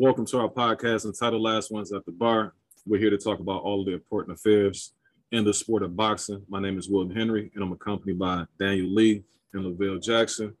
Welcome 0.00 0.26
to 0.26 0.38
our 0.38 0.48
podcast 0.48 1.06
entitled 1.06 1.42
Last 1.42 1.72
Ones 1.72 1.92
at 1.92 2.06
the 2.06 2.12
Bar. 2.12 2.54
We're 2.86 3.00
here 3.00 3.10
to 3.10 3.18
talk 3.18 3.40
about 3.40 3.62
all 3.62 3.80
of 3.80 3.86
the 3.86 3.94
important 3.94 4.38
affairs 4.38 4.92
in 5.32 5.42
the 5.42 5.52
sport 5.52 5.82
of 5.82 5.96
boxing. 5.96 6.40
My 6.48 6.60
name 6.60 6.78
is 6.78 6.88
Wilton 6.88 7.16
Henry, 7.16 7.50
and 7.52 7.64
I'm 7.64 7.72
accompanied 7.72 8.16
by 8.16 8.44
Daniel 8.60 8.94
Lee 8.94 9.24
and 9.54 9.64
Lavelle 9.64 9.98
Jackson. 9.98 10.56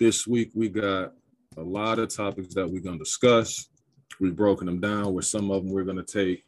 This 0.00 0.26
week, 0.26 0.52
we 0.54 0.70
got 0.70 1.12
a 1.58 1.60
lot 1.60 1.98
of 1.98 2.16
topics 2.16 2.54
that 2.54 2.66
we're 2.66 2.80
going 2.80 2.96
to 2.96 3.04
discuss. 3.04 3.68
We've 4.20 4.34
broken 4.34 4.64
them 4.64 4.80
down 4.80 5.12
where 5.12 5.20
some 5.20 5.50
of 5.50 5.64
them 5.64 5.70
we're 5.70 5.84
going 5.84 6.02
to 6.02 6.02
take 6.02 6.42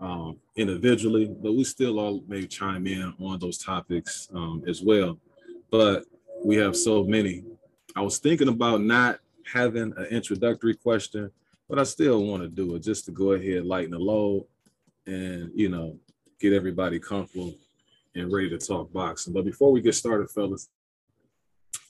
um, 0.00 0.38
individually, 0.56 1.32
but 1.40 1.52
we 1.52 1.62
still 1.62 2.00
all 2.00 2.24
may 2.26 2.48
chime 2.48 2.88
in 2.88 3.14
on 3.20 3.38
those 3.38 3.58
topics 3.58 4.28
um, 4.34 4.64
as 4.66 4.82
well. 4.82 5.20
But 5.70 6.02
we 6.44 6.56
have 6.56 6.74
so 6.74 7.04
many. 7.04 7.44
I 7.94 8.00
was 8.00 8.18
thinking 8.18 8.48
about 8.48 8.80
not 8.80 9.20
having 9.52 9.94
an 9.96 10.06
introductory 10.10 10.74
question, 10.74 11.30
but 11.70 11.78
I 11.78 11.84
still 11.84 12.24
want 12.24 12.42
to 12.42 12.48
do 12.48 12.74
it 12.74 12.82
just 12.82 13.04
to 13.04 13.12
go 13.12 13.32
ahead, 13.32 13.64
lighten 13.64 13.92
the 13.92 13.98
load, 13.98 14.44
and 15.06 15.52
you 15.54 15.68
know, 15.68 15.96
get 16.40 16.52
everybody 16.52 16.98
comfortable 16.98 17.54
and 18.16 18.32
ready 18.32 18.50
to 18.50 18.58
talk 18.58 18.92
boxing. 18.92 19.32
But 19.32 19.44
before 19.44 19.70
we 19.70 19.80
get 19.80 19.94
started, 19.94 20.28
fellas, 20.30 20.68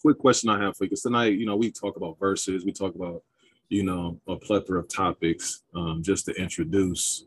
quick 0.03 0.19
question 0.19 0.51
I 0.51 0.61
have 0.61 0.77
for 0.77 0.85
you. 0.85 0.91
Because 0.91 1.01
tonight, 1.01 1.39
you 1.39 1.47
know, 1.47 1.57
we 1.57 1.71
talk 1.71 1.97
about 1.97 2.19
verses, 2.19 2.67
we 2.67 2.73
talk 2.73 2.95
about, 2.95 3.23
you 3.71 3.83
know, 3.83 4.21
a 4.29 4.37
plethora 4.37 4.81
of 4.81 4.89
topics 4.89 5.63
um, 5.75 6.03
just 6.03 6.27
to 6.27 6.35
introduce 6.35 7.25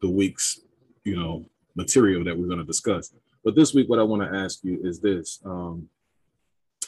the 0.00 0.08
week's, 0.08 0.60
you 1.04 1.14
know, 1.14 1.44
material 1.74 2.24
that 2.24 2.36
we're 2.36 2.46
going 2.46 2.58
to 2.58 2.64
discuss. 2.64 3.12
But 3.44 3.54
this 3.54 3.74
week, 3.74 3.90
what 3.90 3.98
I 3.98 4.02
want 4.02 4.22
to 4.22 4.38
ask 4.38 4.64
you 4.64 4.80
is 4.82 4.98
this. 4.98 5.40
Um, 5.44 5.88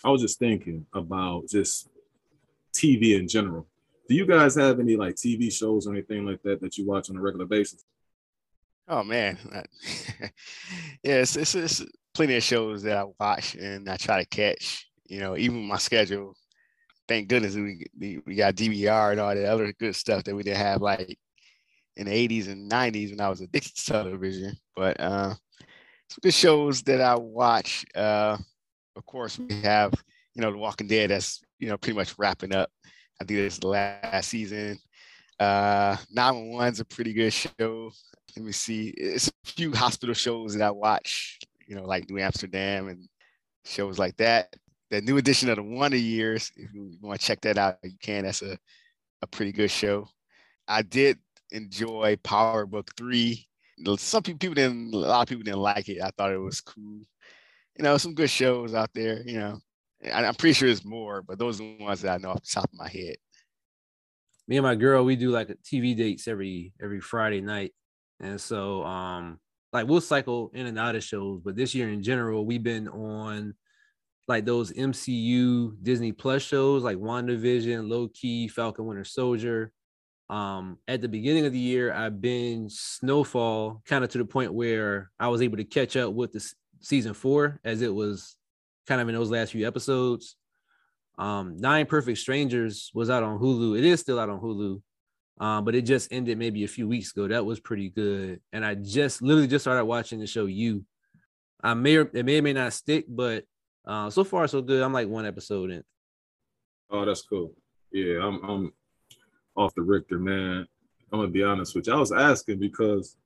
I 0.02 0.08
was 0.08 0.22
just 0.22 0.38
thinking 0.38 0.86
about 0.94 1.48
just 1.48 1.90
TV 2.72 3.18
in 3.18 3.28
general. 3.28 3.66
Do 4.08 4.14
you 4.14 4.26
guys 4.26 4.54
have 4.56 4.80
any 4.80 4.96
like 4.96 5.14
TV 5.14 5.52
shows 5.52 5.86
or 5.86 5.92
anything 5.92 6.26
like 6.26 6.42
that 6.42 6.60
that 6.60 6.76
you 6.76 6.86
watch 6.86 7.10
on 7.10 7.16
a 7.16 7.20
regular 7.20 7.46
basis? 7.46 7.84
Oh 8.86 9.02
man, 9.02 9.38
yeah, 11.02 11.16
it's, 11.22 11.36
it's, 11.36 11.54
it's 11.54 11.84
plenty 12.12 12.36
of 12.36 12.42
shows 12.42 12.82
that 12.82 12.98
I 12.98 13.04
watch 13.18 13.54
and 13.54 13.88
I 13.88 13.96
try 13.96 14.22
to 14.22 14.28
catch. 14.28 14.86
You 15.06 15.20
know, 15.20 15.36
even 15.36 15.66
my 15.66 15.78
schedule. 15.78 16.34
Thank 17.06 17.28
goodness 17.28 17.54
we 17.54 18.20
we 18.26 18.34
got 18.34 18.54
DVR 18.54 19.12
and 19.12 19.20
all 19.20 19.34
that 19.34 19.44
other 19.46 19.72
good 19.72 19.96
stuff 19.96 20.24
that 20.24 20.34
we 20.34 20.42
didn't 20.42 20.58
have 20.58 20.82
like 20.82 21.18
in 21.96 22.06
the 22.06 22.28
80s 22.28 22.48
and 22.48 22.70
90s 22.70 23.10
when 23.10 23.20
I 23.20 23.28
was 23.28 23.40
addicted 23.40 23.76
to 23.76 23.84
television. 23.84 24.56
But 24.74 24.98
uh, 25.00 25.34
some 26.08 26.18
good 26.22 26.34
shows 26.34 26.82
that 26.82 27.00
I 27.00 27.14
watch. 27.16 27.84
Uh, 27.94 28.36
of 28.96 29.06
course, 29.06 29.38
we 29.38 29.60
have 29.62 29.92
you 30.34 30.42
know 30.42 30.50
The 30.50 30.58
Walking 30.58 30.88
Dead. 30.88 31.10
That's 31.10 31.42
you 31.58 31.68
know 31.68 31.78
pretty 31.78 31.96
much 31.96 32.14
wrapping 32.18 32.54
up. 32.54 32.70
I 33.20 33.24
think 33.24 33.52
the 33.54 33.68
last 33.68 34.28
season. 34.28 34.78
Uh, 35.38 35.96
911's 36.16 36.80
a 36.80 36.84
pretty 36.84 37.12
good 37.12 37.32
show. 37.32 37.90
Let 38.36 38.44
me 38.44 38.52
see. 38.52 38.88
It's 38.96 39.28
a 39.28 39.32
few 39.44 39.72
hospital 39.72 40.14
shows 40.14 40.54
that 40.54 40.64
I 40.64 40.70
watch. 40.70 41.38
You 41.66 41.76
know, 41.76 41.84
like 41.84 42.10
New 42.10 42.20
Amsterdam 42.20 42.88
and 42.88 43.08
shows 43.64 43.98
like 43.98 44.16
that. 44.18 44.54
The 44.90 45.00
new 45.00 45.16
edition 45.16 45.48
of 45.48 45.56
the 45.56 45.62
Wonder 45.62 45.96
Years. 45.96 46.52
If 46.56 46.74
you 46.74 46.92
want 47.00 47.20
to 47.20 47.26
check 47.26 47.40
that 47.42 47.58
out, 47.58 47.78
you 47.82 47.96
can. 48.02 48.24
That's 48.24 48.42
a 48.42 48.58
a 49.24 49.26
pretty 49.26 49.52
good 49.52 49.70
show. 49.70 50.06
I 50.68 50.82
did 50.82 51.18
enjoy 51.50 52.16
Power 52.22 52.66
Book 52.66 52.90
Three. 52.96 53.46
Some 53.98 54.22
people 54.22 54.54
didn't. 54.54 54.94
A 54.94 54.96
lot 54.96 55.22
of 55.22 55.28
people 55.28 55.42
didn't 55.42 55.60
like 55.60 55.88
it. 55.88 56.00
I 56.02 56.10
thought 56.16 56.32
it 56.32 56.38
was 56.38 56.60
cool. 56.60 57.00
You 57.76 57.82
know, 57.82 57.96
some 57.96 58.14
good 58.14 58.30
shows 58.30 58.74
out 58.74 58.90
there. 58.94 59.22
You 59.26 59.38
know, 59.38 59.58
I'm 60.12 60.34
pretty 60.34 60.54
sure 60.54 60.68
it's 60.68 60.84
more, 60.84 61.22
but 61.22 61.38
those 61.38 61.60
are 61.60 61.64
the 61.64 61.84
ones 61.84 62.02
that 62.02 62.14
I 62.14 62.18
know 62.18 62.30
off 62.30 62.42
the 62.42 62.50
top 62.52 62.64
of 62.64 62.74
my 62.74 62.88
head. 62.88 63.16
Me 64.46 64.56
and 64.56 64.64
my 64.64 64.74
girl, 64.74 65.04
we 65.04 65.16
do 65.16 65.30
like 65.30 65.48
TV 65.64 65.96
dates 65.96 66.28
every 66.28 66.72
every 66.82 67.00
Friday 67.00 67.40
night, 67.40 67.72
and 68.20 68.40
so 68.40 68.84
um 68.84 69.38
like 69.72 69.86
we'll 69.88 70.00
cycle 70.00 70.50
in 70.54 70.66
and 70.66 70.78
out 70.78 70.96
of 70.96 71.02
shows. 71.04 71.40
But 71.44 71.56
this 71.56 71.74
year 71.74 71.88
in 71.88 72.02
general, 72.02 72.44
we've 72.44 72.62
been 72.62 72.88
on 72.88 73.54
like 74.28 74.44
those 74.44 74.72
MCU 74.72 75.76
Disney 75.82 76.12
Plus 76.12 76.42
shows 76.42 76.82
like 76.82 76.96
WandaVision, 76.96 77.88
Loki, 77.88 78.48
Falcon 78.48 78.86
Winter 78.86 79.04
Soldier. 79.04 79.72
Um, 80.30 80.78
at 80.88 81.02
the 81.02 81.08
beginning 81.08 81.44
of 81.44 81.52
the 81.52 81.58
year, 81.58 81.92
I 81.92 82.08
binged 82.08 82.72
Snowfall 82.72 83.82
kind 83.86 84.04
of 84.04 84.10
to 84.10 84.18
the 84.18 84.24
point 84.24 84.54
where 84.54 85.10
I 85.20 85.28
was 85.28 85.42
able 85.42 85.58
to 85.58 85.64
catch 85.64 85.96
up 85.96 86.14
with 86.14 86.32
the 86.32 86.54
season 86.80 87.12
four 87.12 87.60
as 87.64 87.82
it 87.82 87.94
was 87.94 88.36
kind 88.86 89.00
of 89.00 89.08
in 89.08 89.14
those 89.14 89.30
last 89.30 89.52
few 89.52 89.66
episodes. 89.66 90.36
Um, 91.18 91.56
Nine 91.58 91.86
Perfect 91.86 92.18
Strangers 92.18 92.90
was 92.94 93.10
out 93.10 93.22
on 93.22 93.38
Hulu. 93.38 93.78
It 93.78 93.84
is 93.84 94.00
still 94.00 94.18
out 94.18 94.30
on 94.30 94.40
Hulu, 94.40 94.82
um, 95.38 95.64
but 95.64 95.74
it 95.74 95.82
just 95.82 96.12
ended 96.12 96.38
maybe 96.38 96.64
a 96.64 96.68
few 96.68 96.88
weeks 96.88 97.12
ago. 97.12 97.28
That 97.28 97.44
was 97.44 97.60
pretty 97.60 97.90
good. 97.90 98.40
And 98.52 98.64
I 98.64 98.74
just 98.74 99.22
literally 99.22 99.46
just 99.46 99.64
started 99.64 99.84
watching 99.84 100.18
the 100.18 100.26
show 100.26 100.46
You. 100.46 100.84
I 101.62 101.74
may 101.74 101.96
or 101.96 102.10
it 102.12 102.24
may 102.24 102.38
or 102.38 102.42
may 102.42 102.52
not 102.52 102.72
stick, 102.72 103.06
but 103.08 103.44
uh, 103.86 104.10
so 104.10 104.24
far 104.24 104.46
so 104.48 104.60
good. 104.60 104.82
I'm 104.82 104.92
like 104.92 105.08
one 105.08 105.26
episode 105.26 105.70
in. 105.70 105.82
Oh, 106.90 107.04
that's 107.04 107.22
cool. 107.22 107.54
Yeah, 107.92 108.18
I'm 108.22 108.42
I'm 108.42 108.72
off 109.56 109.74
the 109.74 109.82
Richter, 109.82 110.18
man. 110.18 110.66
I'm 111.12 111.20
gonna 111.20 111.28
be 111.28 111.44
honest 111.44 111.74
with 111.74 111.86
you. 111.86 111.94
I 111.94 111.96
was 111.96 112.12
asking 112.12 112.58
because 112.58 113.16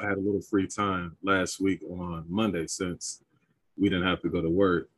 I 0.00 0.08
had 0.08 0.18
a 0.18 0.20
little 0.20 0.40
free 0.40 0.66
time 0.66 1.16
last 1.22 1.60
week 1.60 1.82
on 1.84 2.24
Monday 2.28 2.66
since 2.66 3.22
we 3.78 3.88
didn't 3.88 4.06
have 4.06 4.20
to 4.22 4.28
go 4.28 4.40
to 4.40 4.50
work. 4.50 4.88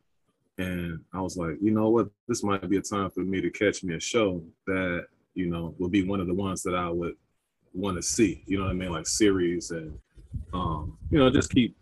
And 0.57 0.99
I 1.13 1.21
was 1.21 1.37
like, 1.37 1.57
you 1.61 1.71
know 1.71 1.89
what? 1.89 2.09
This 2.27 2.43
might 2.43 2.69
be 2.69 2.77
a 2.77 2.81
time 2.81 3.09
for 3.11 3.21
me 3.21 3.41
to 3.41 3.49
catch 3.49 3.83
me 3.83 3.95
a 3.95 3.99
show 3.99 4.43
that, 4.67 5.07
you 5.33 5.49
know, 5.49 5.73
would 5.79 5.91
be 5.91 6.03
one 6.03 6.19
of 6.19 6.27
the 6.27 6.33
ones 6.33 6.63
that 6.63 6.75
I 6.75 6.89
would 6.89 7.15
want 7.73 7.97
to 7.97 8.03
see. 8.03 8.43
You 8.45 8.57
know 8.57 8.65
what 8.65 8.71
I 8.71 8.73
mean? 8.73 8.91
Like 8.91 9.07
series 9.07 9.71
and 9.71 9.97
um, 10.53 10.97
you 11.09 11.17
know, 11.17 11.29
just 11.29 11.51
keep 11.51 11.75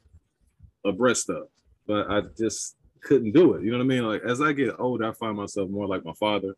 abreast 0.85 1.29
of. 1.29 1.47
But 1.87 2.09
I 2.09 2.21
just 2.37 2.75
couldn't 3.01 3.31
do 3.31 3.53
it. 3.53 3.63
You 3.63 3.71
know 3.71 3.77
what 3.77 3.83
I 3.83 3.87
mean? 3.87 4.03
Like 4.03 4.21
as 4.23 4.41
I 4.41 4.53
get 4.53 4.75
older, 4.79 5.09
I 5.09 5.11
find 5.13 5.37
myself 5.37 5.69
more 5.69 5.87
like 5.87 6.05
my 6.05 6.13
father. 6.13 6.55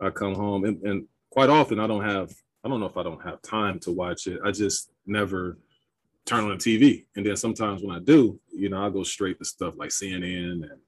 I 0.00 0.10
come 0.10 0.34
home 0.34 0.64
and, 0.64 0.82
and 0.82 1.06
quite 1.30 1.50
often 1.50 1.78
I 1.78 1.86
don't 1.86 2.04
have 2.04 2.34
I 2.64 2.68
don't 2.68 2.80
know 2.80 2.86
if 2.86 2.96
I 2.96 3.02
don't 3.02 3.22
have 3.22 3.42
time 3.42 3.78
to 3.80 3.92
watch 3.92 4.26
it. 4.26 4.40
I 4.44 4.50
just 4.50 4.90
never 5.06 5.58
turn 6.26 6.44
on 6.44 6.50
the 6.50 6.56
TV. 6.56 7.04
And 7.16 7.26
then 7.26 7.36
sometimes 7.36 7.82
when 7.82 7.94
I 7.94 8.00
do, 8.00 8.38
you 8.52 8.68
know, 8.68 8.84
I 8.84 8.90
go 8.90 9.02
straight 9.02 9.38
to 9.38 9.44
stuff 9.44 9.74
like 9.76 9.90
CNN 9.90 10.70
and 10.70 10.80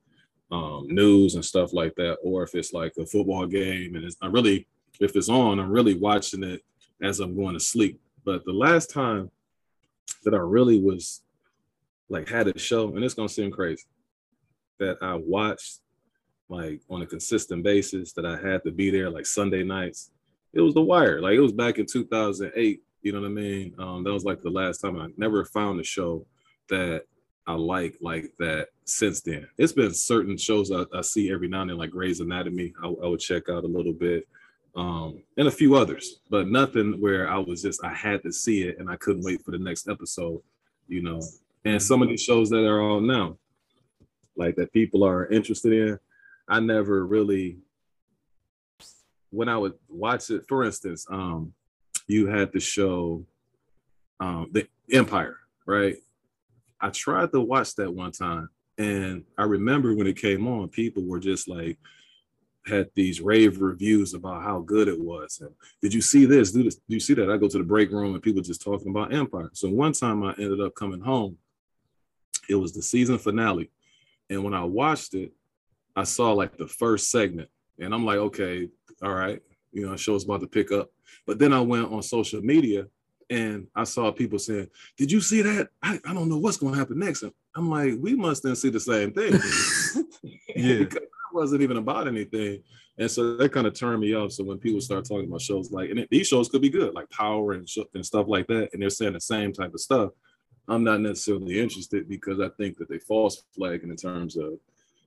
um, 0.50 0.86
news 0.88 1.34
and 1.34 1.44
stuff 1.44 1.72
like 1.72 1.94
that. 1.96 2.16
Or 2.22 2.42
if 2.42 2.54
it's 2.54 2.72
like 2.72 2.92
a 2.98 3.06
football 3.06 3.46
game 3.46 3.96
and 3.96 4.10
I 4.22 4.26
really, 4.28 4.66
if 5.00 5.14
it's 5.14 5.28
on, 5.28 5.58
I'm 5.60 5.70
really 5.70 5.94
watching 5.94 6.42
it 6.42 6.62
as 7.02 7.20
I'm 7.20 7.36
going 7.36 7.54
to 7.54 7.60
sleep. 7.60 8.00
But 8.24 8.44
the 8.44 8.52
last 8.52 8.90
time 8.90 9.30
that 10.24 10.34
I 10.34 10.38
really 10.38 10.80
was 10.80 11.22
like 12.08 12.28
had 12.28 12.48
a 12.48 12.58
show, 12.58 12.94
and 12.94 13.04
it's 13.04 13.14
gonna 13.14 13.28
seem 13.28 13.50
crazy, 13.50 13.84
that 14.78 14.96
I 15.02 15.14
watched 15.14 15.80
like 16.48 16.80
on 16.88 17.02
a 17.02 17.06
consistent 17.06 17.62
basis, 17.62 18.12
that 18.12 18.26
I 18.26 18.36
had 18.36 18.62
to 18.64 18.70
be 18.70 18.90
there 18.90 19.10
like 19.10 19.26
Sunday 19.26 19.62
nights. 19.62 20.10
It 20.52 20.60
was 20.60 20.74
The 20.74 20.82
Wire. 20.82 21.20
Like 21.20 21.34
it 21.34 21.40
was 21.40 21.52
back 21.52 21.78
in 21.78 21.86
2008 21.86 22.80
you 23.06 23.12
know 23.12 23.20
what 23.20 23.28
I 23.28 23.30
mean? 23.30 23.72
Um, 23.78 24.02
that 24.02 24.12
was 24.12 24.24
like 24.24 24.42
the 24.42 24.50
last 24.50 24.78
time 24.78 24.98
I 24.98 25.06
never 25.16 25.44
found 25.44 25.78
a 25.78 25.84
show 25.84 26.26
that 26.68 27.04
I 27.46 27.52
like 27.52 27.94
like 28.00 28.32
that 28.40 28.70
since 28.84 29.20
then. 29.20 29.46
It's 29.58 29.72
been 29.72 29.94
certain 29.94 30.36
shows 30.36 30.72
I, 30.72 30.86
I 30.92 31.02
see 31.02 31.30
every 31.30 31.46
now 31.46 31.60
and 31.60 31.70
then, 31.70 31.76
like 31.76 31.92
Grey's 31.92 32.18
Anatomy. 32.18 32.74
I, 32.82 32.88
I 32.88 33.06
would 33.06 33.20
check 33.20 33.48
out 33.48 33.62
a 33.62 33.68
little 33.68 33.92
bit, 33.92 34.26
um, 34.74 35.22
and 35.36 35.46
a 35.46 35.52
few 35.52 35.76
others, 35.76 36.18
but 36.30 36.48
nothing 36.48 37.00
where 37.00 37.30
I 37.30 37.38
was 37.38 37.62
just 37.62 37.84
I 37.84 37.94
had 37.94 38.24
to 38.24 38.32
see 38.32 38.62
it 38.62 38.80
and 38.80 38.90
I 38.90 38.96
couldn't 38.96 39.22
wait 39.22 39.40
for 39.44 39.52
the 39.52 39.60
next 39.60 39.88
episode. 39.88 40.42
You 40.88 41.02
know, 41.02 41.22
and 41.64 41.80
some 41.80 42.02
of 42.02 42.08
these 42.08 42.24
shows 42.24 42.50
that 42.50 42.66
are 42.66 42.82
on 42.82 43.06
now, 43.06 43.38
like 44.34 44.56
that 44.56 44.72
people 44.72 45.04
are 45.04 45.28
interested 45.28 45.72
in, 45.72 46.00
I 46.48 46.58
never 46.58 47.06
really 47.06 47.58
when 49.30 49.48
I 49.48 49.58
would 49.58 49.74
watch 49.88 50.28
it. 50.30 50.44
For 50.48 50.64
instance, 50.64 51.06
um, 51.08 51.52
you 52.06 52.26
had 52.26 52.52
the 52.52 52.60
show 52.60 53.24
um, 54.20 54.48
the 54.52 54.66
Empire, 54.92 55.38
right? 55.66 55.96
I 56.80 56.90
tried 56.90 57.32
to 57.32 57.40
watch 57.40 57.74
that 57.76 57.92
one 57.92 58.12
time, 58.12 58.48
and 58.78 59.24
I 59.36 59.44
remember 59.44 59.94
when 59.94 60.06
it 60.06 60.20
came 60.20 60.46
on, 60.46 60.68
people 60.68 61.04
were 61.04 61.18
just 61.18 61.48
like 61.48 61.78
had 62.66 62.88
these 62.94 63.20
rave 63.20 63.60
reviews 63.60 64.14
about 64.14 64.42
how 64.42 64.60
good 64.60 64.88
it 64.88 65.00
was. 65.00 65.38
And 65.40 65.50
did 65.80 65.94
you 65.94 66.00
see 66.00 66.24
this? 66.24 66.50
Do 66.50 66.62
this? 66.64 66.76
Do 66.76 66.94
you 66.94 67.00
see 67.00 67.14
that? 67.14 67.30
I 67.30 67.36
go 67.36 67.48
to 67.48 67.58
the 67.58 67.64
break 67.64 67.90
room 67.90 68.14
and 68.14 68.22
people 68.22 68.42
just 68.42 68.62
talking 68.62 68.90
about 68.90 69.14
Empire. 69.14 69.50
So 69.52 69.68
one 69.68 69.92
time 69.92 70.24
I 70.24 70.32
ended 70.38 70.60
up 70.60 70.74
coming 70.74 71.00
home. 71.00 71.38
It 72.48 72.54
was 72.54 72.72
the 72.72 72.82
season 72.82 73.18
finale, 73.18 73.70
and 74.30 74.44
when 74.44 74.54
I 74.54 74.62
watched 74.62 75.14
it, 75.14 75.32
I 75.96 76.04
saw 76.04 76.32
like 76.32 76.56
the 76.56 76.68
first 76.68 77.10
segment, 77.10 77.48
and 77.80 77.92
I'm 77.92 78.04
like, 78.04 78.18
okay, 78.18 78.68
all 79.02 79.14
right, 79.14 79.42
you 79.72 79.84
know, 79.84 79.96
show's 79.96 80.24
about 80.24 80.42
to 80.42 80.46
pick 80.46 80.70
up. 80.70 80.90
But 81.26 81.38
then 81.38 81.52
I 81.52 81.60
went 81.60 81.92
on 81.92 82.02
social 82.02 82.40
media 82.40 82.86
and 83.28 83.66
I 83.74 83.84
saw 83.84 84.12
people 84.12 84.38
saying, 84.38 84.68
Did 84.96 85.10
you 85.10 85.20
see 85.20 85.42
that? 85.42 85.68
I, 85.82 86.00
I 86.04 86.14
don't 86.14 86.28
know 86.28 86.38
what's 86.38 86.56
going 86.56 86.72
to 86.72 86.78
happen 86.78 86.98
next. 86.98 87.22
And 87.22 87.32
I'm 87.54 87.70
like, 87.70 87.94
We 87.98 88.14
must 88.14 88.42
then 88.42 88.56
see 88.56 88.70
the 88.70 88.80
same 88.80 89.12
thing. 89.12 89.32
yeah. 90.56 90.84
I 90.94 91.34
wasn't 91.34 91.62
even 91.62 91.76
about 91.76 92.08
anything. 92.08 92.62
And 92.98 93.10
so 93.10 93.36
that 93.36 93.52
kind 93.52 93.66
of 93.66 93.74
turned 93.74 94.00
me 94.00 94.14
off. 94.14 94.32
So 94.32 94.44
when 94.44 94.58
people 94.58 94.80
start 94.80 95.04
talking 95.04 95.28
about 95.28 95.42
shows 95.42 95.70
like, 95.70 95.90
and 95.90 96.06
these 96.10 96.28
shows 96.28 96.48
could 96.48 96.62
be 96.62 96.70
good, 96.70 96.94
like 96.94 97.10
Power 97.10 97.52
and, 97.52 97.68
sh- 97.68 97.78
and 97.94 98.06
stuff 98.06 98.26
like 98.28 98.46
that, 98.46 98.70
and 98.72 98.80
they're 98.80 98.90
saying 98.90 99.12
the 99.12 99.20
same 99.20 99.52
type 99.52 99.74
of 99.74 99.80
stuff, 99.80 100.10
I'm 100.68 100.82
not 100.82 101.00
necessarily 101.00 101.60
interested 101.60 102.08
because 102.08 102.40
I 102.40 102.48
think 102.56 102.78
that 102.78 102.88
they 102.88 102.98
false 102.98 103.42
flagging 103.54 103.90
in 103.90 103.96
terms 103.96 104.36
of, 104.36 104.54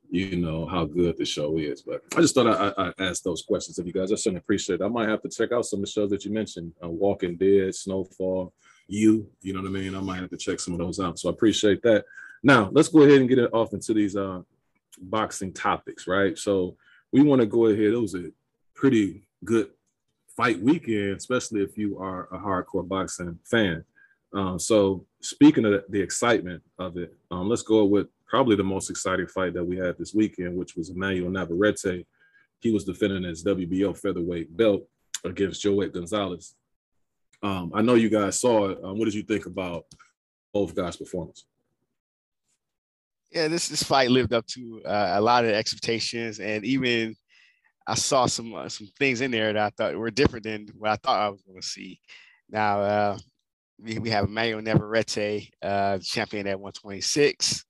you 0.10 0.38
know, 0.38 0.66
how 0.66 0.86
good 0.86 1.18
the 1.18 1.26
show 1.26 1.58
is. 1.58 1.82
But 1.82 2.02
I 2.16 2.22
just 2.22 2.34
thought 2.34 2.48
I, 2.48 2.84
I, 2.84 2.94
asked 3.00 3.24
those 3.24 3.44
questions 3.44 3.78
of 3.78 3.86
you 3.86 3.94
guys. 3.94 4.12
I 4.12 4.16
certainly 4.16 4.40
appreciate 4.40 4.82
it. 4.82 4.84
I 4.84 4.88
might 4.88 5.10
have 5.10 5.22
to 5.22 5.30
check 5.30 5.52
out 5.52 5.66
some 5.66 5.80
of 5.80 5.86
the 5.86 5.92
shows 5.92 6.10
that 6.10 6.26
you 6.26 6.32
mentioned, 6.32 6.74
uh, 6.84 6.90
Walking 6.90 7.36
Dead, 7.36 7.76
Snowfall, 7.76 8.52
You, 8.88 9.30
you 9.42 9.54
know 9.54 9.62
what 9.62 9.70
I 9.70 9.72
mean? 9.72 9.96
I 9.96 10.00
might 10.00 10.22
have 10.22 10.32
to 10.32 10.38
check 10.38 10.60
some 10.60 10.74
of 10.74 10.80
those 10.80 11.00
out. 11.00 11.20
So 11.20 11.30
I 11.30 11.32
appreciate 11.32 11.84
that. 11.84 12.06
Now 12.42 12.70
let's 12.72 12.88
go 12.90 13.04
ahead 13.04 13.20
and 13.20 13.30
get 13.30 13.40
it 13.40 13.54
off 13.54 13.74
into 13.74 13.94
these 13.94 14.16
uh, 14.16 14.42
boxing 15.00 15.54
topics, 15.54 16.08
right? 16.08 16.38
So 16.38 16.76
we 17.12 17.22
want 17.22 17.42
to 17.42 17.46
go 17.46 17.68
ahead. 17.68 17.94
It 17.94 18.02
was 18.02 18.16
a 18.16 18.32
pretty 18.74 19.28
good 19.46 19.70
fight 20.36 20.60
weekend, 20.62 21.18
especially 21.18 21.62
if 21.62 21.78
you 21.78 22.00
are 22.00 22.28
a 22.32 22.40
hardcore 22.40 22.88
boxing 22.88 23.38
fan. 23.44 23.84
Um, 24.34 24.60
so 24.60 25.06
speaking 25.22 25.66
of 25.66 25.84
the 25.90 26.02
excitement 26.02 26.64
of 26.78 26.98
it, 26.98 27.14
um, 27.30 27.50
let's 27.50 27.64
go 27.64 27.86
with 27.86 28.08
probably 28.30 28.56
the 28.56 28.64
most 28.64 28.90
exciting 28.90 29.28
fight 29.28 29.54
that 29.54 29.64
we 29.64 29.78
had 29.78 29.98
this 29.98 30.14
weekend, 30.14 30.56
which 30.56 30.76
was 30.76 30.90
Emmanuel 30.90 31.32
Navarrete. 31.32 32.06
He 32.60 32.72
was 32.72 32.84
defending 32.84 33.24
his 33.24 33.44
WBO 33.44 33.98
featherweight 33.98 34.56
belt 34.56 34.84
against 35.24 35.62
Joet 35.62 35.94
Gonzalez. 35.94 36.56
Um, 37.42 37.72
I 37.74 37.82
know 37.82 37.96
you 37.96 38.10
guys 38.10 38.40
saw 38.40 38.70
it. 38.70 38.80
Um, 38.84 38.98
what 38.98 39.06
did 39.06 39.14
you 39.14 39.24
think 39.24 39.46
about 39.46 39.86
both 40.54 40.76
guys' 40.76 40.98
performance? 40.98 41.46
yeah, 43.32 43.48
this 43.48 43.68
this 43.68 43.84
fight 43.84 44.10
lived 44.10 44.34
up 44.34 44.46
to 44.48 44.82
uh, 44.86 45.14
a 45.16 45.22
lot 45.22 45.46
of 45.46 45.52
expectations, 45.52 46.40
and 46.40 46.66
even 46.66 47.16
I 47.88 47.96
saw 47.96 48.26
some 48.26 48.54
uh, 48.56 48.70
some 48.70 48.88
things 48.98 49.22
in 49.22 49.32
there 49.32 49.54
that 49.54 49.64
I 49.64 49.70
thought 49.70 49.96
were 49.96 50.12
different 50.12 50.46
than 50.46 50.68
what 50.76 50.92
I 50.92 50.96
thought 50.96 51.20
I 51.20 51.30
was 51.30 51.42
going 51.44 51.62
to 51.62 51.68
see. 51.68 52.00
Now 52.50 52.82
uh, 52.82 53.18
we, 53.80 54.00
we 54.00 54.10
have 54.10 54.26
Emmanuel 54.26 54.62
Navarrete, 54.62 55.52
uh, 55.62 56.00
champion 56.00 56.48
at 56.48 56.60
126, 56.60 57.66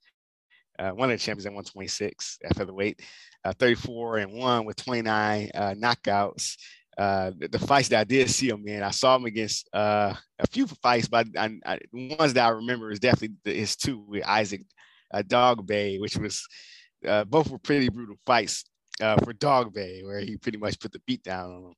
uh, 0.80 0.92
one 0.92 1.12
of 1.12 1.20
the 1.20 1.24
champions 1.24 1.46
at 1.46 1.52
126 1.52 2.40
at 2.44 2.56
featherweight, 2.56 3.02
uh, 3.44 3.54
34 3.60 4.18
and 4.20 4.34
one 4.34 4.66
with 4.66 4.78
29 4.78 5.52
uh, 5.54 5.74
knockouts. 5.78 6.56
Uh, 6.98 7.32
the, 7.38 7.48
the, 7.48 7.60
fights 7.60 7.88
that 7.90 8.00
I 8.00 8.04
did 8.04 8.30
see 8.30 8.50
him 8.50 8.68
in, 8.68 8.84
I 8.84 8.92
saw 8.92 9.16
him 9.16 9.26
against 9.26 9.70
uh, 9.74 10.14
a 10.38 10.48
few 10.48 10.68
fights, 10.68 11.08
but 11.08 11.28
I, 11.38 11.58
I, 11.66 11.80
the 11.94 12.16
ones 12.18 12.34
that 12.34 12.46
I 12.46 12.50
remember 12.50 12.92
is 12.92 13.00
definitely 13.00 13.38
his 13.54 13.78
two 13.78 14.04
with 14.06 14.26
Isaac 14.26 14.64
uh, 15.14 15.22
Dogboe, 15.22 16.00
which 16.02 16.18
was 16.18 16.46
both 17.28 17.50
were 17.50 17.60
pretty 17.60 17.88
brutal 17.88 18.18
fights 18.26 18.66
for 19.00 19.34
Dogboe, 19.34 20.04
where 20.04 20.20
he 20.20 20.36
pretty 20.36 20.58
much 20.58 20.80
put 20.80 20.92
the 20.92 21.02
beat 21.08 21.24
down 21.24 21.52
on 21.52 21.64
him. 21.68 21.74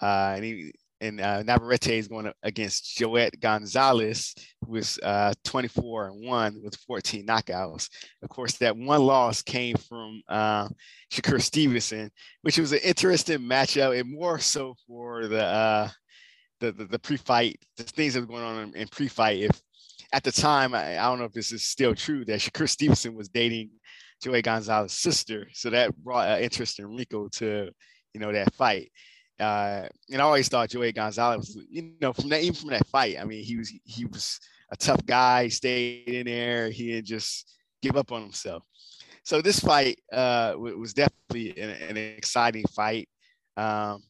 And 0.00 0.44
he 0.44 0.72
and 1.02 1.20
uh, 1.20 1.42
Navarrete 1.42 1.98
is 1.98 2.06
going 2.06 2.32
against 2.44 2.96
Joet 2.96 3.40
Gonzalez, 3.40 4.34
who 4.64 4.76
is 4.76 5.00
uh, 5.02 5.34
24 5.44 6.08
and 6.08 6.24
one 6.24 6.60
with 6.62 6.76
14 6.86 7.26
knockouts. 7.26 7.88
Of 8.22 8.28
course, 8.28 8.56
that 8.58 8.76
one 8.76 9.02
loss 9.02 9.42
came 9.42 9.76
from 9.76 10.22
uh, 10.28 10.68
Shakur 11.12 11.42
Stevenson, 11.42 12.10
which 12.42 12.56
was 12.56 12.72
an 12.72 12.78
interesting 12.84 13.40
matchup, 13.40 13.98
and 13.98 14.12
more 14.12 14.38
so 14.38 14.76
for 14.86 15.26
the 15.26 15.44
uh, 15.44 15.88
the, 16.60 16.70
the, 16.70 16.84
the 16.84 16.98
pre-fight, 17.00 17.60
the 17.76 17.82
things 17.82 18.14
that 18.14 18.20
were 18.20 18.26
going 18.28 18.44
on 18.44 18.68
in, 18.68 18.76
in 18.76 18.88
pre-fight. 18.88 19.40
If 19.40 19.60
at 20.12 20.22
the 20.22 20.30
time, 20.30 20.72
I, 20.72 20.96
I, 20.96 21.08
don't 21.08 21.18
know 21.18 21.24
if 21.24 21.32
this 21.32 21.50
is 21.50 21.64
still 21.64 21.96
true, 21.96 22.24
that 22.26 22.38
Shakur 22.38 22.68
Stevenson 22.68 23.16
was 23.16 23.28
dating 23.28 23.70
Joey 24.22 24.42
Gonzalez's 24.42 24.96
sister. 24.96 25.48
So 25.52 25.70
that 25.70 25.96
brought 25.96 26.28
uh, 26.28 26.38
interest 26.40 26.78
in 26.78 26.86
Rico 26.86 27.26
to, 27.38 27.70
you 28.14 28.20
know, 28.20 28.30
that 28.32 28.54
fight. 28.54 28.92
Uh, 29.42 29.88
and 30.10 30.22
I 30.22 30.24
always 30.24 30.48
thought 30.48 30.70
Joey 30.70 30.92
Gonzalez 30.92 31.38
was, 31.38 31.66
you 31.68 31.94
know, 32.00 32.12
from 32.12 32.28
that 32.30 32.42
even 32.42 32.54
from 32.54 32.70
that 32.70 32.86
fight. 32.86 33.16
I 33.20 33.24
mean, 33.24 33.44
he 33.44 33.56
was 33.56 33.72
he 33.84 34.04
was 34.06 34.38
a 34.70 34.76
tough 34.76 35.04
guy. 35.04 35.44
He 35.44 35.50
stayed 35.50 36.08
in 36.08 36.26
there. 36.26 36.70
He 36.70 36.92
didn't 36.92 37.06
just 37.06 37.52
give 37.82 37.96
up 37.96 38.12
on 38.12 38.22
himself. 38.22 38.62
So 39.24 39.42
this 39.42 39.60
fight 39.60 40.00
uh, 40.12 40.54
was 40.56 40.94
definitely 40.94 41.60
an, 41.60 41.70
an 41.70 41.96
exciting 41.96 42.64
fight. 42.74 43.08
Um, 43.56 44.02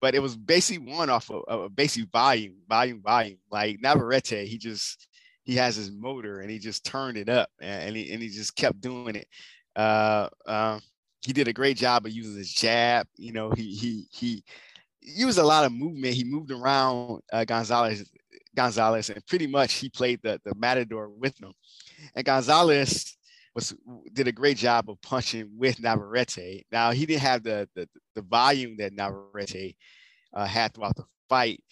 but 0.00 0.14
it 0.14 0.20
was 0.20 0.36
basically 0.36 0.92
one 0.92 1.10
off 1.10 1.30
of, 1.30 1.42
of 1.48 1.74
basic 1.74 2.08
volume, 2.10 2.56
volume, 2.68 3.02
volume. 3.02 3.38
Like 3.50 3.80
Navarrete, 3.80 4.46
he 4.46 4.58
just 4.58 5.08
he 5.44 5.56
has 5.56 5.76
his 5.76 5.90
motor 5.90 6.40
and 6.40 6.50
he 6.50 6.58
just 6.58 6.84
turned 6.84 7.16
it 7.16 7.28
up 7.28 7.48
and 7.60 7.96
he, 7.96 8.12
and 8.12 8.22
he 8.22 8.28
just 8.28 8.54
kept 8.54 8.80
doing 8.80 9.16
it. 9.16 9.26
Uh, 9.74 10.28
uh, 10.46 10.78
he 11.22 11.32
did 11.32 11.48
a 11.48 11.52
great 11.52 11.76
job 11.76 12.06
of 12.06 12.12
using 12.12 12.36
his 12.36 12.52
jab. 12.52 13.06
You 13.16 13.32
know, 13.32 13.50
he 13.50 13.72
he 13.72 14.06
he 14.10 14.44
used 15.00 15.38
a 15.38 15.44
lot 15.44 15.64
of 15.64 15.72
movement. 15.72 16.14
He 16.14 16.24
moved 16.24 16.50
around 16.50 17.20
uh, 17.32 17.44
Gonzalez 17.44 18.10
Gonzalez 18.54 19.10
and 19.10 19.24
pretty 19.26 19.46
much 19.46 19.74
he 19.74 19.88
played 19.88 20.20
the 20.22 20.40
the 20.44 20.54
matador 20.54 21.08
with 21.08 21.40
him. 21.40 21.52
And 22.14 22.24
Gonzalez 22.24 23.16
was 23.54 23.74
did 24.12 24.28
a 24.28 24.32
great 24.32 24.56
job 24.56 24.88
of 24.88 25.00
punching 25.02 25.50
with 25.56 25.80
Navarrete. 25.80 26.66
Now 26.70 26.90
he 26.92 27.06
didn't 27.06 27.22
have 27.22 27.42
the 27.42 27.68
the, 27.74 27.88
the 28.14 28.22
volume 28.22 28.76
that 28.78 28.92
Navarrete 28.92 29.76
uh, 30.34 30.46
had 30.46 30.74
throughout 30.74 30.96
the 30.96 31.04
fight, 31.28 31.62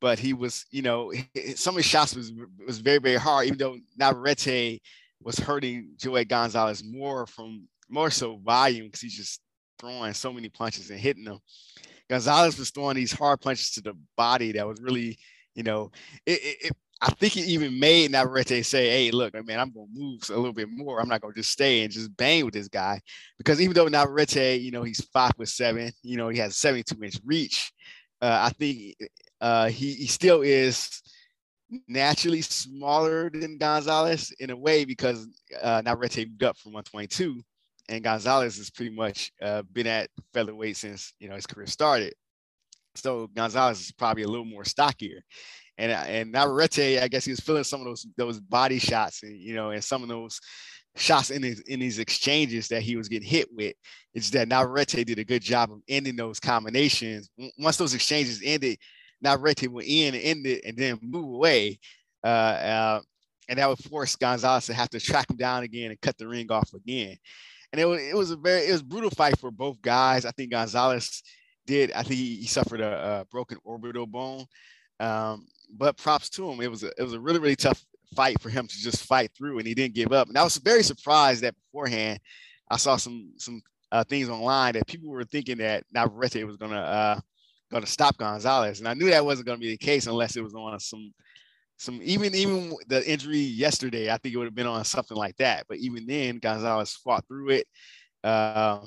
but 0.00 0.18
he 0.18 0.32
was, 0.32 0.66
you 0.70 0.82
know, 0.82 1.12
some 1.54 1.74
of 1.74 1.78
his 1.78 1.86
shots 1.86 2.14
was 2.14 2.32
was 2.66 2.78
very 2.78 2.98
very 2.98 3.16
hard. 3.16 3.46
Even 3.46 3.58
though 3.58 3.78
Navarrete 3.96 4.80
was 5.22 5.38
hurting 5.38 5.94
Joey 5.96 6.24
Gonzalez 6.24 6.84
more 6.84 7.26
from 7.26 7.66
more 7.88 8.10
so 8.10 8.36
volume 8.36 8.86
because 8.86 9.00
he's 9.00 9.16
just 9.16 9.40
throwing 9.78 10.12
so 10.14 10.32
many 10.32 10.48
punches 10.48 10.90
and 10.90 11.00
hitting 11.00 11.24
them. 11.24 11.38
Gonzalez 12.08 12.58
was 12.58 12.70
throwing 12.70 12.96
these 12.96 13.12
hard 13.12 13.40
punches 13.40 13.70
to 13.72 13.80
the 13.80 13.94
body 14.16 14.52
that 14.52 14.66
was 14.66 14.80
really, 14.80 15.18
you 15.54 15.62
know, 15.62 15.90
it, 16.26 16.40
it, 16.62 16.72
I 17.00 17.10
think 17.10 17.36
it 17.36 17.46
even 17.46 17.78
made 17.78 18.10
Navarrete 18.12 18.64
say, 18.64 18.88
"Hey, 18.88 19.10
look, 19.10 19.34
man, 19.34 19.60
I'm 19.60 19.72
gonna 19.72 19.86
move 19.92 20.22
a 20.30 20.36
little 20.36 20.52
bit 20.52 20.68
more. 20.70 21.00
I'm 21.00 21.08
not 21.08 21.20
gonna 21.20 21.34
just 21.34 21.50
stay 21.50 21.82
and 21.82 21.92
just 21.92 22.16
bang 22.16 22.44
with 22.44 22.54
this 22.54 22.68
guy." 22.68 23.00
Because 23.36 23.60
even 23.60 23.74
though 23.74 23.88
Navarrete, 23.88 24.60
you 24.60 24.70
know, 24.70 24.82
he's 24.82 25.04
five 25.12 25.32
foot 25.36 25.48
seven, 25.48 25.92
you 26.02 26.16
know, 26.16 26.28
he 26.28 26.38
has 26.38 26.56
72 26.56 27.02
inch 27.02 27.20
reach. 27.24 27.72
Uh, 28.22 28.48
I 28.48 28.50
think 28.50 28.94
uh, 29.40 29.68
he, 29.68 29.92
he 29.94 30.06
still 30.06 30.42
is 30.42 31.02
naturally 31.88 32.40
smaller 32.40 33.28
than 33.30 33.58
Gonzalez 33.58 34.32
in 34.38 34.50
a 34.50 34.56
way 34.56 34.84
because 34.84 35.26
uh, 35.60 35.82
Navarrete 35.84 36.28
moved 36.28 36.44
up 36.44 36.56
from 36.56 36.72
122, 36.72 37.42
and 37.88 38.02
Gonzalez 38.02 38.56
has 38.56 38.70
pretty 38.70 38.94
much 38.94 39.32
uh, 39.42 39.62
been 39.72 39.86
at 39.86 40.08
featherweight 40.32 40.76
since 40.76 41.14
you 41.18 41.28
know 41.28 41.34
his 41.34 41.46
career 41.46 41.66
started. 41.66 42.14
So 42.96 43.28
Gonzalez 43.34 43.80
is 43.80 43.92
probably 43.92 44.22
a 44.22 44.28
little 44.28 44.44
more 44.44 44.64
stockier, 44.64 45.22
and 45.78 45.92
and 45.92 46.32
Navarrete, 46.32 47.00
I 47.00 47.08
guess 47.08 47.24
he 47.24 47.32
was 47.32 47.40
feeling 47.40 47.64
some 47.64 47.80
of 47.80 47.86
those 47.86 48.06
those 48.16 48.40
body 48.40 48.78
shots, 48.78 49.22
and 49.22 49.36
you 49.36 49.54
know, 49.54 49.70
and 49.70 49.82
some 49.82 50.02
of 50.02 50.08
those 50.08 50.40
shots 50.96 51.30
in 51.30 51.42
his 51.42 51.60
in 51.60 51.80
these 51.80 51.98
exchanges 51.98 52.68
that 52.68 52.82
he 52.82 52.96
was 52.96 53.08
getting 53.08 53.28
hit 53.28 53.48
with. 53.52 53.74
It's 54.14 54.30
that 54.30 54.48
Navarrete 54.48 55.06
did 55.06 55.18
a 55.18 55.24
good 55.24 55.42
job 55.42 55.72
of 55.72 55.80
ending 55.88 56.16
those 56.16 56.38
combinations. 56.38 57.28
Once 57.58 57.76
those 57.76 57.94
exchanges 57.94 58.40
ended, 58.44 58.78
Navarrete 59.20 59.68
went 59.68 59.88
in 59.88 60.14
and 60.14 60.22
ended 60.22 60.60
and 60.64 60.76
then 60.76 60.98
move 61.02 61.24
away. 61.24 61.78
Uh, 62.22 62.26
uh, 62.26 63.00
and 63.48 63.58
that 63.58 63.68
would 63.68 63.78
force 63.78 64.16
Gonzalez 64.16 64.66
to 64.66 64.74
have 64.74 64.88
to 64.90 65.00
track 65.00 65.28
him 65.28 65.36
down 65.36 65.64
again 65.64 65.90
and 65.90 66.00
cut 66.00 66.16
the 66.16 66.26
ring 66.26 66.50
off 66.50 66.72
again. 66.72 67.16
And 67.74 67.80
it 67.80 67.86
was 67.86 68.00
it 68.00 68.14
was 68.14 68.30
a 68.30 68.36
very 68.36 68.68
it 68.68 68.70
was 68.70 68.84
brutal 68.84 69.10
fight 69.10 69.36
for 69.40 69.50
both 69.50 69.82
guys. 69.82 70.24
I 70.24 70.30
think 70.30 70.52
Gonzalez 70.52 71.24
did. 71.66 71.90
I 71.90 72.04
think 72.04 72.20
he, 72.20 72.36
he 72.36 72.46
suffered 72.46 72.80
a, 72.80 73.22
a, 73.22 73.24
broken 73.32 73.58
orbital 73.64 74.06
bone. 74.06 74.46
Um, 75.00 75.48
but 75.76 75.96
props 75.96 76.30
to 76.30 76.48
him. 76.48 76.60
It 76.60 76.70
was 76.70 76.84
a 76.84 76.92
it 76.96 77.02
was 77.02 77.14
a 77.14 77.20
really 77.20 77.40
really 77.40 77.56
tough 77.56 77.84
fight 78.14 78.40
for 78.40 78.48
him 78.48 78.68
to 78.68 78.78
just 78.78 79.04
fight 79.06 79.32
through, 79.36 79.58
and 79.58 79.66
he 79.66 79.74
didn't 79.74 79.96
give 79.96 80.12
up. 80.12 80.28
And 80.28 80.38
I 80.38 80.44
was 80.44 80.56
very 80.58 80.84
surprised 80.84 81.42
that 81.42 81.56
beforehand, 81.56 82.20
I 82.70 82.76
saw 82.76 82.94
some 82.94 83.32
some 83.38 83.60
uh, 83.90 84.04
things 84.04 84.28
online 84.28 84.74
that 84.74 84.86
people 84.86 85.10
were 85.10 85.24
thinking 85.24 85.58
that 85.58 85.82
Navarrete 85.92 86.46
was 86.46 86.56
gonna 86.56 86.76
uh, 86.78 87.20
to 87.72 87.86
stop 87.86 88.16
Gonzalez, 88.18 88.78
and 88.78 88.86
I 88.86 88.94
knew 88.94 89.10
that 89.10 89.24
wasn't 89.24 89.48
to 89.48 89.56
be 89.56 89.70
the 89.70 89.76
case 89.76 90.06
unless 90.06 90.36
it 90.36 90.44
was 90.44 90.54
on 90.54 90.78
some 90.78 91.12
some 91.76 92.00
even 92.02 92.34
even 92.34 92.74
the 92.88 93.08
injury 93.10 93.38
yesterday. 93.38 94.10
I 94.10 94.18
think 94.18 94.34
it 94.34 94.38
would 94.38 94.46
have 94.46 94.54
been 94.54 94.66
on 94.66 94.84
something 94.84 95.16
like 95.16 95.36
that. 95.38 95.66
But 95.68 95.78
even 95.78 96.06
then, 96.06 96.38
Gonzalez 96.38 96.92
fought 96.94 97.26
through 97.28 97.50
it. 97.50 97.66
Uh, 98.22 98.80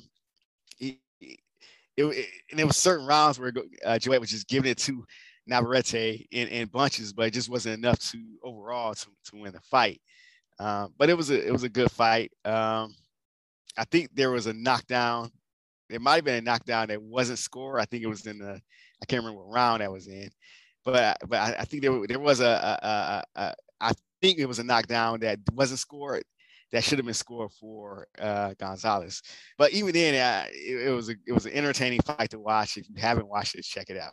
it, 0.80 0.98
it, 1.98 2.28
and 2.52 2.60
there 2.60 2.68
was 2.68 2.78
certain 2.78 3.06
rounds 3.06 3.40
where 3.40 3.54
uh, 3.86 4.00
Joet 4.00 4.22
was 4.22 4.32
just 4.32 4.48
giving 4.48 4.72
it 4.72 4.78
to 4.80 5.06
Navarrete 5.48 6.28
in, 6.32 6.48
in 6.50 6.68
bunches, 6.68 7.14
but 7.14 7.28
it 7.28 7.34
just 7.34 7.50
wasn't 7.50 7.78
enough 7.78 8.00
to 8.12 8.20
overall 8.44 8.94
to, 8.96 9.08
to 9.26 9.38
win 9.38 9.54
the 9.54 9.62
fight. 9.62 10.02
Um, 10.60 10.94
but 10.98 11.10
it 11.10 11.18
was 11.18 11.30
a 11.30 11.46
it 11.48 11.52
was 11.52 11.64
a 11.64 11.70
good 11.70 11.92
fight. 11.92 12.32
Um, 12.46 12.96
I 13.78 13.86
think 13.92 14.10
there 14.14 14.32
was 14.32 14.48
a 14.48 14.54
knockdown 14.54 15.32
There 15.90 16.00
might 16.00 16.16
have 16.16 16.26
been 16.26 16.36
a 16.36 16.42
knockdown 16.42 16.88
that 16.90 17.02
wasn't 17.02 17.40
scored. 17.40 17.82
I 17.82 17.86
think 17.86 18.04
it 18.04 18.08
was 18.08 18.26
in 18.26 18.40
the 18.40 18.62
I 19.02 19.06
can't 19.08 19.24
remember 19.24 19.44
what 19.44 19.54
round 19.54 19.82
that 19.82 19.92
was 19.92 20.08
in, 20.08 20.30
but 20.88 21.18
but 21.28 21.38
I, 21.38 21.56
I 21.60 21.66
think 21.66 21.84
there 21.84 22.08
there 22.08 22.20
was 22.20 22.40
a, 22.40 22.46
a, 22.46 22.88
a, 22.88 23.42
a 23.42 23.56
I 23.82 23.92
think 24.22 24.40
it 24.40 24.46
was 24.46 24.60
a 24.60 24.64
knockdown 24.64 25.20
that 25.20 25.40
wasn't 25.54 25.80
scored 25.80 26.24
that 26.72 26.84
should 26.84 26.98
have 26.98 27.06
been 27.06 27.14
scored 27.14 27.52
for 27.52 28.08
uh, 28.20 28.54
Gonzalez. 28.60 29.22
But 29.58 29.72
even 29.72 29.94
then, 29.94 30.16
uh, 30.16 30.48
it, 30.52 30.88
it, 30.88 30.92
was 30.92 31.10
a, 31.10 31.16
it 31.26 31.32
was 31.32 31.46
an 31.46 31.54
entertaining 31.54 32.02
fight 32.02 32.30
to 32.32 32.40
watch. 32.40 32.76
If 32.76 32.90
you 32.90 32.96
haven't 32.98 33.28
watched 33.28 33.56
it, 33.56 33.64
check 33.64 33.90
it 33.90 33.98
out. 33.98 34.12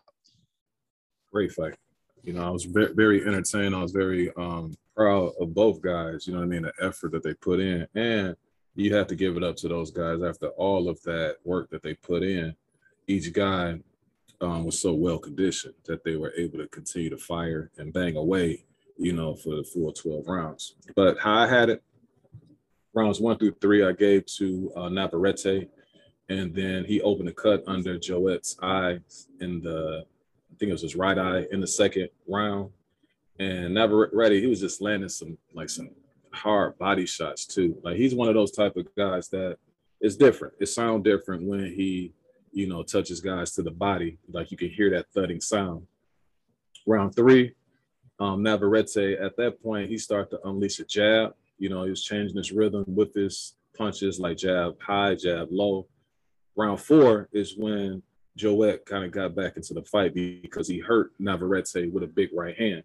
Great 1.32 1.50
fight. 1.50 1.74
You 2.22 2.32
know, 2.32 2.46
I 2.46 2.50
was 2.50 2.64
very, 2.64 2.92
very 2.94 3.26
entertained. 3.26 3.74
I 3.74 3.82
was 3.82 3.90
very 3.90 4.32
um, 4.36 4.72
proud 4.96 5.32
of 5.40 5.52
both 5.52 5.80
guys. 5.80 6.28
You 6.28 6.34
know 6.34 6.40
what 6.40 6.44
I 6.44 6.48
mean? 6.48 6.62
The 6.62 6.72
effort 6.80 7.10
that 7.10 7.24
they 7.24 7.34
put 7.34 7.58
in, 7.58 7.88
and 7.96 8.36
you 8.76 8.94
have 8.94 9.08
to 9.08 9.16
give 9.16 9.36
it 9.36 9.42
up 9.42 9.56
to 9.56 9.68
those 9.68 9.90
guys 9.90 10.22
after 10.22 10.48
all 10.50 10.88
of 10.88 11.02
that 11.02 11.38
work 11.44 11.70
that 11.70 11.82
they 11.82 11.94
put 11.94 12.22
in. 12.22 12.54
Each 13.08 13.32
guy 13.32 13.80
um, 14.44 14.64
was 14.64 14.80
so 14.80 14.92
well 14.92 15.18
conditioned 15.18 15.74
that 15.86 16.04
they 16.04 16.16
were 16.16 16.32
able 16.36 16.58
to 16.58 16.68
continue 16.68 17.10
to 17.10 17.18
fire 17.18 17.70
and 17.78 17.92
bang 17.92 18.16
away. 18.16 18.64
You 18.96 19.12
know, 19.12 19.34
for 19.34 19.56
the 19.56 19.64
full 19.64 19.92
12 19.92 20.28
rounds. 20.28 20.76
But 20.94 21.18
how 21.18 21.34
I 21.34 21.48
had 21.48 21.68
it, 21.68 21.82
rounds 22.92 23.20
one 23.20 23.36
through 23.36 23.56
three, 23.60 23.84
I 23.84 23.90
gave 23.90 24.24
to 24.36 24.72
uh, 24.76 24.88
Navarrete, 24.88 25.68
and 26.28 26.54
then 26.54 26.84
he 26.84 27.00
opened 27.00 27.28
a 27.28 27.32
cut 27.32 27.64
under 27.66 27.98
Joet's 27.98 28.56
eye 28.62 29.00
in 29.40 29.60
the 29.62 30.06
I 30.54 30.56
think 30.56 30.68
it 30.68 30.72
was 30.72 30.82
his 30.82 30.94
right 30.94 31.18
eye 31.18 31.46
in 31.50 31.60
the 31.60 31.66
second 31.66 32.08
round. 32.28 32.70
And 33.40 33.74
Navarrete. 33.74 34.40
He 34.40 34.46
was 34.46 34.60
just 34.60 34.80
landing 34.80 35.08
some 35.08 35.36
like 35.52 35.68
some 35.68 35.90
hard 36.32 36.78
body 36.78 37.06
shots 37.06 37.44
too. 37.46 37.76
Like 37.82 37.96
he's 37.96 38.14
one 38.14 38.28
of 38.28 38.34
those 38.34 38.52
type 38.52 38.76
of 38.76 38.86
guys 38.94 39.28
that 39.30 39.58
is 40.00 40.16
different. 40.16 40.54
It 40.60 40.66
sounds 40.66 41.02
different 41.02 41.44
when 41.44 41.66
he, 41.66 42.12
you 42.54 42.66
know, 42.68 42.82
touches 42.82 43.20
guys 43.20 43.52
to 43.52 43.62
the 43.62 43.70
body. 43.70 44.18
Like 44.30 44.50
you 44.50 44.56
can 44.56 44.70
hear 44.70 44.90
that 44.90 45.10
thudding 45.12 45.40
sound. 45.40 45.86
Round 46.86 47.14
three, 47.14 47.54
um, 48.20 48.42
Navarrete 48.42 49.18
at 49.20 49.36
that 49.36 49.62
point 49.62 49.90
he 49.90 49.98
started 49.98 50.30
to 50.30 50.48
unleash 50.48 50.78
a 50.80 50.84
jab. 50.84 51.34
You 51.58 51.68
know, 51.68 51.84
he 51.84 51.90
was 51.90 52.04
changing 52.04 52.36
his 52.36 52.52
rhythm 52.52 52.84
with 52.86 53.14
his 53.14 53.54
punches, 53.76 54.20
like 54.20 54.38
jab 54.38 54.80
high, 54.80 55.14
jab 55.14 55.48
low. 55.50 55.86
Round 56.56 56.80
four 56.80 57.28
is 57.32 57.56
when 57.56 58.02
Joet 58.36 58.84
kind 58.86 59.04
of 59.04 59.10
got 59.10 59.34
back 59.34 59.56
into 59.56 59.74
the 59.74 59.82
fight 59.82 60.14
because 60.14 60.68
he 60.68 60.78
hurt 60.78 61.12
Navarrete 61.18 61.92
with 61.92 62.02
a 62.02 62.08
big 62.08 62.30
right 62.32 62.56
hand 62.56 62.82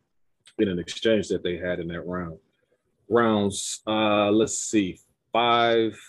in 0.58 0.68
an 0.68 0.80
exchange 0.80 1.28
that 1.30 1.44
they 1.44 1.58
had 1.58 1.80
in 1.80 1.88
that 1.90 2.06
round. 2.06 2.38
Rounds, 3.08 3.82
uh, 3.88 4.30
let's 4.32 4.58
see, 4.58 5.00
five 5.32 6.00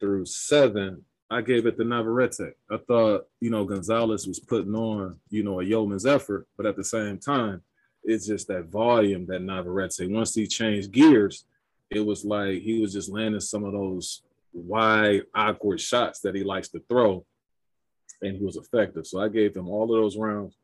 through 0.00 0.24
seven, 0.24 1.04
I 1.30 1.42
gave 1.42 1.66
it 1.66 1.76
to 1.76 1.84
Navarrete. 1.84 2.54
I 2.70 2.76
thought, 2.86 3.26
you 3.40 3.50
know, 3.50 3.64
Gonzalez 3.64 4.26
was 4.26 4.40
putting 4.40 4.74
on, 4.74 5.18
you 5.28 5.42
know, 5.42 5.60
a 5.60 5.64
yeoman's 5.64 6.06
effort, 6.06 6.46
but 6.56 6.66
at 6.66 6.76
the 6.76 6.84
same 6.84 7.18
time, 7.18 7.62
it's 8.02 8.26
just 8.26 8.48
that 8.48 8.66
volume 8.66 9.26
that 9.26 9.42
Navarrete, 9.42 10.10
once 10.10 10.34
he 10.34 10.46
changed 10.46 10.92
gears, 10.92 11.44
it 11.90 12.00
was 12.00 12.24
like 12.24 12.62
he 12.62 12.80
was 12.80 12.92
just 12.92 13.10
landing 13.10 13.40
some 13.40 13.64
of 13.64 13.72
those 13.72 14.22
wide, 14.52 15.22
awkward 15.34 15.80
shots 15.80 16.20
that 16.20 16.34
he 16.34 16.42
likes 16.44 16.68
to 16.68 16.80
throw 16.88 17.24
and 18.22 18.36
he 18.36 18.44
was 18.44 18.56
effective. 18.56 19.06
So 19.06 19.20
I 19.20 19.28
gave 19.28 19.54
him 19.54 19.68
all 19.68 19.84
of 19.84 20.00
those 20.00 20.16
rounds. 20.16 20.56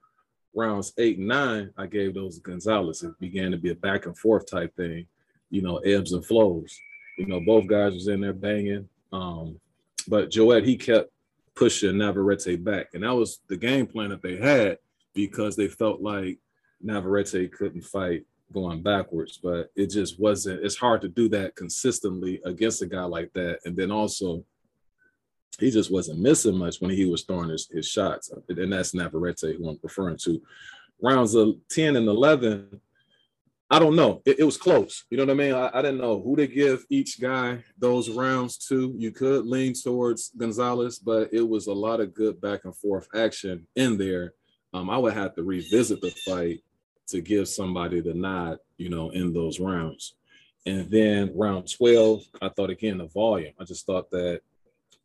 Rounds 0.56 0.92
eight 0.98 1.18
and 1.18 1.26
nine, 1.26 1.70
I 1.76 1.86
gave 1.86 2.14
those 2.14 2.38
Gonzalez. 2.38 3.02
It 3.02 3.18
began 3.18 3.50
to 3.50 3.56
be 3.56 3.70
a 3.70 3.74
back 3.74 4.06
and 4.06 4.16
forth 4.16 4.48
type 4.48 4.74
thing, 4.76 5.06
you 5.50 5.62
know, 5.62 5.78
ebbs 5.78 6.12
and 6.12 6.24
flows. 6.24 6.78
You 7.18 7.26
know, 7.26 7.40
both 7.40 7.66
guys 7.66 7.92
was 7.92 8.06
in 8.06 8.20
there 8.20 8.32
banging. 8.32 8.88
Um, 9.12 9.58
but 10.08 10.30
Joet, 10.30 10.64
he 10.64 10.76
kept 10.76 11.10
pushing 11.54 11.98
Navarrete 11.98 12.62
back. 12.62 12.88
And 12.94 13.02
that 13.02 13.14
was 13.14 13.40
the 13.48 13.56
game 13.56 13.86
plan 13.86 14.10
that 14.10 14.22
they 14.22 14.36
had 14.36 14.78
because 15.14 15.56
they 15.56 15.68
felt 15.68 16.00
like 16.00 16.38
Navarrete 16.80 17.52
couldn't 17.52 17.82
fight 17.82 18.24
going 18.52 18.82
backwards. 18.82 19.38
But 19.42 19.70
it 19.76 19.90
just 19.90 20.18
wasn't, 20.20 20.64
it's 20.64 20.76
hard 20.76 21.00
to 21.02 21.08
do 21.08 21.28
that 21.30 21.54
consistently 21.56 22.40
against 22.44 22.82
a 22.82 22.86
guy 22.86 23.04
like 23.04 23.32
that. 23.34 23.60
And 23.64 23.76
then 23.76 23.90
also 23.90 24.44
he 25.58 25.70
just 25.70 25.92
wasn't 25.92 26.18
missing 26.18 26.56
much 26.56 26.80
when 26.80 26.90
he 26.90 27.06
was 27.06 27.22
throwing 27.22 27.50
his, 27.50 27.68
his 27.68 27.88
shots. 27.88 28.32
And 28.48 28.72
that's 28.72 28.94
Navarrete, 28.94 29.56
who 29.56 29.68
I'm 29.68 29.78
referring 29.82 30.18
to. 30.18 30.42
Rounds 31.00 31.34
of 31.34 31.56
10 31.70 31.96
and 31.96 32.08
11, 32.08 32.80
I 33.70 33.78
don't 33.78 33.96
know. 33.96 34.22
It, 34.24 34.40
it 34.40 34.44
was 34.44 34.56
close. 34.56 35.04
You 35.10 35.16
know 35.16 35.24
what 35.24 35.30
I 35.30 35.34
mean? 35.34 35.54
I, 35.54 35.70
I, 35.72 35.82
didn't 35.82 36.00
know 36.00 36.20
who 36.20 36.36
to 36.36 36.46
give 36.46 36.84
each 36.90 37.20
guy 37.20 37.64
those 37.78 38.10
rounds 38.10 38.58
to. 38.68 38.94
You 38.96 39.10
could 39.10 39.46
lean 39.46 39.72
towards 39.72 40.30
Gonzalez, 40.36 40.98
but 40.98 41.32
it 41.32 41.46
was 41.48 41.66
a 41.66 41.72
lot 41.72 42.00
of 42.00 42.14
good 42.14 42.40
back 42.40 42.64
and 42.64 42.76
forth 42.76 43.08
action 43.14 43.66
in 43.74 43.96
there. 43.96 44.34
Um, 44.74 44.90
I 44.90 44.98
would 44.98 45.14
have 45.14 45.34
to 45.36 45.42
revisit 45.42 46.00
the 46.00 46.10
fight 46.10 46.62
to 47.08 47.20
give 47.20 47.48
somebody 47.48 48.00
the 48.00 48.14
nod, 48.14 48.58
you 48.76 48.90
know, 48.90 49.10
in 49.10 49.32
those 49.32 49.60
rounds. 49.60 50.14
And 50.66 50.90
then 50.90 51.32
round 51.34 51.70
12, 51.70 52.22
I 52.42 52.48
thought 52.48 52.70
again 52.70 52.98
the 52.98 53.06
volume. 53.06 53.52
I 53.58 53.64
just 53.64 53.86
thought 53.86 54.10
that 54.10 54.40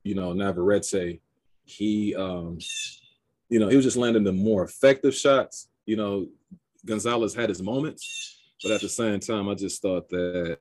you 0.04 0.16
know, 0.16 0.34
Navarrete, 0.34 1.22
he, 1.66 2.16
um, 2.16 2.58
you 3.50 3.60
know, 3.60 3.68
he 3.68 3.76
was 3.76 3.86
just 3.86 3.98
landing 3.98 4.24
the 4.24 4.32
more 4.32 4.64
effective 4.64 5.16
shots. 5.16 5.68
You 5.86 5.98
know, 5.98 6.28
Gonzalez 6.86 7.34
had 7.34 7.50
his 7.50 7.62
moments, 7.62 8.39
but 8.64 8.72
at 8.72 8.82
the 8.82 8.90
same 8.90 9.20
time, 9.20 9.50
I 9.50 9.56
just 9.56 9.82
thought 9.82 10.10
that 10.10 10.60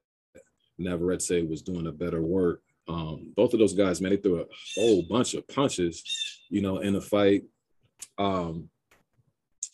Navarrete 0.79 1.49
was 1.49 1.63
doing 1.63 1.87
a 1.87 1.93
better 1.93 2.23
work. 2.23 2.63
Um, 2.89 3.33
both 3.37 3.53
of 3.53 3.59
those 3.59 3.75
guys, 3.75 4.01
man, 4.01 4.13
they 4.13 4.17
threw 4.17 4.41
a 4.41 4.47
whole 4.75 5.03
bunch 5.03 5.35
of 5.35 5.47
punches, 5.49 6.03
you 6.49 6.63
know, 6.63 6.79
in 6.79 6.95
the 6.95 7.01
fight. 7.01 7.45
Um, 8.17 8.71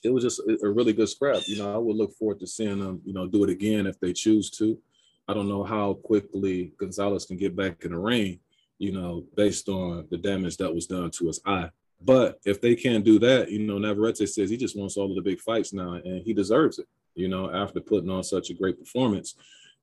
it 0.03 0.13
was 0.13 0.25
just 0.25 0.41
a 0.41 0.69
really 0.69 0.93
good 0.93 1.09
scrap. 1.09 1.43
You 1.47 1.59
know, 1.59 1.75
I 1.75 1.79
would 1.79 1.97
look 1.97 2.15
forward 2.15 2.41
to 2.41 2.47
seeing 2.47 2.79
them, 2.79 3.01
you 3.05 3.15
know, 3.15 3.27
do 3.27 3.45
it 3.45 3.51
again 3.51 3.87
if 3.87 3.99
they 4.01 4.13
choose 4.13 4.51
to. 4.51 4.79
I 5.27 5.33
don't 5.33 5.49
know 5.49 5.65
how 5.65 5.95
quickly 5.95 6.73
Gonzalez 6.79 7.25
can 7.25 7.39
get 7.39 7.57
back 7.57 7.85
in 7.85 7.93
the 7.93 7.99
ring, 7.99 8.41
you 8.79 8.93
know, 8.93 9.25
based 9.37 9.69
on 9.69 10.07
the 10.11 10.19
damage 10.19 10.59
that 10.59 10.75
was 10.75 10.87
done 10.87 11.11
to 11.13 11.27
his 11.29 11.41
eye. 11.47 11.71
But 12.03 12.39
if 12.45 12.61
they 12.61 12.75
can't 12.75 13.05
do 13.05 13.19
that, 13.21 13.51
you 13.51 13.61
know, 13.61 13.79
Navarrete 13.79 14.29
says 14.29 14.51
he 14.51 14.59
just 14.59 14.77
wants 14.77 14.99
all 14.99 15.09
of 15.09 15.17
the 15.17 15.23
big 15.23 15.41
fights 15.41 15.73
now, 15.73 15.95
and 15.95 16.23
he 16.23 16.35
deserves 16.35 16.79
it. 16.79 16.87
You 17.15 17.29
know, 17.29 17.53
after 17.55 17.81
putting 17.81 18.11
on 18.11 18.25
such 18.25 18.51
a 18.51 18.55
great 18.55 18.79
performance, 18.79 19.35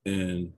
and 0.05 0.51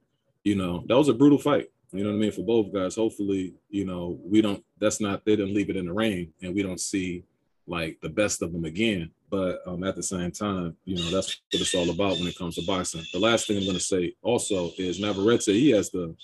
you 0.44 0.56
know, 0.56 0.84
that 0.88 0.98
was 0.98 1.10
a 1.10 1.14
brutal 1.14 1.38
fight. 1.38 1.70
You 1.92 2.04
know 2.04 2.10
what 2.10 2.16
I 2.16 2.20
mean 2.20 2.32
for 2.32 2.42
both 2.42 2.74
guys. 2.74 2.96
Hopefully, 2.96 3.54
you 3.70 3.86
know, 3.86 4.20
we 4.24 4.42
don't. 4.42 4.64
That's 4.80 5.00
not. 5.00 5.26
They 5.26 5.36
didn't 5.36 5.54
leave 5.54 5.70
it 5.70 5.78
in 5.78 5.86
the 5.86 5.94
rain, 5.94 6.34
and 6.42 6.56
we 6.56 6.64
don't 6.64 6.80
see 6.80 7.24
like 7.66 7.98
the 8.02 8.10
best 8.10 8.42
of 8.42 8.52
them 8.52 8.66
again. 8.66 9.12
But 9.30 9.62
um, 9.66 9.84
at 9.84 9.96
the 9.96 10.04
same 10.04 10.32
time, 10.32 10.76
you 10.86 10.96
know, 10.96 11.10
that's 11.10 11.42
what 11.52 11.62
it's 11.62 11.74
all 11.74 11.90
about 11.90 12.20
when 12.20 12.28
it 12.28 12.38
comes 12.38 12.56
to 12.56 12.66
boxing. 12.66 13.04
The 13.14 13.20
last 13.20 13.48
thing 13.48 13.58
I'm 13.58 13.64
going 13.64 13.78
to 13.78 13.84
say 13.84 14.14
also 14.22 14.72
is 14.78 15.00
Navarrete. 15.00 15.46
He 15.46 15.72
has 15.72 15.90
the 15.90 16.16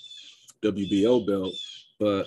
WBO 0.62 1.26
belt 1.26 1.54
but 2.00 2.26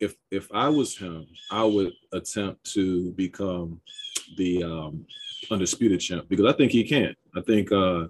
if 0.00 0.16
if 0.30 0.48
I 0.52 0.68
was 0.68 0.98
him, 0.98 1.26
I 1.50 1.64
would 1.64 1.92
attempt 2.12 2.70
to 2.72 3.12
become 3.12 3.80
the 4.36 4.64
um, 4.64 5.06
undisputed 5.50 6.00
champ 6.00 6.28
because 6.28 6.46
I 6.46 6.52
think 6.56 6.70
he 6.72 6.84
can. 6.84 7.14
I 7.36 7.40
think 7.40 7.72
uh, 7.72 8.06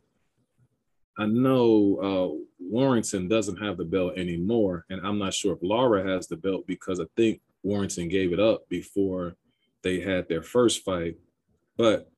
I 1.18 1.26
know 1.26 1.98
uh, 2.02 2.30
Warrington 2.60 3.28
doesn't 3.28 3.56
have 3.56 3.76
the 3.76 3.84
belt 3.84 4.14
anymore, 4.16 4.86
and 4.90 5.06
I'm 5.06 5.18
not 5.18 5.34
sure 5.34 5.54
if 5.54 5.60
Lara 5.62 6.02
has 6.04 6.26
the 6.26 6.36
belt 6.36 6.66
because 6.66 6.98
I 7.00 7.04
think 7.16 7.40
Warrington 7.62 8.08
gave 8.08 8.32
it 8.32 8.40
up 8.40 8.68
before 8.68 9.36
they 9.82 10.00
had 10.00 10.28
their 10.28 10.42
first 10.42 10.82
fight. 10.84 11.16
But 11.76 12.10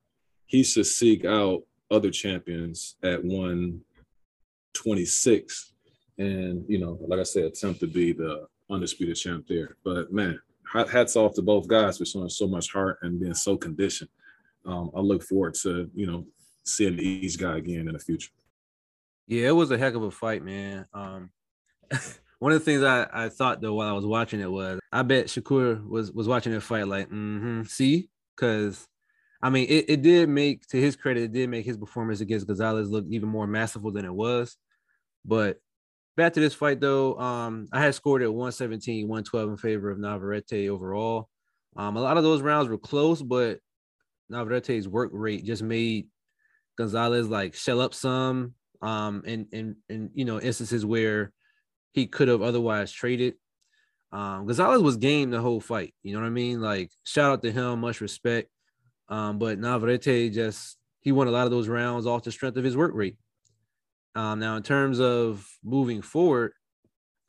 he 0.45 0.63
should 0.63 0.85
seek 0.85 1.25
out 1.25 1.63
other 1.89 2.11
champions 2.11 2.95
at 3.03 3.23
126 3.23 5.73
and 6.17 6.65
you 6.67 6.79
know, 6.79 6.97
like 7.07 7.19
I 7.19 7.23
said, 7.23 7.45
attempt 7.45 7.79
to 7.81 7.87
be 7.87 8.13
the 8.13 8.47
undisputed 8.69 9.15
champ 9.15 9.45
there. 9.47 9.77
But 9.83 10.11
man, 10.11 10.39
hats 10.73 11.15
off 11.15 11.33
to 11.35 11.41
both 11.41 11.67
guys 11.67 11.97
for 11.97 12.05
showing 12.05 12.29
so 12.29 12.47
much 12.47 12.71
heart 12.71 12.99
and 13.01 13.19
being 13.19 13.33
so 13.33 13.57
conditioned. 13.57 14.09
Um, 14.67 14.91
I 14.95 14.99
look 14.99 15.23
forward 15.23 15.55
to 15.63 15.89
you 15.95 16.05
know 16.05 16.25
seeing 16.65 16.99
each 16.99 17.39
guy 17.39 17.57
again 17.57 17.87
in 17.87 17.93
the 17.93 17.99
future. 17.99 18.29
Yeah, 19.27 19.47
it 19.47 19.55
was 19.55 19.71
a 19.71 19.77
heck 19.77 19.95
of 19.95 20.03
a 20.03 20.11
fight, 20.11 20.43
man. 20.43 20.85
Um, 20.93 21.29
one 22.39 22.51
of 22.51 22.59
the 22.59 22.65
things 22.65 22.83
I, 22.83 23.07
I 23.11 23.29
thought 23.29 23.61
though 23.61 23.73
while 23.73 23.89
I 23.89 23.93
was 23.93 24.05
watching 24.05 24.41
it 24.41 24.51
was 24.51 24.79
I 24.91 25.01
bet 25.03 25.27
Shakur 25.27 25.85
was 25.87 26.11
was 26.11 26.27
watching 26.27 26.53
the 26.53 26.61
fight 26.61 26.87
like, 26.87 27.07
mm-hmm, 27.07 27.63
see, 27.63 28.09
because 28.35 28.87
I 29.41 29.49
mean 29.49 29.67
it, 29.69 29.85
it 29.89 30.01
did 30.01 30.29
make 30.29 30.67
to 30.67 30.79
his 30.79 30.95
credit, 30.95 31.23
it 31.23 31.33
did 31.33 31.49
make 31.49 31.65
his 31.65 31.77
performance 31.77 32.21
against 32.21 32.47
Gonzalez 32.47 32.89
look 32.89 33.05
even 33.09 33.29
more 33.29 33.47
masterful 33.47 33.91
than 33.91 34.05
it 34.05 34.13
was. 34.13 34.57
But 35.25 35.57
back 36.15 36.33
to 36.33 36.39
this 36.39 36.53
fight 36.53 36.79
though, 36.79 37.17
um, 37.19 37.67
I 37.71 37.81
had 37.81 37.95
scored 37.95 38.21
at 38.21 38.33
117, 38.33 39.07
112 39.07 39.49
in 39.49 39.57
favor 39.57 39.89
of 39.89 39.99
Navarrete 39.99 40.69
overall. 40.69 41.29
Um, 41.75 41.95
a 41.95 42.01
lot 42.01 42.17
of 42.17 42.23
those 42.23 42.41
rounds 42.41 42.69
were 42.69 42.77
close, 42.77 43.21
but 43.21 43.59
Navarrete's 44.29 44.87
work 44.87 45.11
rate 45.13 45.45
just 45.45 45.63
made 45.63 46.07
Gonzalez 46.77 47.27
like 47.27 47.55
shell 47.55 47.81
up 47.81 47.93
some 47.93 48.53
um 48.81 49.23
and 49.25 49.47
and 49.51 49.75
and 49.89 50.11
you 50.13 50.25
know 50.25 50.39
instances 50.39 50.85
where 50.85 51.31
he 51.93 52.05
could 52.05 52.27
have 52.27 52.41
otherwise 52.41 52.91
traded. 52.91 53.35
Um, 54.11 54.45
Gonzalez 54.45 54.81
was 54.81 54.97
game 54.97 55.31
the 55.31 55.41
whole 55.41 55.59
fight. 55.59 55.93
You 56.03 56.13
know 56.13 56.21
what 56.21 56.27
I 56.27 56.31
mean? 56.31 56.61
Like 56.61 56.91
shout 57.03 57.31
out 57.31 57.43
to 57.43 57.51
him, 57.51 57.81
much 57.81 58.01
respect. 58.01 58.49
Um, 59.09 59.39
but 59.39 59.57
Navarrete 59.59 60.31
just 60.33 60.77
he 61.01 61.11
won 61.11 61.27
a 61.27 61.31
lot 61.31 61.45
of 61.45 61.51
those 61.51 61.67
rounds 61.67 62.05
off 62.05 62.23
the 62.23 62.31
strength 62.31 62.57
of 62.57 62.63
his 62.63 62.77
work 62.77 62.91
rate. 62.93 63.17
Um, 64.15 64.39
now, 64.39 64.55
in 64.57 64.63
terms 64.63 64.99
of 64.99 65.47
moving 65.63 66.01
forward, 66.01 66.53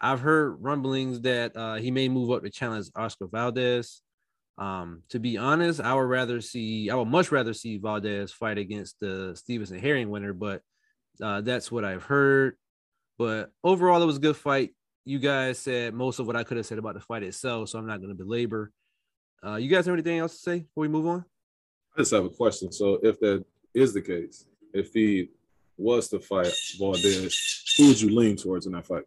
I've 0.00 0.20
heard 0.20 0.56
rumblings 0.62 1.20
that 1.22 1.56
uh, 1.56 1.74
he 1.74 1.90
may 1.90 2.08
move 2.08 2.30
up 2.30 2.42
to 2.42 2.50
challenge 2.50 2.86
Oscar 2.96 3.26
Valdez. 3.26 4.00
Um, 4.58 5.02
to 5.10 5.20
be 5.20 5.38
honest, 5.38 5.80
I 5.80 5.94
would 5.94 6.00
rather 6.00 6.40
see, 6.40 6.90
I 6.90 6.96
would 6.96 7.08
much 7.08 7.30
rather 7.30 7.54
see 7.54 7.78
Valdez 7.78 8.32
fight 8.32 8.58
against 8.58 8.98
the 9.00 9.34
Stevenson 9.36 9.78
Herring 9.78 10.10
winner, 10.10 10.32
but 10.32 10.62
uh, 11.22 11.40
that's 11.42 11.70
what 11.70 11.84
I've 11.84 12.02
heard. 12.02 12.56
But 13.18 13.50
overall, 13.62 14.02
it 14.02 14.06
was 14.06 14.16
a 14.16 14.20
good 14.20 14.36
fight. 14.36 14.74
You 15.04 15.20
guys 15.20 15.58
said 15.58 15.94
most 15.94 16.18
of 16.18 16.26
what 16.26 16.36
I 16.36 16.42
could 16.42 16.56
have 16.56 16.66
said 16.66 16.78
about 16.78 16.94
the 16.94 17.00
fight 17.00 17.22
itself, 17.22 17.68
so 17.68 17.78
I'm 17.78 17.86
not 17.86 17.98
going 17.98 18.10
to 18.10 18.14
belabor. 18.14 18.72
Uh, 19.44 19.56
you 19.56 19.68
guys 19.68 19.86
have 19.86 19.92
anything 19.92 20.18
else 20.18 20.32
to 20.32 20.38
say 20.38 20.58
before 20.60 20.82
we 20.82 20.88
move 20.88 21.06
on? 21.06 21.24
I 21.96 22.00
just 22.00 22.12
have 22.12 22.24
a 22.24 22.30
question. 22.30 22.72
So, 22.72 22.98
if 23.02 23.18
that 23.20 23.44
is 23.74 23.94
the 23.94 24.02
case, 24.02 24.46
if 24.72 24.92
he 24.92 25.30
was 25.76 26.08
to 26.08 26.18
fight 26.18 26.52
Valdez, 26.78 27.74
who 27.76 27.88
would 27.88 28.00
you 28.00 28.10
lean 28.10 28.36
towards 28.36 28.66
in 28.66 28.72
that 28.72 28.86
fight? 28.86 29.04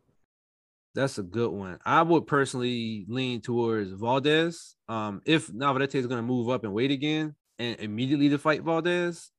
That's 0.93 1.17
a 1.17 1.24
good 1.24 1.51
one. 1.51 1.79
I 1.86 2.01
would 2.01 2.27
personally 2.27 3.05
lean 3.07 3.41
towards 3.41 3.91
Valdez. 3.91 4.75
Um, 4.89 5.21
if 5.25 5.51
Navarrete 5.53 5.95
is 5.95 6.07
going 6.07 6.19
to 6.19 6.27
move 6.27 6.50
up 6.50 6.63
and 6.63 6.74
wait 6.74 6.91
again 6.91 7.36
and 7.60 7.79
immediately 7.79 8.29
to 8.29 8.38
fight 8.38 8.63
Valdez, 8.63 9.31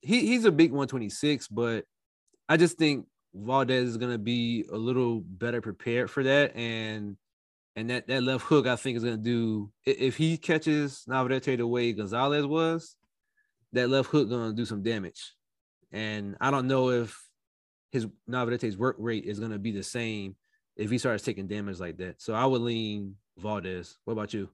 he, 0.00 0.26
he's 0.26 0.44
a 0.44 0.52
big 0.52 0.72
126, 0.72 1.48
but 1.48 1.84
I 2.48 2.56
just 2.56 2.76
think 2.76 3.06
Valdez 3.34 3.88
is 3.88 3.96
going 3.96 4.12
to 4.12 4.18
be 4.18 4.64
a 4.72 4.76
little 4.76 5.20
better 5.20 5.60
prepared 5.60 6.10
for 6.10 6.22
that. 6.24 6.56
And 6.56 7.16
and 7.76 7.90
that, 7.90 8.06
that 8.06 8.22
left 8.22 8.44
hook, 8.44 8.68
I 8.68 8.76
think, 8.76 8.96
is 8.96 9.02
going 9.02 9.16
to 9.16 9.22
do 9.22 9.70
if 9.84 10.16
he 10.16 10.36
catches 10.36 11.04
Navarrete 11.08 11.58
the 11.58 11.66
way 11.66 11.92
Gonzalez 11.92 12.46
was, 12.46 12.94
that 13.72 13.88
left 13.88 14.10
hook 14.10 14.28
going 14.28 14.50
to 14.50 14.56
do 14.56 14.64
some 14.64 14.82
damage. 14.82 15.32
And 15.90 16.36
I 16.40 16.50
don't 16.52 16.68
know 16.68 16.90
if 16.90 17.20
his 17.90 18.06
Navarrete's 18.26 18.76
work 18.76 18.96
rate 18.98 19.24
is 19.24 19.38
going 19.38 19.52
to 19.52 19.58
be 19.58 19.72
the 19.72 19.82
same 19.82 20.36
if 20.76 20.90
he 20.90 20.98
starts 20.98 21.24
taking 21.24 21.46
damage 21.46 21.80
like 21.80 21.96
that. 21.98 22.20
So 22.20 22.34
I 22.34 22.44
would 22.44 22.62
lean 22.62 23.16
Valdez. 23.38 23.96
What 24.04 24.12
about 24.12 24.34
you? 24.34 24.48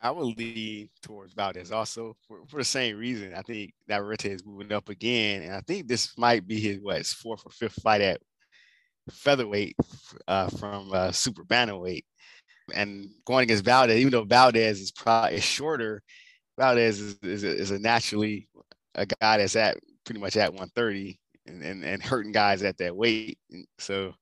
I 0.00 0.10
would 0.10 0.36
lean 0.36 0.90
towards 1.02 1.32
Valdez 1.32 1.72
also 1.72 2.16
for, 2.28 2.40
for 2.48 2.58
the 2.58 2.64
same 2.64 2.96
reason. 2.96 3.34
I 3.34 3.42
think 3.42 3.72
Navarrete 3.88 4.26
is 4.26 4.44
moving 4.44 4.72
up 4.72 4.88
again, 4.88 5.42
and 5.42 5.54
I 5.54 5.60
think 5.60 5.88
this 5.88 6.16
might 6.18 6.46
be 6.46 6.60
his 6.60 6.78
what 6.80 6.98
his 6.98 7.12
fourth 7.12 7.42
or 7.46 7.50
fifth 7.50 7.80
fight 7.82 8.02
at 8.02 8.20
featherweight 9.10 9.76
uh, 10.28 10.48
from 10.48 10.92
uh, 10.92 11.12
super 11.12 11.44
bantamweight. 11.44 12.04
And 12.74 13.10
going 13.24 13.44
against 13.44 13.64
Valdez, 13.64 13.98
even 13.98 14.10
though 14.10 14.24
Valdez 14.24 14.80
is 14.80 14.90
probably 14.90 15.36
is 15.36 15.44
shorter, 15.44 16.02
Valdez 16.58 17.00
is, 17.00 17.18
is, 17.22 17.44
a, 17.44 17.56
is 17.56 17.70
a 17.70 17.78
naturally 17.78 18.48
a 18.96 19.06
guy 19.06 19.38
that's 19.38 19.56
at 19.56 19.78
pretty 20.04 20.20
much 20.20 20.36
at 20.36 20.50
130 20.50 21.18
and, 21.46 21.62
and, 21.62 21.84
and 21.84 22.02
hurting 22.02 22.32
guys 22.32 22.62
at 22.62 22.78
that 22.78 22.96
weight. 22.96 23.38
So 23.78 24.14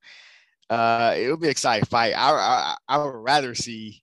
uh, 0.75 1.15
it'll 1.17 1.37
be 1.37 1.49
exciting 1.49 1.87
fight. 1.87 2.15
I, 2.15 2.31
I, 2.31 2.77
I 2.89 2.99
would 2.99 3.15
rather 3.15 3.55
see, 3.55 4.03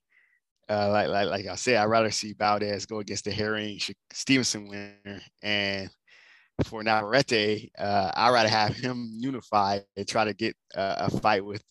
uh, 0.68 0.90
like, 0.90 1.08
like, 1.08 1.28
like 1.28 1.46
I 1.46 1.54
said, 1.54 1.76
I'd 1.76 1.84
rather 1.84 2.10
see 2.10 2.34
Valdez 2.38 2.86
go 2.86 3.00
against 3.00 3.24
the 3.24 3.30
Herring 3.30 3.78
Stevenson 4.12 4.68
winner. 4.68 5.20
And 5.42 5.90
for 6.64 6.82
Navarrete, 6.82 7.70
uh, 7.78 8.12
I'd 8.14 8.30
rather 8.30 8.48
have 8.48 8.74
him 8.74 9.10
unify 9.14 9.80
and 9.96 10.08
try 10.08 10.24
to 10.24 10.34
get 10.34 10.56
uh, 10.74 11.08
a 11.10 11.20
fight 11.20 11.44
with 11.44 11.62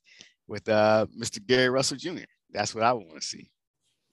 with 0.48 0.68
uh, 0.68 1.06
Mr. 1.18 1.46
Gary 1.46 1.70
Russell 1.70 1.98
Jr. 1.98 2.26
That's 2.52 2.76
what 2.76 2.84
I 2.84 2.92
would 2.92 3.08
want 3.08 3.22
to 3.22 3.26
see. 3.26 3.50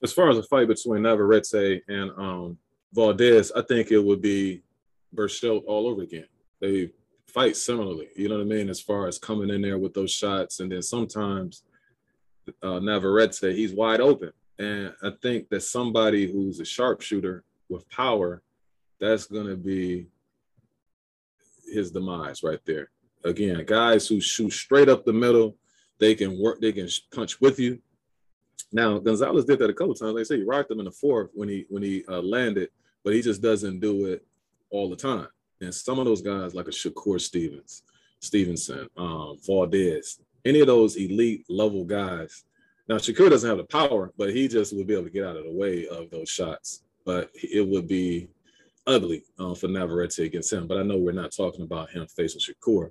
As 0.05 0.13
far 0.13 0.31
as 0.31 0.39
a 0.39 0.45
fight 0.45 0.69
between 0.69 1.03
Navarrete 1.03 1.83
and 1.89 2.11
um, 2.17 2.59
Valdez, 2.93 3.51
I 3.51 3.63
think 3.63 3.91
it 3.91 3.99
would 3.99 4.23
be 4.23 4.63
Berchelt 5.13 5.65
all 5.67 5.89
over 5.89 6.03
again. 6.03 6.27
They 6.61 6.91
fight 7.39 7.57
similarly. 7.57 8.09
You 8.17 8.29
know 8.29 8.39
what 8.39 8.43
I 8.43 8.47
mean? 8.47 8.69
As 8.69 8.81
far 8.81 9.07
as 9.07 9.19
coming 9.19 9.51
in 9.51 9.63
there 9.63 9.79
with 9.79 9.95
those 9.95 10.11
shots, 10.11 10.59
and 10.59 10.73
then 10.73 10.83
sometimes 10.83 11.63
uh, 12.63 12.81
Navarrete, 12.81 13.55
he's 13.55 13.73
wide 13.73 14.01
open, 14.01 14.33
and 14.59 14.93
I 15.05 15.13
think 15.23 15.49
that 15.51 15.61
somebody 15.61 16.31
who's 16.31 16.59
a 16.59 16.65
sharpshooter 16.65 17.45
with 17.69 17.89
power, 17.91 18.43
that's 18.99 19.27
gonna 19.27 19.55
be 19.55 20.09
his 21.73 21.93
demise 21.93 22.43
right 22.43 22.61
there. 22.67 22.91
Again, 23.25 23.65
guys 23.65 24.09
who 24.09 24.21
shoot 24.21 24.53
straight 24.53 24.89
up 24.89 25.05
the 25.05 25.13
middle, 25.13 25.57
they 26.01 26.17
can 26.17 26.41
work, 26.41 26.61
they 26.61 26.73
can 26.73 26.89
punch 27.15 27.41
with 27.41 27.61
you. 27.61 27.79
Now 28.73 28.99
Gonzalez 28.99 29.45
did 29.45 29.61
that 29.61 29.71
a 29.71 29.75
couple 29.75 29.95
times. 29.95 30.15
Like 30.15 30.23
I 30.23 30.25
say, 30.25 30.39
he 30.39 30.43
rocked 30.43 30.73
him 30.73 30.81
in 30.81 30.87
the 30.87 30.91
fourth 30.91 31.31
when 31.35 31.49
he 31.49 31.67
when 31.69 31.85
he 31.85 32.05
uh, 32.09 32.21
landed, 32.21 32.71
but 33.05 33.15
he 33.15 33.23
just 33.23 33.41
doesn't 33.41 33.79
do 33.79 34.07
it 34.07 34.27
all 34.71 34.91
the 34.91 34.97
time. 34.97 35.29
And 35.61 35.75
some 35.75 35.99
of 35.99 36.05
those 36.05 36.23
guys, 36.23 36.55
like 36.55 36.69
a 36.69 36.71
Shakur 36.71 37.21
Stevens, 37.21 37.83
Stevenson, 38.21 38.89
um, 38.97 39.39
Valdez, 39.45 40.21
any 40.45 40.61
of 40.61 40.67
those 40.67 40.97
elite 40.97 41.45
level 41.49 41.85
guys. 41.85 42.45
Now 42.89 42.97
Shakur 42.97 43.29
doesn't 43.29 43.49
have 43.49 43.59
the 43.59 43.65
power, 43.65 44.13
but 44.17 44.35
he 44.35 44.49
just 44.49 44.75
would 44.75 44.87
be 44.87 44.95
able 44.95 45.05
to 45.05 45.11
get 45.11 45.27
out 45.27 45.37
of 45.37 45.45
the 45.45 45.53
way 45.53 45.87
of 45.89 46.11
those 46.11 46.29
shots. 46.29 46.85
But 47.05 47.31
it 47.35 47.67
would 47.67 47.89
be 47.89 48.29
ugly 48.87 49.25
uh, 49.39 49.55
for 49.55 49.69
Navarrete 49.69 50.19
against 50.21 50.53
him. 50.53 50.67
But 50.67 50.79
I 50.79 50.83
know 50.83 50.97
we're 50.97 51.13
not 51.13 51.33
talking 51.37 51.63
about 51.63 51.91
him 51.91 52.07
facing 52.07 52.41
Shakur. 52.41 52.91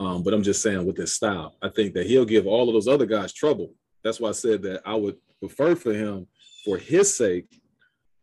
Um, 0.00 0.22
but 0.22 0.32
I'm 0.32 0.42
just 0.42 0.62
saying 0.62 0.84
with 0.86 0.96
his 0.96 1.14
style, 1.14 1.56
I 1.60 1.68
think 1.68 1.94
that 1.94 2.06
he'll 2.06 2.24
give 2.24 2.46
all 2.46 2.68
of 2.68 2.74
those 2.74 2.88
other 2.88 3.06
guys 3.06 3.32
trouble. 3.32 3.72
That's 4.04 4.20
why 4.20 4.28
I 4.28 4.32
said 4.32 4.62
that 4.62 4.82
I 4.86 4.94
would 4.94 5.16
prefer 5.40 5.74
for 5.74 5.92
him, 5.92 6.26
for 6.64 6.78
his 6.78 7.16
sake, 7.16 7.60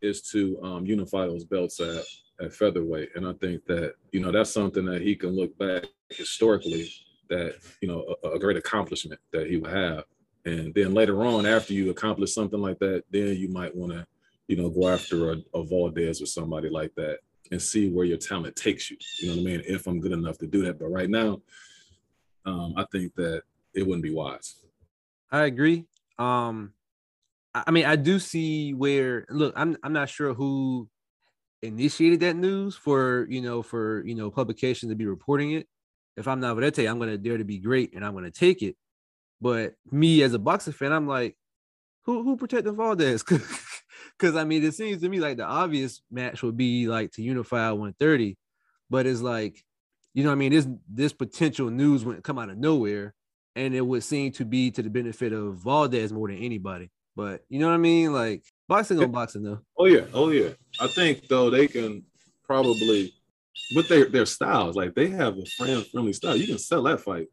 is 0.00 0.22
to 0.30 0.58
um, 0.62 0.86
unify 0.86 1.26
those 1.26 1.44
belts 1.44 1.80
at 1.80 2.04
at 2.40 2.52
featherweight. 2.52 3.10
And 3.14 3.26
I 3.26 3.32
think 3.34 3.64
that, 3.66 3.94
you 4.12 4.20
know, 4.20 4.32
that's 4.32 4.50
something 4.50 4.84
that 4.86 5.02
he 5.02 5.14
can 5.14 5.30
look 5.30 5.56
back 5.58 5.84
historically 6.10 6.90
that, 7.28 7.54
you 7.80 7.88
know, 7.88 8.14
a, 8.24 8.30
a 8.30 8.38
great 8.38 8.56
accomplishment 8.56 9.20
that 9.32 9.46
he 9.46 9.56
would 9.56 9.72
have. 9.72 10.04
And 10.44 10.72
then 10.74 10.94
later 10.94 11.24
on, 11.24 11.44
after 11.44 11.72
you 11.72 11.90
accomplish 11.90 12.32
something 12.32 12.60
like 12.60 12.78
that, 12.78 13.04
then 13.10 13.36
you 13.36 13.48
might 13.48 13.74
want 13.74 13.92
to, 13.92 14.06
you 14.48 14.56
know, 14.56 14.70
go 14.70 14.88
after 14.88 15.32
a, 15.32 15.36
a 15.54 15.64
Valdez 15.64 16.22
or 16.22 16.26
somebody 16.26 16.68
like 16.68 16.94
that 16.94 17.18
and 17.50 17.60
see 17.60 17.90
where 17.90 18.04
your 18.04 18.18
talent 18.18 18.54
takes 18.54 18.90
you. 18.90 18.96
You 19.20 19.28
know 19.28 19.42
what 19.42 19.48
I 19.48 19.52
mean? 19.56 19.62
If 19.66 19.86
I'm 19.86 20.00
good 20.00 20.12
enough 20.12 20.38
to 20.38 20.46
do 20.46 20.64
that. 20.64 20.78
But 20.78 20.88
right 20.88 21.10
now, 21.10 21.42
um, 22.44 22.74
I 22.76 22.84
think 22.92 23.14
that 23.16 23.42
it 23.74 23.84
wouldn't 23.84 24.04
be 24.04 24.14
wise. 24.14 24.56
I 25.30 25.44
agree. 25.44 25.86
Um, 26.18 26.72
I 27.54 27.70
mean, 27.70 27.86
I 27.86 27.96
do 27.96 28.18
see 28.18 28.74
where 28.74 29.26
look, 29.30 29.54
I'm 29.56 29.76
I'm 29.82 29.92
not 29.92 30.08
sure 30.08 30.34
who 30.34 30.88
initiated 31.62 32.20
that 32.20 32.36
news 32.36 32.76
for 32.76 33.26
you 33.28 33.40
know 33.40 33.62
for 33.62 34.04
you 34.04 34.14
know 34.14 34.30
publication 34.30 34.88
to 34.88 34.94
be 34.94 35.06
reporting 35.06 35.52
it. 35.52 35.66
If 36.16 36.28
I'm 36.28 36.40
Navarrete, 36.40 36.86
I'm 36.88 36.98
gonna 36.98 37.18
dare 37.18 37.38
to 37.38 37.44
be 37.44 37.58
great 37.58 37.94
and 37.94 38.04
I'm 38.04 38.14
gonna 38.14 38.30
take 38.30 38.62
it. 38.62 38.76
But 39.40 39.74
me 39.90 40.22
as 40.22 40.34
a 40.34 40.38
boxing 40.38 40.72
fan, 40.72 40.92
I'm 40.92 41.06
like, 41.06 41.36
who 42.04 42.22
who 42.22 42.36
protected 42.36 42.74
Valdez? 42.74 43.24
Because 44.18 44.36
I 44.36 44.44
mean, 44.44 44.64
it 44.64 44.74
seems 44.74 45.02
to 45.02 45.08
me 45.08 45.20
like 45.20 45.36
the 45.36 45.44
obvious 45.44 46.00
match 46.10 46.42
would 46.42 46.56
be 46.56 46.88
like 46.88 47.12
to 47.12 47.22
unify 47.22 47.66
at 47.66 47.72
130, 47.72 48.36
but 48.88 49.06
it's 49.06 49.20
like, 49.20 49.62
you 50.14 50.24
know, 50.24 50.32
I 50.32 50.34
mean, 50.34 50.52
this 50.52 50.66
this 50.88 51.12
potential 51.12 51.70
news 51.70 52.04
wouldn't 52.04 52.24
come 52.24 52.38
out 52.38 52.48
of 52.48 52.56
nowhere, 52.56 53.14
and 53.54 53.74
it 53.74 53.82
would 53.82 54.02
seem 54.02 54.32
to 54.32 54.44
be 54.44 54.70
to 54.70 54.82
the 54.82 54.90
benefit 54.90 55.32
of 55.32 55.56
Valdez 55.56 56.12
more 56.12 56.28
than 56.28 56.38
anybody. 56.38 56.90
But 57.14 57.42
you 57.48 57.58
know 57.58 57.68
what 57.68 57.74
I 57.74 57.78
mean? 57.78 58.12
Like 58.12 58.44
boxing 58.68 59.02
on 59.02 59.10
boxing 59.10 59.42
though. 59.42 59.60
Oh 59.78 59.86
yeah, 59.86 60.04
oh 60.12 60.30
yeah. 60.30 60.50
I 60.80 60.86
think 60.86 61.28
though 61.28 61.50
they 61.50 61.66
can 61.66 62.04
probably 62.44 63.14
with 63.74 63.88
their 63.88 64.06
their 64.06 64.26
styles, 64.26 64.76
like 64.76 64.94
they 64.94 65.08
have 65.08 65.38
a 65.38 65.46
friend 65.56 65.86
friendly 65.86 66.12
style. 66.12 66.36
You 66.36 66.46
can 66.46 66.58
sell 66.58 66.82
that 66.84 67.00
fight. 67.00 67.28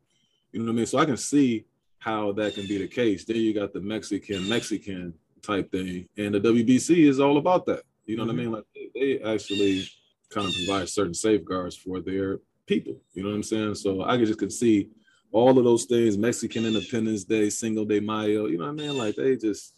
You 0.51 0.59
know 0.59 0.67
what 0.67 0.73
I 0.73 0.75
mean? 0.75 0.85
So 0.85 0.99
I 0.99 1.05
can 1.05 1.17
see 1.17 1.65
how 1.99 2.31
that 2.33 2.53
can 2.53 2.67
be 2.67 2.77
the 2.77 2.87
case. 2.87 3.25
Then 3.25 3.37
you 3.37 3.53
got 3.53 3.73
the 3.73 3.81
Mexican 3.81 4.47
Mexican 4.47 5.13
type 5.41 5.71
thing, 5.71 6.07
and 6.17 6.35
the 6.35 6.39
WBC 6.39 7.07
is 7.07 7.19
all 7.19 7.37
about 7.37 7.65
that. 7.67 7.83
You 8.05 8.17
know 8.17 8.25
mm-hmm. 8.25 8.27
what 8.27 8.33
I 8.33 8.43
mm-hmm. 8.43 8.51
mean? 8.51 8.51
Like 8.51 8.65
they, 8.93 9.17
they 9.19 9.33
actually 9.33 9.87
kind 10.29 10.47
of 10.47 10.53
provide 10.53 10.89
certain 10.89 11.13
safeguards 11.13 11.75
for 11.75 12.01
their 12.01 12.39
people. 12.65 12.99
You 13.13 13.23
know 13.23 13.29
what 13.29 13.35
I'm 13.35 13.43
saying? 13.43 13.75
So 13.75 14.03
I 14.03 14.17
just 14.17 14.39
can 14.39 14.49
see 14.49 14.89
all 15.31 15.57
of 15.57 15.63
those 15.65 15.85
things, 15.85 16.17
Mexican 16.17 16.65
Independence 16.65 17.23
Day, 17.23 17.49
Cinco 17.49 17.85
de 17.85 17.99
Mayo, 17.99 18.45
you 18.45 18.57
know 18.57 18.65
what 18.65 18.81
I 18.81 18.87
mean? 18.87 18.97
Like 18.97 19.15
they 19.15 19.35
just 19.35 19.73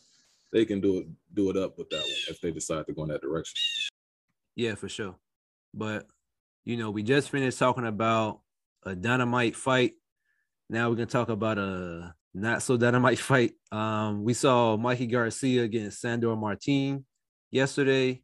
they 0.55 0.63
can 0.63 0.79
do 0.79 0.99
it 0.99 1.07
do 1.33 1.49
it 1.49 1.57
up 1.57 1.77
with 1.77 1.89
that 1.89 1.99
one 1.99 2.29
if 2.29 2.39
they 2.39 2.49
decide 2.49 2.87
to 2.87 2.93
go 2.93 3.03
in 3.03 3.09
that 3.09 3.21
direction. 3.21 3.59
Yeah, 4.55 4.75
for 4.75 4.87
sure. 4.87 5.15
But 5.73 6.07
you 6.63 6.77
know, 6.77 6.91
we 6.91 7.03
just 7.03 7.29
finished 7.29 7.59
talking 7.59 7.85
about 7.85 8.39
a 8.83 8.95
dynamite 8.95 9.57
fight. 9.57 9.95
Now 10.69 10.89
we're 10.89 10.95
gonna 10.95 11.07
talk 11.07 11.27
about 11.27 11.57
a 11.57 12.15
not 12.33 12.63
so 12.63 12.77
dynamite 12.77 13.19
fight. 13.31 13.51
Um, 13.69 14.23
we 14.23 14.33
saw 14.33 14.77
Mikey 14.77 15.07
Garcia 15.07 15.63
against 15.63 15.99
Sandor 15.99 16.37
Martin 16.37 17.05
yesterday. 17.51 18.21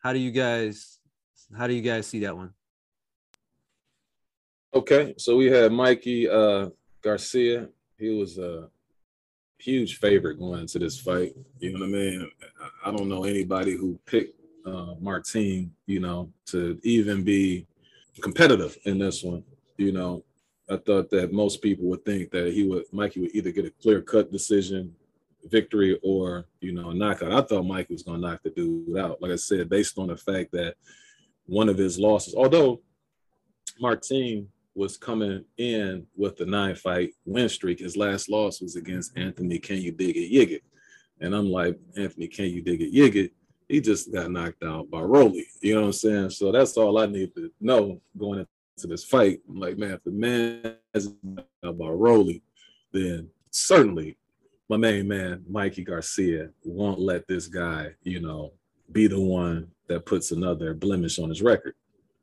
How 0.00 0.12
do 0.12 0.18
you 0.18 0.32
guys 0.32 0.98
how 1.56 1.68
do 1.68 1.74
you 1.74 1.82
guys 1.82 2.08
see 2.08 2.18
that 2.20 2.36
one? 2.36 2.50
Okay, 4.74 5.14
so 5.18 5.36
we 5.36 5.46
had 5.46 5.70
Mikey 5.70 6.28
uh, 6.28 6.70
Garcia. 7.00 7.68
He 7.96 8.10
was 8.10 8.38
a 8.38 8.70
huge 9.62 9.98
favorite 9.98 10.38
going 10.38 10.60
into 10.60 10.78
this 10.78 10.98
fight. 10.98 11.34
You 11.58 11.72
know 11.72 11.80
what 11.80 11.88
I 11.88 11.92
mean? 11.92 12.30
I 12.84 12.90
don't 12.90 13.08
know 13.08 13.24
anybody 13.24 13.76
who 13.76 13.98
picked 14.06 14.40
uh, 14.66 14.94
Martin, 15.00 15.72
you 15.86 16.00
know, 16.00 16.32
to 16.46 16.78
even 16.82 17.22
be 17.22 17.66
competitive 18.20 18.76
in 18.84 18.98
this 18.98 19.22
one. 19.22 19.44
You 19.76 19.92
know, 19.92 20.24
I 20.70 20.76
thought 20.76 21.10
that 21.10 21.32
most 21.32 21.62
people 21.62 21.86
would 21.86 22.04
think 22.04 22.30
that 22.30 22.52
he 22.52 22.64
would 22.64 22.84
Mikey 22.92 23.20
would 23.20 23.34
either 23.34 23.50
get 23.50 23.66
a 23.66 23.70
clear 23.82 24.00
cut 24.00 24.32
decision 24.32 24.94
victory 25.44 25.98
or 26.02 26.46
you 26.60 26.72
know 26.72 26.92
knockout. 26.92 27.32
I 27.32 27.42
thought 27.42 27.64
Mikey 27.64 27.94
was 27.94 28.02
gonna 28.02 28.18
knock 28.18 28.42
the 28.42 28.50
dude 28.50 28.96
out. 28.96 29.20
Like 29.20 29.32
I 29.32 29.36
said, 29.36 29.68
based 29.68 29.98
on 29.98 30.08
the 30.08 30.16
fact 30.16 30.52
that 30.52 30.74
one 31.46 31.68
of 31.68 31.78
his 31.78 31.98
losses, 31.98 32.34
although 32.34 32.80
Martin 33.80 34.48
was 34.74 34.96
coming 34.96 35.44
in 35.58 36.06
with 36.16 36.36
the 36.36 36.46
nine 36.46 36.74
fight 36.74 37.12
win 37.24 37.48
streak, 37.48 37.80
his 37.80 37.96
last 37.96 38.28
loss 38.28 38.60
was 38.60 38.76
against 38.76 39.14
mm-hmm. 39.14 39.28
Anthony 39.28 39.58
Can 39.58 39.78
You 39.78 39.92
Dig 39.92 40.16
It 40.16 40.32
Yigit. 40.32 40.62
And 41.22 41.34
I'm 41.34 41.50
like, 41.50 41.78
Anthony, 41.96 42.26
can 42.26 42.46
you 42.46 42.62
dig 42.62 42.82
it? 42.82 42.92
Yigit? 42.92 43.30
He 43.68 43.80
just 43.80 44.12
got 44.12 44.30
knocked 44.30 44.64
out 44.64 44.90
by 44.90 45.00
Rolly. 45.00 45.46
You 45.62 45.74
know 45.74 45.82
what 45.82 45.86
I'm 45.86 45.92
saying? 45.92 46.30
So 46.30 46.50
that's 46.50 46.76
all 46.76 46.98
I 46.98 47.06
need 47.06 47.34
to 47.36 47.50
know 47.60 48.00
going 48.18 48.40
into 48.40 48.86
this 48.88 49.04
fight. 49.04 49.40
I'm 49.48 49.60
like, 49.60 49.78
man, 49.78 49.92
if 49.92 50.02
the 50.02 50.10
man 50.10 50.76
is 50.92 51.14
about 51.62 51.98
Rolly, 51.98 52.42
then 52.92 53.30
certainly 53.50 54.18
my 54.68 54.76
main 54.76 55.06
man, 55.06 55.44
Mikey 55.48 55.84
Garcia, 55.84 56.50
won't 56.64 56.98
let 56.98 57.28
this 57.28 57.46
guy, 57.46 57.94
you 58.02 58.20
know, 58.20 58.52
be 58.90 59.06
the 59.06 59.20
one 59.20 59.68
that 59.86 60.06
puts 60.06 60.32
another 60.32 60.74
blemish 60.74 61.18
on 61.18 61.28
his 61.28 61.40
record. 61.40 61.74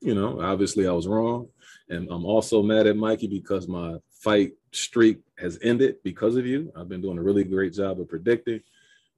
You 0.02 0.16
know, 0.16 0.42
obviously 0.42 0.88
I 0.88 0.92
was 0.92 1.08
wrong. 1.08 1.48
And 1.90 2.08
I'm 2.10 2.26
also 2.26 2.62
mad 2.62 2.88
at 2.88 2.96
Mikey 2.96 3.28
because 3.28 3.68
my 3.68 3.98
fight 4.12 4.54
streak 4.72 5.20
has 5.38 5.58
ended 5.62 5.96
because 6.04 6.36
of 6.36 6.46
you. 6.46 6.72
I've 6.76 6.90
been 6.90 7.02
doing 7.02 7.18
a 7.18 7.24
really 7.24 7.44
great 7.44 7.74
job 7.74 8.00
of 8.00 8.08
predicting. 8.08 8.62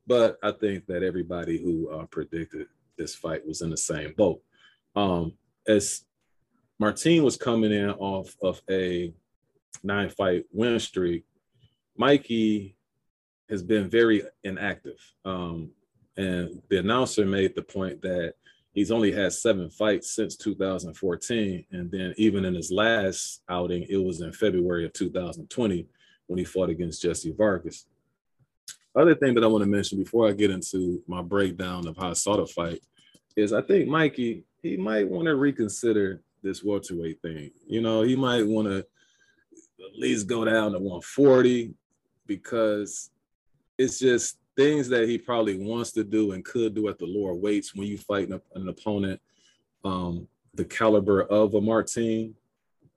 But 0.07 0.37
I 0.41 0.51
think 0.51 0.87
that 0.87 1.03
everybody 1.03 1.61
who 1.61 1.89
uh, 1.89 2.05
predicted 2.05 2.67
this 2.97 3.15
fight 3.15 3.45
was 3.45 3.61
in 3.61 3.69
the 3.69 3.77
same 3.77 4.13
boat. 4.17 4.41
Um, 4.95 5.33
as 5.67 6.03
Martin 6.79 7.23
was 7.23 7.37
coming 7.37 7.71
in 7.71 7.91
off 7.91 8.35
of 8.41 8.61
a 8.69 9.13
nine 9.83 10.09
fight 10.09 10.45
win 10.51 10.79
streak, 10.79 11.23
Mikey 11.95 12.75
has 13.49 13.61
been 13.61 13.89
very 13.89 14.23
inactive. 14.43 14.99
Um, 15.25 15.71
and 16.17 16.61
the 16.69 16.79
announcer 16.79 17.25
made 17.25 17.55
the 17.55 17.61
point 17.61 18.01
that 18.01 18.33
he's 18.73 18.91
only 18.91 19.11
had 19.11 19.33
seven 19.33 19.69
fights 19.69 20.15
since 20.15 20.35
2014. 20.37 21.65
And 21.71 21.91
then 21.91 22.13
even 22.17 22.45
in 22.45 22.55
his 22.55 22.71
last 22.71 23.41
outing, 23.49 23.85
it 23.89 23.97
was 23.97 24.21
in 24.21 24.31
February 24.31 24.85
of 24.85 24.93
2020 24.93 25.87
when 26.27 26.39
he 26.39 26.45
fought 26.45 26.69
against 26.69 27.01
Jessie 27.01 27.33
Vargas 27.37 27.85
other 28.95 29.15
thing 29.15 29.33
that 29.35 29.43
I 29.43 29.47
want 29.47 29.63
to 29.63 29.69
mention 29.69 29.97
before 29.97 30.27
I 30.27 30.33
get 30.33 30.51
into 30.51 31.01
my 31.07 31.21
breakdown 31.21 31.87
of 31.87 31.97
how 31.97 32.09
I 32.09 32.13
saw 32.13 32.37
the 32.37 32.45
fight 32.45 32.81
is 33.35 33.53
I 33.53 33.61
think 33.61 33.87
Mikey 33.87 34.43
he 34.61 34.77
might 34.77 35.07
want 35.07 35.25
to 35.25 35.35
reconsider 35.35 36.21
this 36.43 36.63
welterweight 36.63 37.21
thing. 37.21 37.51
You 37.65 37.81
know, 37.81 38.01
he 38.01 38.15
might 38.15 38.45
want 38.45 38.67
to 38.67 38.79
at 38.79 39.97
least 39.97 40.27
go 40.27 40.45
down 40.45 40.73
to 40.73 40.77
140 40.77 41.73
because 42.27 43.09
it's 43.77 43.97
just 43.97 44.37
things 44.55 44.89
that 44.89 45.07
he 45.07 45.17
probably 45.17 45.57
wants 45.57 45.91
to 45.93 46.03
do 46.03 46.33
and 46.33 46.43
could 46.43 46.75
do 46.75 46.87
at 46.89 46.99
the 46.99 47.05
lower 47.05 47.33
weights 47.33 47.73
when 47.73 47.87
you 47.87 47.97
fight 47.97 48.29
an, 48.29 48.41
an 48.55 48.67
opponent 48.67 49.19
um, 49.83 50.27
the 50.53 50.65
caliber 50.65 51.23
of 51.23 51.53
a 51.53 51.61
Martin 51.61 52.35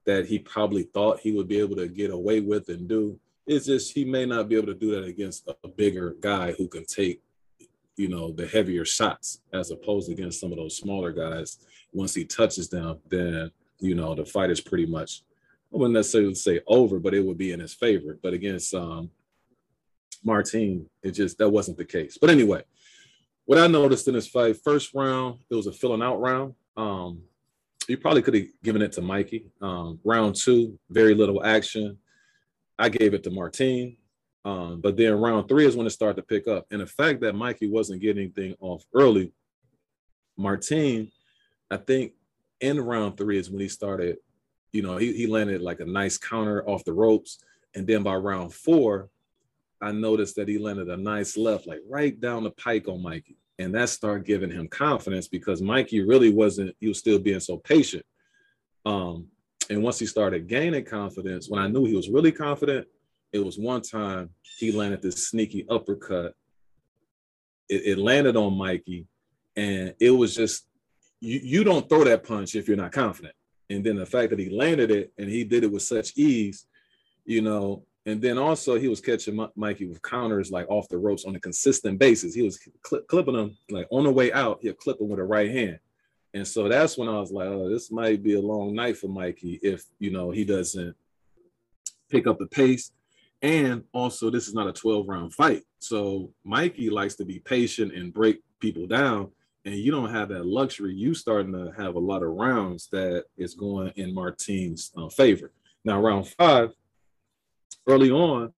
that 0.05 0.27
he 0.27 0.39
probably 0.39 0.83
thought 0.83 1.21
he 1.21 1.33
would 1.33 1.49
be 1.49 1.59
able 1.59 1.77
to 1.77 1.89
get 1.89 2.11
away 2.11 2.41
with 2.41 2.69
and 2.69 2.89
do. 2.89 3.19
It's 3.47 3.67
just 3.67 3.95
he 3.95 4.05
may 4.05 4.27
not 4.27 4.49
be 4.49 4.57
able 4.57 4.67
to 4.67 4.75
do 4.75 4.91
that 4.93 5.05
against 5.05 5.49
a 5.63 5.69
bigger 5.69 6.17
guy 6.21 6.53
who 6.53 6.69
can 6.69 6.85
take, 6.85 7.23
you 7.97 8.09
know, 8.09 8.33
the 8.33 8.47
heavier 8.47 8.85
shots 8.85 9.41
as 9.53 9.71
opposed 9.71 10.11
against 10.11 10.41
some 10.41 10.51
of 10.51 10.59
those 10.59 10.77
smaller 10.77 11.13
guys. 11.13 11.59
Once 11.93 12.15
he 12.15 12.25
touches 12.25 12.69
them, 12.69 12.99
then 13.09 13.51
you 13.79 13.95
know 13.95 14.15
the 14.15 14.25
fight 14.25 14.51
is 14.51 14.61
pretty 14.61 14.87
much 14.87 15.23
I 15.73 15.77
wouldn't 15.77 15.95
necessarily 15.95 16.35
say 16.35 16.61
over, 16.67 17.01
but 17.01 17.15
it 17.15 17.25
would 17.25 17.39
be 17.39 17.53
in 17.53 17.61
his 17.61 17.75
favor. 17.75 18.19
But 18.23 18.33
against 18.33 18.75
um, 18.75 19.11
Martin, 20.25 20.89
it 21.03 21.13
just 21.13 21.39
that 21.39 21.49
wasn't 21.49 21.77
the 21.77 21.85
case. 21.85 22.19
But 22.21 22.31
anyway, 22.31 22.63
what 23.45 23.59
I 23.59 23.67
noticed 23.67 24.09
in 24.09 24.15
this 24.15 24.27
fight, 24.27 24.57
first 24.65 24.95
round, 24.95 25.41
it 25.51 25.55
was 25.55 25.67
a 25.67 25.73
filling 25.73 26.03
out 26.03 26.21
round. 26.21 26.55
Um, 26.77 27.23
you 27.87 27.99
probably 27.99 28.23
could 28.23 28.35
have 28.35 28.47
given 28.63 28.83
it 28.83 28.93
to 28.93 29.03
Mikey. 29.03 29.51
Um, 29.61 30.01
round 30.03 30.37
two, 30.37 30.79
very 30.91 31.15
little 31.15 31.45
action. 31.45 31.99
I 32.79 32.89
gave 32.89 33.15
it 33.15 33.23
to 33.25 33.31
Martin. 33.31 33.97
Um, 34.47 34.81
but 34.81 34.97
then 34.97 35.15
round 35.15 35.49
three 35.49 35.67
is 35.67 35.77
when 35.77 35.87
it 35.87 35.91
started 35.91 36.17
to 36.17 36.27
pick 36.27 36.49
up. 36.49 36.67
And 36.71 36.81
the 36.81 36.87
fact 36.87 37.21
that 37.21 37.35
Mikey 37.35 37.69
wasn't 37.69 38.01
getting 38.01 38.25
anything 38.25 38.55
off 38.61 38.85
early, 38.95 39.33
Martin, 40.37 41.11
I 41.71 41.77
think 41.77 42.13
in 42.61 42.81
round 42.81 43.17
three 43.17 43.39
is 43.39 43.51
when 43.51 43.61
he 43.61 43.69
started, 43.69 44.19
you 44.73 44.83
know, 44.83 44.97
he, 44.97 45.13
he 45.13 45.27
landed 45.27 45.61
like 45.61 45.81
a 45.81 45.87
nice 45.87 46.19
counter 46.19 46.67
off 46.69 46.85
the 46.85 46.93
ropes. 46.93 47.39
And 47.75 47.87
then 47.87 48.03
by 48.03 48.15
round 48.17 48.53
four, 48.53 49.09
I 49.85 49.93
noticed 49.93 50.37
that 50.37 50.49
he 50.49 50.57
landed 50.57 50.89
a 50.89 50.97
nice 50.97 51.37
left, 51.37 51.67
like 51.67 51.81
right 51.89 52.19
down 52.19 52.45
the 52.45 52.51
pike 52.53 52.89
on 52.89 53.03
Mikey. 53.03 53.37
And 53.59 53.75
that 53.75 53.91
started 53.91 54.27
giving 54.27 54.51
him 54.51 54.67
confidence 54.67 55.29
because 55.29 55.61
Mikey 55.61 56.01
really 56.03 56.33
wasn't, 56.33 56.75
he 56.81 56.89
was 56.89 56.99
still 56.99 57.19
being 57.19 57.41
so 57.41 57.59
patient. 57.59 58.05
Um, 58.87 59.29
and 59.69 59.83
once 59.83 59.99
he 59.99 60.07
started 60.07 60.49
gaining 60.49 60.87
confidence, 60.87 61.49
when 61.49 61.61
I 61.61 61.69
knew 61.69 61.85
he 61.85 61.95
was 61.95 62.09
really 62.09 62.33
confident, 62.33 62.87
it 63.33 63.45
was 63.45 63.59
one 63.59 63.83
time 63.83 64.31
he 64.59 64.73
landed 64.73 65.03
this 65.03 65.29
sneaky 65.29 65.67
uppercut. 65.69 66.35
It, 67.69 67.83
it 67.85 67.99
landed 67.99 68.37
on 68.37 68.57
Mikey, 68.57 69.07
and 69.57 69.95
it 70.01 70.11
was 70.11 70.35
just 70.35 70.67
you, 71.21 71.41
you 71.43 71.65
don't 71.65 71.89
throw 71.89 72.05
that 72.05 72.25
punch 72.25 72.55
if 72.55 72.69
you're 72.69 72.77
not 72.77 72.93
confident. 72.93 73.35
And 73.71 73.85
then 73.85 73.97
the 73.97 74.07
fact 74.07 74.31
that 74.31 74.39
he 74.39 74.51
landed 74.51 74.91
it 74.91 75.13
and 75.19 75.29
he 75.29 75.45
did 75.45 75.65
it 75.65 75.73
with 75.73 75.83
such 75.83 76.17
ease, 76.17 76.67
you 77.25 77.43
know, 77.43 77.85
and 78.07 78.21
then 78.21 78.37
also 78.37 78.79
he 78.79 78.89
was 78.89 79.01
catching 79.01 79.47
Mikey 79.57 79.87
with 79.87 80.03
counters 80.03 80.51
like 80.51 80.69
off 80.69 80.89
the 80.89 80.99
ropes 80.99 81.25
on 81.25 81.37
a 81.37 81.41
consistent 81.41 81.99
basis. 81.99 82.35
He 82.35 82.43
was 82.43 82.59
cl- 82.87 83.03
clipping 83.03 83.35
him 83.35 83.57
like 83.71 83.87
on 83.91 84.05
the 84.05 84.11
way 84.11 84.33
out, 84.33 84.59
he'll 84.61 84.75
clip 84.75 85.01
him 85.01 85.09
with 85.09 85.21
a 85.21 85.25
right 85.25 85.51
hand. 85.51 85.79
And 86.35 86.47
so 86.47 86.69
that's 86.69 86.99
when 86.99 87.09
I 87.09 87.19
was 87.19 87.31
like, 87.31 87.47
oh, 87.47 87.71
this 87.71 87.91
might 87.91 88.23
be 88.23 88.35
a 88.35 88.41
long 88.41 88.75
night 88.75 88.99
for 88.99 89.09
Mikey 89.09 89.61
if 89.63 89.85
you 89.99 90.11
know 90.11 90.31
he 90.31 90.45
doesn't 90.45 90.95
pick 92.11 92.27
up 92.27 92.39
the 92.39 92.47
pace. 92.47 92.91
And 93.41 93.85
also, 93.93 94.31
this 94.31 94.49
is 94.49 94.55
not 94.55 94.69
a 94.69 94.73
12 94.73 95.09
round 95.09 95.33
fight. 95.33 95.63
So 95.79 96.33
Mikey 96.45 96.91
likes 96.91 97.15
to 97.17 97.25
be 97.25 97.39
patient 97.39 97.95
and 97.95 98.13
break 98.13 98.41
people 98.59 98.87
down. 98.87 99.31
And 99.65 99.77
you 99.77 99.93
don't 99.93 100.11
have 100.11 100.29
that 100.29 100.45
luxury. 100.45 100.95
You 100.95 101.15
starting 101.15 101.53
to 101.53 101.73
have 101.77 101.95
a 101.95 102.01
lot 102.01 102.23
of 102.23 102.31
rounds 102.31 102.89
that 102.93 103.25
is 103.37 103.55
going 103.55 103.93
in 103.97 104.15
Martin's 104.15 104.93
uh, 104.97 105.09
favor. 105.09 105.53
Now, 105.85 106.01
round 106.01 106.29
five, 106.29 106.71
early 107.87 108.11
on, 108.11 108.53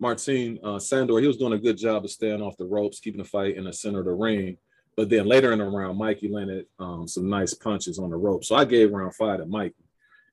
Martin 0.00 0.58
uh, 0.62 0.78
Sandor, 0.78 1.18
he 1.20 1.26
was 1.26 1.36
doing 1.36 1.52
a 1.52 1.58
good 1.58 1.78
job 1.78 2.04
of 2.04 2.10
staying 2.10 2.42
off 2.42 2.56
the 2.56 2.64
ropes, 2.64 3.00
keeping 3.00 3.22
the 3.22 3.28
fight 3.28 3.56
in 3.56 3.64
the 3.64 3.72
center 3.72 4.00
of 4.00 4.06
the 4.06 4.12
ring. 4.12 4.58
But 4.96 5.08
then 5.08 5.26
later 5.26 5.52
in 5.52 5.58
the 5.58 5.64
round, 5.64 5.98
Mikey 5.98 6.28
landed 6.28 6.66
um, 6.78 7.08
some 7.08 7.28
nice 7.28 7.54
punches 7.54 7.98
on 7.98 8.10
the 8.10 8.16
rope. 8.16 8.44
So 8.44 8.54
I 8.54 8.64
gave 8.64 8.92
round 8.92 9.14
five 9.14 9.38
to 9.38 9.46
Mikey. 9.46 9.74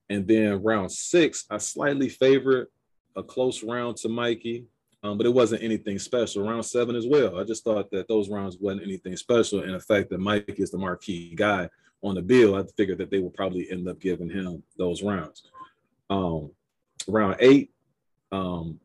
And 0.10 0.28
then 0.28 0.62
round 0.62 0.91
six, 0.91 1.46
I 1.50 1.58
slightly 1.58 2.10
favored 2.10 2.67
a 3.15 3.24
close 3.24 3.63
round 3.63 3.98
to 3.98 4.10
Mikey, 4.10 4.65
um, 5.04 5.17
but 5.17 5.26
it 5.26 5.34
wasn't 5.34 5.63
anything 5.63 5.98
special. 6.00 6.48
Round 6.48 6.65
seven 6.65 6.96
as 6.96 7.08
well. 7.08 7.39
I 7.39 7.44
just 7.44 7.63
thought 7.63 7.89
that 7.91 8.08
those 8.08 8.30
rounds 8.30 8.58
wasn't 8.60 8.84
anything 8.84 9.15
special. 9.15 9.62
And 9.62 9.74
the 9.74 9.80
fact 9.80 10.10
that 10.10 10.20
Mike 10.20 10.56
is 10.58 10.70
the 10.70 10.78
marquee 10.78 11.34
guy 11.34 11.70
on 12.04 12.15
the 12.15 12.22
bill, 12.22 12.56
I 12.56 12.63
figured 12.76 12.98
that 12.98 13.10
they 13.10 13.20
would 13.20 13.34
probably 13.34 13.72
end 13.72 13.88
up 13.88 14.00
giving 14.00 14.30
him 14.30 14.63
those 14.78 15.02
rounds. 15.02 15.44
Um, 16.10 16.52
round 17.08 17.38
eight, 17.39 17.71
um, 18.32 18.80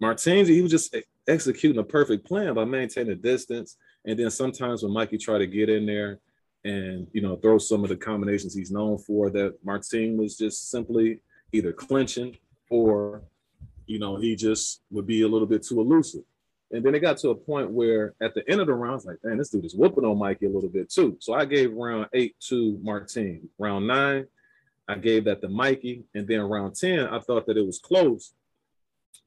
Martins, 0.00 0.48
he 0.48 0.60
was 0.62 0.70
just 0.70 0.94
executing 1.26 1.78
a 1.80 1.84
perfect 1.84 2.26
plan 2.26 2.54
by 2.54 2.64
maintaining 2.64 3.08
the 3.08 3.16
distance 3.16 3.76
and 4.06 4.18
then 4.18 4.30
sometimes 4.30 4.82
when 4.82 4.92
Mikey 4.92 5.18
tried 5.18 5.38
to 5.38 5.46
get 5.46 5.68
in 5.68 5.84
there 5.84 6.20
and 6.64 7.06
you 7.12 7.20
know 7.20 7.36
throw 7.36 7.58
some 7.58 7.82
of 7.82 7.90
the 7.90 7.96
combinations 7.96 8.54
he's 8.54 8.70
known 8.70 8.98
for, 8.98 9.30
that 9.30 9.56
Martin 9.64 10.16
was 10.16 10.36
just 10.36 10.70
simply 10.70 11.20
either 11.52 11.72
clinching 11.72 12.36
or 12.70 13.22
you 13.86 13.98
know 13.98 14.16
he 14.16 14.36
just 14.36 14.82
would 14.90 15.06
be 15.06 15.22
a 15.22 15.28
little 15.28 15.46
bit 15.46 15.64
too 15.64 15.80
elusive. 15.80 16.22
And 16.72 16.84
then 16.84 16.96
it 16.96 17.00
got 17.00 17.18
to 17.18 17.30
a 17.30 17.34
point 17.34 17.70
where 17.70 18.14
at 18.20 18.34
the 18.34 18.48
end 18.50 18.60
of 18.60 18.66
the 18.66 18.74
round, 18.74 18.92
I 18.92 18.94
was 18.96 19.06
like, 19.06 19.18
man, 19.22 19.38
this 19.38 19.50
dude 19.50 19.64
is 19.64 19.76
whooping 19.76 20.04
on 20.04 20.18
Mikey 20.18 20.46
a 20.46 20.50
little 20.50 20.68
bit 20.68 20.90
too. 20.90 21.16
So 21.20 21.32
I 21.32 21.44
gave 21.44 21.72
round 21.72 22.06
eight 22.12 22.34
to 22.48 22.78
Martin. 22.82 23.48
Round 23.58 23.86
nine, 23.86 24.26
I 24.88 24.96
gave 24.96 25.24
that 25.24 25.40
to 25.42 25.48
Mikey. 25.48 26.04
And 26.14 26.26
then 26.26 26.40
round 26.40 26.74
10, 26.74 27.06
I 27.08 27.18
thought 27.20 27.46
that 27.46 27.56
it 27.56 27.66
was 27.66 27.78
close, 27.78 28.34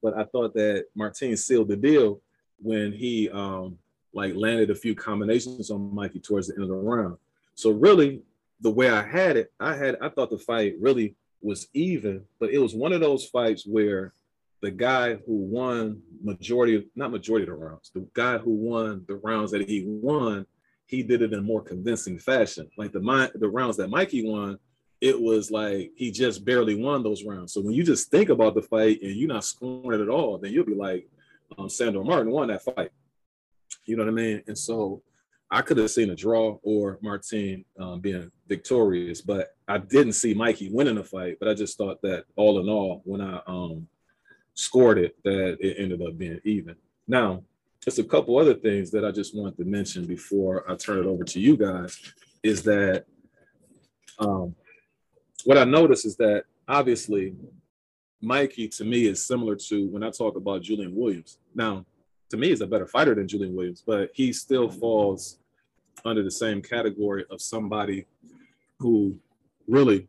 but 0.01 0.17
I 0.17 0.23
thought 0.25 0.53
that 0.55 0.85
Martin 0.95 1.35
sealed 1.37 1.69
the 1.69 1.75
deal 1.75 2.21
when 2.61 2.91
he 2.91 3.29
um, 3.29 3.77
like 4.13 4.35
landed 4.35 4.69
a 4.69 4.75
few 4.75 4.95
combinations 4.95 5.71
on 5.71 5.93
Mikey 5.93 6.19
towards 6.19 6.47
the 6.47 6.55
end 6.55 6.63
of 6.63 6.69
the 6.69 6.75
round. 6.75 7.17
So 7.55 7.71
really, 7.71 8.21
the 8.61 8.71
way 8.71 8.89
I 8.89 9.01
had 9.01 9.37
it, 9.37 9.51
I 9.59 9.75
had 9.75 9.97
I 10.01 10.09
thought 10.09 10.29
the 10.29 10.37
fight 10.37 10.75
really 10.79 11.15
was 11.41 11.67
even, 11.73 12.25
but 12.39 12.49
it 12.51 12.59
was 12.59 12.75
one 12.75 12.93
of 12.93 13.01
those 13.01 13.25
fights 13.25 13.65
where 13.65 14.13
the 14.61 14.71
guy 14.71 15.15
who 15.15 15.35
won 15.35 16.01
majority 16.21 16.89
not 16.95 17.11
majority 17.11 17.43
of 17.43 17.49
the 17.49 17.65
rounds, 17.65 17.91
the 17.93 18.05
guy 18.13 18.37
who 18.37 18.51
won 18.51 19.05
the 19.07 19.15
rounds 19.15 19.51
that 19.51 19.67
he 19.67 19.85
won, 19.87 20.45
he 20.85 21.03
did 21.03 21.21
it 21.21 21.31
in 21.31 21.39
a 21.39 21.43
more 21.43 21.61
convincing 21.61 22.19
fashion. 22.19 22.69
Like 22.77 22.91
the 22.91 23.31
the 23.35 23.47
rounds 23.47 23.77
that 23.77 23.89
Mikey 23.89 24.29
won, 24.29 24.59
it 25.01 25.19
was 25.19 25.49
like 25.49 25.91
he 25.95 26.11
just 26.11 26.43
barely 26.43 26.75
won 26.75 27.03
those 27.03 27.23
rounds. 27.23 27.53
So 27.53 27.61
when 27.61 27.73
you 27.73 27.83
just 27.83 28.11
think 28.11 28.29
about 28.29 28.53
the 28.53 28.61
fight 28.61 29.01
and 29.01 29.15
you're 29.15 29.29
not 29.29 29.45
scoring 29.45 29.99
it 29.99 30.03
at 30.03 30.09
all, 30.09 30.37
then 30.37 30.51
you'll 30.51 30.65
be 30.65 30.75
like, 30.75 31.07
um, 31.57 31.69
Sandor 31.69 32.03
Martin 32.03 32.31
won 32.31 32.49
that 32.49 32.63
fight. 32.63 32.91
You 33.85 33.95
know 33.95 34.03
what 34.03 34.11
I 34.11 34.13
mean? 34.13 34.43
And 34.47 34.57
so 34.57 35.01
I 35.49 35.61
could 35.61 35.77
have 35.77 35.89
seen 35.89 36.09
a 36.09 36.15
draw 36.15 36.59
or 36.63 36.99
Martin 37.01 37.65
um, 37.79 38.01
being 38.01 38.29
victorious, 38.47 39.21
but 39.21 39.55
I 39.67 39.77
didn't 39.77 40.13
see 40.13 40.33
Mikey 40.33 40.69
winning 40.71 40.95
the 40.95 41.03
fight. 41.03 41.37
But 41.39 41.49
I 41.49 41.53
just 41.53 41.77
thought 41.77 42.01
that 42.03 42.25
all 42.35 42.59
in 42.59 42.69
all, 42.69 43.01
when 43.05 43.21
I 43.21 43.41
um, 43.47 43.87
scored 44.53 44.99
it, 44.99 45.15
that 45.23 45.57
it 45.59 45.77
ended 45.79 46.01
up 46.01 46.17
being 46.17 46.39
even. 46.43 46.75
Now, 47.07 47.43
just 47.83 47.99
a 47.99 48.03
couple 48.03 48.37
other 48.37 48.53
things 48.53 48.91
that 48.91 49.05
I 49.05 49.11
just 49.11 49.35
wanted 49.35 49.57
to 49.57 49.63
mention 49.63 50.05
before 50.05 50.69
I 50.69 50.75
turn 50.75 50.99
it 50.99 51.05
over 51.05 51.23
to 51.23 51.39
you 51.39 51.55
guys 51.55 51.97
is 52.43 52.61
that 52.63 53.05
um, 54.19 54.53
what 55.45 55.57
I 55.57 55.63
noticed 55.63 56.05
is 56.05 56.15
that 56.17 56.43
obviously 56.67 57.35
Mikey 58.21 58.67
to 58.69 58.83
me 58.83 59.05
is 59.05 59.25
similar 59.25 59.55
to 59.55 59.87
when 59.87 60.03
I 60.03 60.09
talk 60.09 60.35
about 60.35 60.61
Julian 60.61 60.95
Williams. 60.95 61.37
Now, 61.55 61.85
to 62.29 62.37
me, 62.37 62.51
is 62.51 62.61
a 62.61 62.67
better 62.67 62.85
fighter 62.85 63.15
than 63.15 63.27
Julian 63.27 63.55
Williams, 63.55 63.83
but 63.85 64.11
he 64.13 64.33
still 64.33 64.69
falls 64.69 65.39
under 66.05 66.23
the 66.23 66.31
same 66.31 66.61
category 66.61 67.25
of 67.31 67.41
somebody 67.41 68.05
who 68.77 69.17
really 69.67 70.07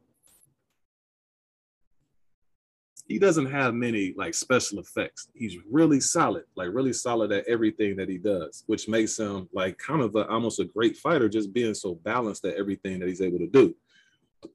he 3.11 3.19
doesn't 3.19 3.51
have 3.51 3.75
many 3.75 4.15
like 4.17 4.35
special 4.35 4.79
effects. 4.79 5.29
He's 5.35 5.57
really 5.69 5.99
solid, 5.99 6.45
like 6.55 6.69
really 6.73 6.93
solid 6.93 7.33
at 7.33 7.45
everything 7.49 7.97
that 7.97 8.09
he 8.09 8.19
does, 8.19 8.63
which 8.67 8.87
makes 8.87 9.19
him 9.19 9.49
like 9.53 9.79
kind 9.79 10.01
of 10.01 10.15
a, 10.15 10.29
almost 10.29 10.61
a 10.61 10.65
great 10.65 10.97
fighter, 10.97 11.29
just 11.29 11.53
being 11.53 11.75
so 11.75 11.97
balanced 11.97 12.45
at 12.45 12.55
everything 12.55 13.01
that 13.01 13.09
he's 13.09 13.21
able 13.21 13.39
to 13.39 13.49
do. 13.49 13.75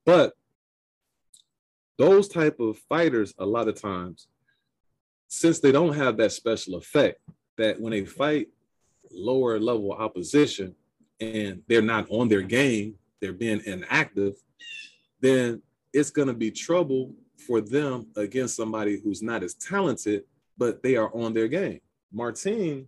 But 0.06 0.36
those 1.98 2.28
type 2.28 2.60
of 2.60 2.78
fighters, 2.90 3.34
a 3.38 3.46
lot 3.46 3.68
of 3.68 3.80
times, 3.80 4.28
since 5.28 5.60
they 5.60 5.72
don't 5.72 5.96
have 5.96 6.18
that 6.18 6.32
special 6.32 6.76
effect, 6.76 7.20
that 7.58 7.80
when 7.80 7.92
they 7.92 8.06
fight 8.06 8.48
lower 9.12 9.60
level 9.60 9.92
opposition 9.92 10.76
and 11.20 11.62
they're 11.68 11.82
not 11.82 12.08
on 12.10 12.28
their 12.28 12.42
game, 12.42 12.96
they're 13.22 13.34
being 13.34 13.62
inactive, 13.66 14.36
then 15.22 15.62
it's 15.94 16.10
going 16.10 16.28
to 16.28 16.34
be 16.34 16.52
trouble 16.52 17.14
for 17.48 17.62
them 17.62 18.08
against 18.18 18.56
somebody 18.56 19.00
who's 19.02 19.22
not 19.22 19.44
as 19.44 19.54
talented, 19.56 20.24
but 20.58 20.84
they 20.84 20.96
are 20.96 21.14
on 21.16 21.34
their 21.34 21.48
game. 21.48 21.80
Martin 22.12 22.88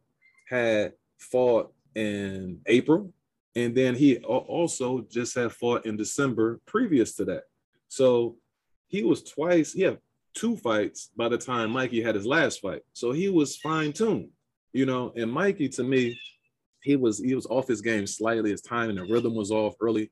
had 0.50 0.93
fought 1.17 1.72
in 1.96 2.60
April, 2.65 3.13
and 3.56 3.76
then 3.76 3.96
he 3.96 4.17
also 4.20 5.06
just 5.10 5.36
had 5.36 5.52
fought 5.52 5.86
in 5.86 5.98
December 5.98 6.60
previous 6.65 7.15
to 7.15 7.26
that. 7.26 7.43
So 7.88 8.36
he 8.88 9.04
was 9.04 9.23
twice, 9.23 9.73
he 9.73 9.82
had 9.82 10.00
two 10.34 10.56
fights 10.58 11.10
by 11.17 11.28
the 11.30 11.38
time 11.38 11.71
Mikey 11.71 12.02
had 12.02 12.15
his 12.15 12.26
last 12.26 12.62
fight. 12.62 12.82
So 12.93 13.12
he 13.12 13.30
was 13.30 13.58
fine 13.58 13.93
tuned, 13.93 14.30
you 14.73 14.86
know. 14.86 15.13
And 15.15 15.32
Mikey, 15.32 15.69
to 15.69 15.84
me, 15.84 16.17
he 16.82 16.95
was 16.95 17.19
he 17.19 17.36
was 17.36 17.47
off 17.47 17.67
his 17.67 17.82
game 17.82 18.08
slightly. 18.08 18.52
His 18.52 18.62
time 18.62 18.89
and 18.89 18.97
the 18.97 19.04
rhythm 19.04 19.36
was 19.36 19.52
off 19.52 19.76
early, 19.82 20.12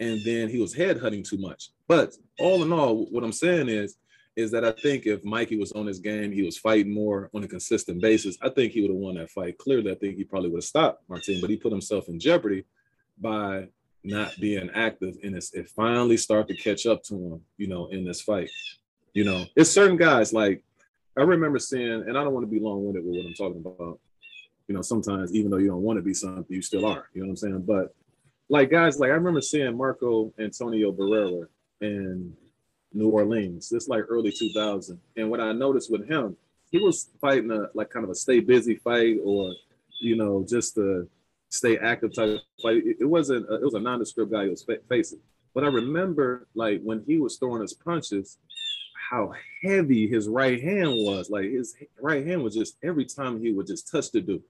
and 0.00 0.20
then 0.24 0.48
he 0.48 0.60
was 0.60 0.74
head 0.74 0.98
hunting 0.98 1.22
too 1.22 1.38
much. 1.38 1.70
But 1.88 2.14
all 2.38 2.62
in 2.62 2.72
all, 2.72 3.06
what 3.06 3.22
I'm 3.22 3.32
saying 3.32 3.68
is, 3.68 3.96
is 4.34 4.50
that 4.50 4.64
I 4.64 4.72
think 4.72 5.06
if 5.06 5.24
Mikey 5.24 5.56
was 5.56 5.72
on 5.72 5.86
his 5.86 5.98
game, 5.98 6.32
he 6.32 6.42
was 6.42 6.58
fighting 6.58 6.92
more 6.92 7.30
on 7.34 7.44
a 7.44 7.48
consistent 7.48 8.00
basis. 8.02 8.36
I 8.42 8.50
think 8.50 8.72
he 8.72 8.82
would 8.82 8.90
have 8.90 8.98
won 8.98 9.14
that 9.16 9.30
fight. 9.30 9.58
Clearly, 9.58 9.90
I 9.90 9.94
think 9.94 10.16
he 10.16 10.24
probably 10.24 10.50
would 10.50 10.58
have 10.58 10.64
stopped 10.64 11.08
Martin, 11.08 11.40
but 11.40 11.50
he 11.50 11.56
put 11.56 11.72
himself 11.72 12.08
in 12.08 12.18
jeopardy 12.18 12.64
by 13.18 13.68
not 14.06 14.32
being 14.40 14.70
active 14.74 15.16
and 15.22 15.34
it's, 15.34 15.52
it 15.52 15.68
finally 15.68 16.16
started 16.16 16.56
to 16.56 16.62
catch 16.62 16.86
up 16.86 17.02
to 17.04 17.14
him, 17.14 17.40
you 17.58 17.66
know, 17.66 17.88
in 17.88 18.04
this 18.04 18.20
fight. 18.20 18.50
You 19.12 19.24
know, 19.24 19.44
it's 19.56 19.70
certain 19.70 19.96
guys 19.96 20.32
like 20.32 20.62
I 21.18 21.22
remember 21.22 21.58
seeing, 21.58 22.04
and 22.06 22.16
I 22.16 22.22
don't 22.22 22.34
want 22.34 22.44
to 22.44 22.50
be 22.50 22.60
long-winded 22.60 23.04
with 23.04 23.16
what 23.16 23.26
I'm 23.26 23.34
talking 23.34 23.62
about. 23.64 23.98
You 24.68 24.74
know, 24.74 24.82
sometimes 24.82 25.34
even 25.34 25.50
though 25.50 25.56
you 25.56 25.68
don't 25.68 25.82
want 25.82 25.98
to 25.98 26.02
be 26.02 26.12
something, 26.12 26.44
you 26.48 26.60
still 26.60 26.84
are. 26.84 27.08
You 27.14 27.22
know 27.22 27.28
what 27.28 27.30
I'm 27.30 27.36
saying? 27.36 27.62
But 27.66 27.94
like 28.48 28.70
guys, 28.70 28.98
like 28.98 29.10
I 29.10 29.14
remember 29.14 29.40
seeing 29.40 29.76
Marco 29.76 30.32
Antonio 30.38 30.92
Barrera 30.92 31.46
in 31.80 32.36
New 32.92 33.08
Orleans. 33.08 33.68
This 33.68 33.88
like 33.88 34.04
early 34.08 34.32
2000. 34.32 35.00
And 35.16 35.30
what 35.30 35.40
I 35.40 35.52
noticed 35.52 35.90
with 35.90 36.08
him, 36.08 36.36
he 36.70 36.78
was 36.78 37.10
fighting 37.20 37.50
a 37.50 37.68
like 37.74 37.90
kind 37.90 38.04
of 38.04 38.10
a 38.10 38.14
stay 38.14 38.40
busy 38.40 38.76
fight 38.76 39.18
or 39.24 39.54
you 40.00 40.16
know 40.16 40.44
just 40.46 40.76
a 40.78 41.06
stay 41.48 41.78
active 41.78 42.14
type 42.14 42.40
fight. 42.62 42.82
It, 42.84 42.98
it 43.00 43.04
wasn't. 43.04 43.48
A, 43.50 43.56
it 43.56 43.62
was 43.62 43.74
a 43.74 43.80
nondescript 43.80 44.32
guy 44.32 44.44
he 44.44 44.50
was 44.50 44.62
fa- 44.62 44.78
facing. 44.88 45.20
But 45.54 45.64
I 45.64 45.68
remember 45.68 46.48
like 46.54 46.82
when 46.82 47.02
he 47.06 47.18
was 47.18 47.36
throwing 47.38 47.62
his 47.62 47.72
punches, 47.72 48.38
how 49.10 49.32
heavy 49.62 50.08
his 50.08 50.28
right 50.28 50.62
hand 50.62 50.90
was. 50.90 51.30
Like 51.30 51.50
his 51.50 51.74
right 52.00 52.26
hand 52.26 52.42
was 52.42 52.54
just 52.54 52.76
every 52.82 53.04
time 53.04 53.40
he 53.40 53.52
would 53.52 53.66
just 53.66 53.90
touch 53.90 54.10
the 54.10 54.20
dude, 54.20 54.42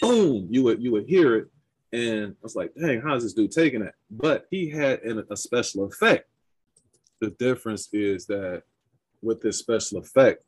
boom, 0.00 0.48
you 0.50 0.62
would 0.64 0.82
you 0.82 0.92
would 0.92 1.06
hear 1.06 1.36
it. 1.36 1.48
And 1.92 2.32
I 2.32 2.42
was 2.42 2.56
like, 2.56 2.72
dang, 2.74 3.00
how's 3.00 3.22
this 3.22 3.32
dude 3.32 3.52
taking 3.52 3.80
that? 3.80 3.94
But 4.10 4.46
he 4.50 4.68
had 4.68 5.02
an, 5.02 5.24
a 5.30 5.36
special 5.36 5.84
effect. 5.84 6.28
The 7.20 7.30
difference 7.30 7.88
is 7.92 8.26
that 8.26 8.62
with 9.22 9.40
this 9.40 9.58
special 9.58 9.98
effect, 9.98 10.44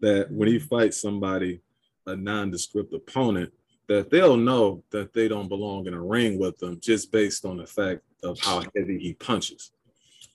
that 0.00 0.30
when 0.30 0.48
he 0.48 0.58
fights 0.58 1.00
somebody, 1.00 1.60
a 2.06 2.14
nondescript 2.14 2.92
opponent, 2.94 3.52
that 3.88 4.10
they'll 4.10 4.36
know 4.36 4.82
that 4.90 5.12
they 5.12 5.28
don't 5.28 5.48
belong 5.48 5.86
in 5.86 5.94
a 5.94 6.02
ring 6.02 6.38
with 6.38 6.58
them 6.58 6.78
just 6.80 7.12
based 7.12 7.44
on 7.44 7.58
the 7.58 7.66
fact 7.66 8.02
of 8.22 8.38
how 8.40 8.62
heavy 8.74 8.98
he 8.98 9.14
punches. 9.14 9.70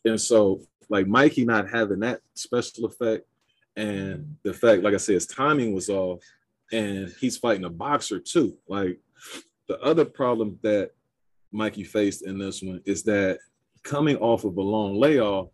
And 0.06 0.20
so, 0.20 0.62
like 0.90 1.08
Mikey 1.08 1.46
not 1.46 1.70
having 1.70 2.00
that 2.00 2.22
special 2.34 2.86
effect, 2.86 3.26
and 3.76 4.36
the 4.44 4.54
fact, 4.54 4.84
like 4.84 4.94
I 4.94 4.98
said, 4.98 5.16
his 5.16 5.28
timing 5.28 5.74
was 5.74 5.90
off, 5.90 6.24
and 6.72 7.14
he's 7.20 7.38
fighting 7.38 7.66
a 7.66 7.70
boxer 7.70 8.20
too. 8.20 8.58
Like 8.68 9.00
the 9.68 9.80
other 9.82 10.06
problem 10.06 10.60
that 10.64 10.92
Mikey 11.52 11.84
faced 11.84 12.26
in 12.26 12.40
this 12.40 12.62
one 12.62 12.82
is 12.86 13.04
that 13.04 13.40
coming 13.84 14.18
off 14.18 14.44
of 14.44 14.58
a 14.58 14.62
long 14.62 14.96
layoff, 14.96 15.50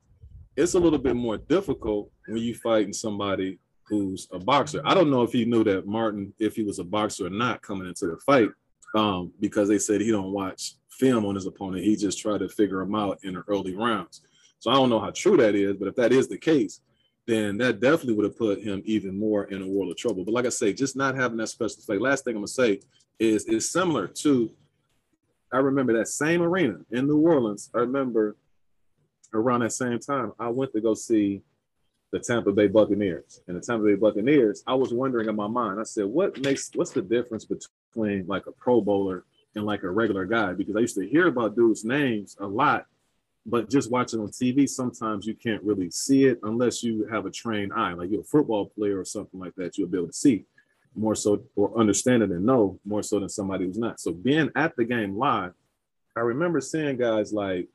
it's 0.55 0.73
a 0.73 0.79
little 0.79 0.99
bit 0.99 1.15
more 1.15 1.37
difficult 1.37 2.11
when 2.27 2.41
you're 2.41 2.55
fighting 2.55 2.93
somebody 2.93 3.59
who's 3.89 4.27
a 4.31 4.39
boxer. 4.39 4.81
I 4.85 4.93
don't 4.93 5.09
know 5.09 5.23
if 5.23 5.31
he 5.31 5.45
knew 5.45 5.63
that 5.63 5.87
Martin, 5.87 6.33
if 6.39 6.55
he 6.55 6.63
was 6.63 6.79
a 6.79 6.83
boxer 6.83 7.27
or 7.27 7.29
not 7.29 7.61
coming 7.61 7.87
into 7.87 8.07
the 8.07 8.17
fight, 8.25 8.49
um, 8.95 9.31
because 9.39 9.67
they 9.67 9.79
said 9.79 10.01
he 10.01 10.11
don't 10.11 10.31
watch 10.31 10.73
film 10.89 11.25
on 11.25 11.35
his 11.35 11.45
opponent. 11.45 11.83
He 11.83 11.95
just 11.95 12.19
tried 12.19 12.39
to 12.39 12.49
figure 12.49 12.81
him 12.81 12.95
out 12.95 13.19
in 13.23 13.33
the 13.35 13.43
early 13.47 13.75
rounds. 13.75 14.21
So 14.59 14.71
I 14.71 14.73
don't 14.73 14.89
know 14.89 14.99
how 14.99 15.11
true 15.11 15.37
that 15.37 15.55
is, 15.55 15.75
but 15.77 15.87
if 15.87 15.95
that 15.95 16.11
is 16.11 16.27
the 16.27 16.37
case, 16.37 16.81
then 17.27 17.57
that 17.57 17.79
definitely 17.79 18.13
would 18.13 18.25
have 18.25 18.37
put 18.37 18.61
him 18.61 18.81
even 18.85 19.17
more 19.17 19.45
in 19.45 19.61
a 19.61 19.67
world 19.67 19.91
of 19.91 19.97
trouble. 19.97 20.23
But 20.23 20.33
like 20.33 20.45
I 20.45 20.49
say, 20.49 20.73
just 20.73 20.95
not 20.95 21.15
having 21.15 21.37
that 21.37 21.47
special 21.47 21.81
fight. 21.81 22.01
Last 22.01 22.23
thing 22.23 22.31
I'm 22.35 22.41
gonna 22.41 22.47
say 22.47 22.79
is 23.19 23.45
is 23.45 23.71
similar 23.71 24.07
to. 24.07 24.49
I 25.51 25.57
remember 25.57 25.97
that 25.97 26.07
same 26.07 26.41
arena 26.41 26.79
in 26.91 27.07
New 27.07 27.19
Orleans. 27.19 27.69
I 27.73 27.79
remember 27.79 28.35
around 29.33 29.61
that 29.61 29.71
same 29.71 29.99
time, 29.99 30.33
I 30.39 30.49
went 30.49 30.73
to 30.73 30.81
go 30.81 30.93
see 30.93 31.41
the 32.11 32.19
Tampa 32.19 32.51
Bay 32.51 32.67
Buccaneers. 32.67 33.41
And 33.47 33.57
the 33.57 33.61
Tampa 33.61 33.85
Bay 33.85 33.95
Buccaneers, 33.95 34.63
I 34.65 34.75
was 34.75 34.93
wondering 34.93 35.27
in 35.27 35.35
my 35.35 35.47
mind, 35.47 35.79
I 35.79 35.83
said, 35.83 36.05
what 36.05 36.39
makes 36.41 36.71
what's 36.73 36.91
the 36.91 37.01
difference 37.01 37.45
between 37.45 38.25
like 38.27 38.47
a 38.47 38.51
pro 38.51 38.81
bowler 38.81 39.25
and 39.55 39.65
like 39.65 39.83
a 39.83 39.89
regular 39.89 40.25
guy? 40.25 40.53
Because 40.53 40.75
I 40.75 40.79
used 40.79 40.95
to 40.95 41.07
hear 41.07 41.27
about 41.27 41.55
dudes' 41.55 41.83
names 41.83 42.37
a 42.39 42.47
lot, 42.47 42.85
but 43.45 43.69
just 43.69 43.91
watching 43.91 44.19
on 44.19 44.29
TV, 44.29 44.67
sometimes 44.69 45.25
you 45.25 45.35
can't 45.35 45.63
really 45.63 45.91
see 45.91 46.25
it 46.25 46.39
unless 46.43 46.83
you 46.83 47.05
have 47.11 47.25
a 47.25 47.31
trained 47.31 47.73
eye. 47.73 47.93
Like 47.93 48.09
you're 48.09 48.21
a 48.21 48.25
football 48.25 48.67
player 48.67 48.99
or 48.99 49.05
something 49.05 49.39
like 49.39 49.55
that, 49.55 49.77
you'll 49.77 49.89
be 49.89 49.97
able 49.97 50.07
to 50.07 50.13
see 50.13 50.45
more 50.95 51.15
so 51.15 51.43
or 51.55 51.77
understand 51.77 52.23
it 52.23 52.31
and 52.31 52.45
know 52.45 52.79
more 52.83 53.03
so 53.03 53.19
than 53.19 53.29
somebody 53.29 53.65
who's 53.65 53.77
not. 53.77 53.99
So 53.99 54.11
being 54.11 54.49
at 54.55 54.75
the 54.75 54.85
game 54.85 55.17
live, 55.17 55.53
I 56.15 56.21
remember 56.21 56.59
seeing 56.61 56.97
guys 56.97 57.31
like 57.31 57.67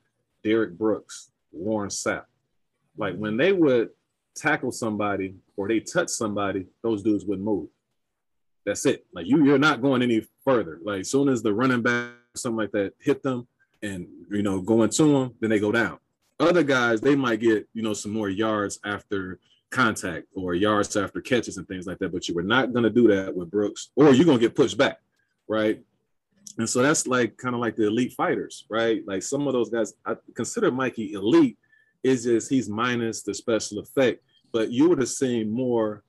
Derrick 0.43 0.77
Brooks, 0.77 1.31
Warren 1.53 1.91
Sapp. 1.91 2.25
Like 2.97 3.17
when 3.17 3.37
they 3.37 3.53
would 3.53 3.91
tackle 4.35 4.73
somebody 4.73 5.35
or 5.57 5.69
they 5.69 5.81
touch 5.81 6.09
somebody, 6.09 6.67
those 6.83 7.03
dudes 7.03 7.25
wouldn't 7.25 7.45
move. 7.45 7.69
That's 8.65 8.87
it. 8.87 9.07
Like 9.13 9.27
you, 9.27 9.45
you're 9.45 9.59
not 9.59 9.83
going 9.83 10.03
any 10.03 10.27
further. 10.45 10.79
Like 10.85 11.01
as 11.01 11.11
soon 11.11 11.29
as 11.29 11.43
the 11.43 11.53
running 11.53 11.83
back, 11.83 12.13
something 12.35 12.57
like 12.57 12.73
that, 12.73 12.95
hit 12.99 13.23
them 13.23 13.47
and 13.83 14.07
you 14.31 14.43
know 14.43 14.61
going 14.61 14.91
to 14.91 15.13
them, 15.13 15.35
then 15.41 15.51
they 15.51 15.59
go 15.59 15.73
down. 15.73 15.99
Other 16.39 16.63
guys, 16.63 17.01
they 17.01 17.17
might 17.17 17.41
get 17.41 17.69
you 17.75 17.83
know 17.83 17.93
some 17.93 18.13
more 18.13 18.29
yards 18.29 18.79
after 18.85 19.39
contact 19.71 20.27
or 20.35 20.55
yards 20.55 20.97
after 20.97 21.21
catches 21.21 21.57
and 21.57 21.67
things 21.67 21.87
like 21.87 21.99
that. 21.99 22.13
But 22.13 22.29
you 22.29 22.35
were 22.35 22.43
not 22.43 22.73
going 22.73 22.85
to 22.85 22.91
do 22.91 23.09
that 23.09 23.35
with 23.35 23.51
Brooks, 23.51 23.91
or 23.97 24.13
you're 24.13 24.25
going 24.25 24.39
to 24.39 24.47
get 24.47 24.55
pushed 24.55 24.79
back, 24.79 24.99
right? 25.49 25.83
And 26.59 26.69
so 26.69 26.83
that's 26.83 27.07
like 27.07 27.37
kind 27.37 27.55
of 27.55 27.61
like 27.61 27.77
the 27.77 27.87
elite 27.87 28.13
fighters, 28.13 28.65
right? 28.69 29.03
Like 29.07 29.23
some 29.23 29.47
of 29.47 29.55
those 29.55 29.71
guys, 29.71 29.95
I 30.05 30.17
consider 30.35 30.71
Mikey 30.71 31.13
elite 31.15 31.57
it's 32.03 32.25
just 32.25 32.51
he's 32.51 32.69
minus 32.69 33.23
the 33.23 33.35
special 33.35 33.79
effect, 33.79 34.23
but 34.53 34.71
you 34.71 34.89
would 34.89 34.99
have 34.99 35.09
seen 35.09 35.51
more 35.51 36.03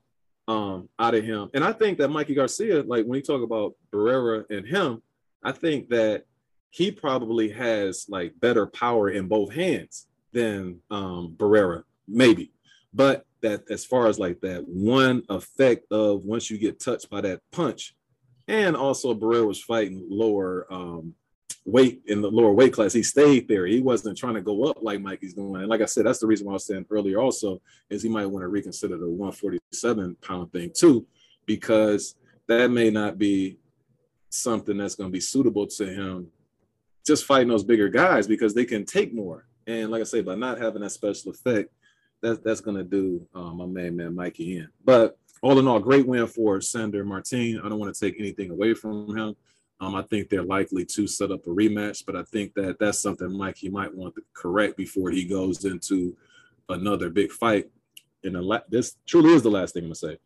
um, 0.47 0.89
out 0.99 1.15
of 1.15 1.23
him. 1.23 1.49
And 1.53 1.63
I 1.63 1.71
think 1.71 1.97
that 1.99 2.09
Mikey 2.09 2.35
Garcia, 2.35 2.83
like 2.83 3.05
when 3.05 3.17
you 3.17 3.23
talk 3.23 3.41
about 3.41 3.75
Barrera 3.91 4.43
and 4.49 4.67
him, 4.67 5.01
I 5.43 5.51
think 5.51 5.89
that 5.89 6.25
he 6.69 6.91
probably 6.91 7.49
has 7.49 8.07
like 8.09 8.39
better 8.39 8.65
power 8.65 9.09
in 9.09 9.27
both 9.27 9.53
hands. 9.53 10.07
than 10.33 10.79
um, 10.89 11.35
Barrera, 11.37 11.83
maybe. 12.07 12.51
But 12.93 13.25
that 13.41 13.69
as 13.69 13.85
far 13.85 14.07
as 14.07 14.19
like 14.19 14.41
that 14.41 14.67
one 14.67 15.23
effect 15.29 15.91
of 15.91 16.25
once 16.25 16.49
you 16.49 16.57
get 16.57 16.79
touched 16.79 17.09
by 17.09 17.21
that 17.21 17.41
punch, 17.51 17.95
and 18.47 18.75
also 18.75 19.13
Barrera 19.13 19.47
was 19.47 19.61
fighting 19.61 20.05
lower 20.09 20.67
um, 20.71 21.13
weight 21.65 22.01
in 22.07 22.21
the 22.21 22.29
lower 22.29 22.51
weight 22.51 22.73
class. 22.73 22.93
He 22.93 23.03
stayed 23.03 23.47
there. 23.47 23.65
He 23.65 23.79
wasn't 23.79 24.17
trying 24.17 24.33
to 24.35 24.41
go 24.41 24.65
up 24.65 24.77
like 24.81 25.01
Mikey's 25.01 25.33
doing. 25.33 25.61
And 25.61 25.69
like 25.69 25.81
I 25.81 25.85
said, 25.85 26.05
that's 26.05 26.19
the 26.19 26.27
reason 26.27 26.45
why 26.45 26.51
I 26.51 26.55
was 26.55 26.65
saying 26.65 26.85
earlier 26.89 27.19
also 27.19 27.61
is 27.89 28.03
he 28.03 28.09
might 28.09 28.25
want 28.25 28.43
to 28.43 28.49
reconsider 28.49 28.97
the 28.97 29.07
147 29.07 30.17
pound 30.21 30.51
thing 30.51 30.71
too, 30.75 31.05
because 31.45 32.15
that 32.47 32.69
may 32.69 32.89
not 32.89 33.17
be 33.17 33.57
something 34.29 34.77
that's 34.77 34.95
going 34.95 35.09
to 35.09 35.13
be 35.13 35.19
suitable 35.19 35.67
to 35.67 35.85
him 35.85 36.27
just 37.05 37.25
fighting 37.25 37.49
those 37.49 37.63
bigger 37.63 37.89
guys 37.89 38.27
because 38.27 38.53
they 38.53 38.65
can 38.65 38.85
take 38.85 39.13
more. 39.13 39.45
And 39.67 39.89
like 39.91 40.01
I 40.01 40.05
say, 40.05 40.21
by 40.21 40.35
not 40.35 40.59
having 40.59 40.81
that 40.81 40.91
special 40.91 41.31
effect, 41.31 41.69
that's 42.21 42.39
that's 42.39 42.61
going 42.61 42.77
to 42.77 42.83
do 42.83 43.27
um, 43.35 43.57
my 43.57 43.65
main 43.65 43.95
man 43.97 44.15
Mikey 44.15 44.57
in. 44.57 44.69
But 44.83 45.17
all 45.41 45.59
in 45.59 45.67
all, 45.67 45.79
great 45.79 46.07
win 46.07 46.25
for 46.27 46.61
Sandor 46.61 47.03
Martin. 47.03 47.59
I 47.63 47.69
don't 47.69 47.79
want 47.79 47.93
to 47.93 47.99
take 47.99 48.19
anything 48.19 48.49
away 48.49 48.73
from 48.73 49.15
him. 49.15 49.35
Um, 49.83 49.95
I 49.95 50.03
think 50.03 50.29
they're 50.29 50.43
likely 50.43 50.85
to 50.85 51.07
set 51.07 51.31
up 51.31 51.45
a 51.45 51.49
rematch, 51.49 52.05
but 52.05 52.15
I 52.15 52.23
think 52.23 52.53
that 52.53 52.79
that's 52.79 53.01
something 53.01 53.37
Mikey 53.37 53.69
might 53.69 53.93
want 53.93 54.15
to 54.15 54.21
correct 54.33 54.77
before 54.77 55.11
he 55.11 55.25
goes 55.25 55.65
into 55.65 56.15
another 56.69 57.09
big 57.09 57.31
fight. 57.31 57.69
And 58.23 58.39
la- 58.41 58.61
this 58.69 58.95
truly 59.05 59.33
is 59.33 59.43
the 59.43 59.51
last 59.51 59.73
thing 59.73 59.83
I'm 59.83 59.89
gonna 59.89 59.95
say. 59.95 60.17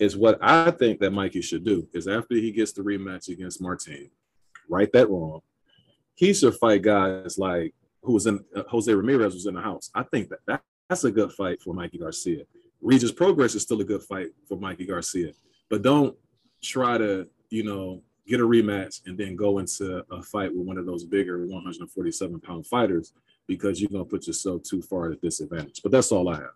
Is 0.00 0.16
what 0.16 0.38
I 0.42 0.72
think 0.72 0.98
that 0.98 1.12
Mikey 1.12 1.42
should 1.42 1.64
do 1.64 1.86
is 1.94 2.08
after 2.08 2.34
he 2.34 2.50
gets 2.50 2.72
the 2.72 2.82
rematch 2.82 3.28
against 3.28 3.62
Martin, 3.62 4.10
right 4.68 4.90
that 4.92 5.08
wrong. 5.08 5.42
He 6.16 6.34
should 6.34 6.56
fight 6.56 6.82
guys 6.82 7.38
like 7.38 7.72
who 8.02 8.14
was 8.14 8.26
in 8.26 8.44
uh, 8.56 8.64
Jose 8.68 8.92
Ramirez 8.92 9.34
was 9.34 9.46
in 9.46 9.54
the 9.54 9.60
house. 9.60 9.90
I 9.94 10.02
think 10.02 10.30
that, 10.30 10.40
that 10.48 10.62
that's 10.88 11.04
a 11.04 11.12
good 11.12 11.30
fight 11.32 11.62
for 11.62 11.72
Mikey 11.72 11.98
Garcia. 11.98 12.42
Regis 12.82 13.12
Prograis 13.12 13.54
is 13.54 13.62
still 13.62 13.80
a 13.80 13.84
good 13.84 14.02
fight 14.02 14.30
for 14.48 14.58
Mikey 14.58 14.86
Garcia, 14.86 15.32
but 15.70 15.82
don't 15.82 16.16
try 16.60 16.98
to 16.98 17.28
you 17.50 17.62
know 17.62 18.02
get 18.26 18.40
a 18.40 18.44
rematch 18.44 19.02
and 19.06 19.18
then 19.18 19.36
go 19.36 19.58
into 19.58 20.04
a 20.10 20.22
fight 20.22 20.54
with 20.54 20.66
one 20.66 20.78
of 20.78 20.86
those 20.86 21.04
bigger 21.04 21.46
147 21.46 22.40
pound 22.40 22.66
fighters 22.66 23.12
because 23.46 23.80
you're 23.80 23.90
going 23.90 24.04
to 24.04 24.10
put 24.10 24.26
yourself 24.26 24.62
too 24.62 24.80
far 24.80 25.06
at 25.06 25.12
a 25.12 25.20
disadvantage. 25.20 25.80
But 25.82 25.92
that's 25.92 26.10
all 26.10 26.28
I 26.28 26.36
have. 26.36 26.50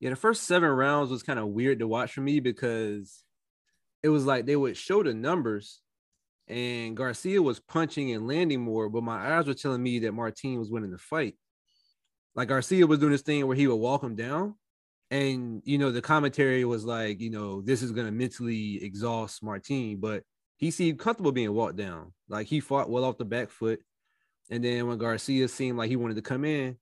Yeah, 0.00 0.10
the 0.10 0.16
first 0.16 0.44
seven 0.44 0.68
rounds 0.68 1.10
was 1.10 1.22
kind 1.22 1.38
of 1.38 1.48
weird 1.48 1.78
to 1.78 1.88
watch 1.88 2.12
for 2.12 2.20
me 2.20 2.40
because 2.40 3.22
it 4.02 4.08
was 4.08 4.26
like 4.26 4.44
they 4.44 4.56
would 4.56 4.76
show 4.76 5.02
the 5.02 5.14
numbers 5.14 5.80
and 6.48 6.96
Garcia 6.96 7.42
was 7.42 7.60
punching 7.60 8.12
and 8.12 8.26
landing 8.26 8.60
more, 8.60 8.88
but 8.88 9.02
my 9.02 9.36
eyes 9.36 9.46
were 9.46 9.54
telling 9.54 9.82
me 9.82 10.00
that 10.00 10.12
Martin 10.12 10.58
was 10.58 10.70
winning 10.70 10.92
the 10.92 10.98
fight. 10.98 11.34
Like 12.34 12.48
Garcia 12.48 12.86
was 12.86 12.98
doing 12.98 13.12
this 13.12 13.22
thing 13.22 13.46
where 13.46 13.56
he 13.56 13.66
would 13.66 13.76
walk 13.76 14.02
him 14.02 14.14
down, 14.14 14.54
and 15.10 15.62
you 15.64 15.78
know 15.78 15.90
the 15.90 16.02
commentary 16.02 16.64
was 16.64 16.84
like, 16.84 17.20
you 17.20 17.30
know, 17.30 17.62
this 17.62 17.82
is 17.82 17.92
gonna 17.92 18.12
mentally 18.12 18.84
exhaust 18.84 19.42
Martin, 19.42 19.96
but 19.98 20.22
he 20.56 20.70
seemed 20.70 20.98
comfortable 20.98 21.32
being 21.32 21.52
walked 21.52 21.76
down. 21.76 22.12
Like 22.28 22.46
he 22.46 22.60
fought 22.60 22.90
well 22.90 23.04
off 23.04 23.18
the 23.18 23.24
back 23.24 23.50
foot. 23.50 23.80
And 24.50 24.64
then 24.64 24.86
when 24.86 24.98
Garcia 24.98 25.48
seemed 25.48 25.76
like 25.76 25.88
he 25.88 25.96
wanted 25.96 26.14
to 26.14 26.22
come 26.22 26.44
in, 26.44 26.76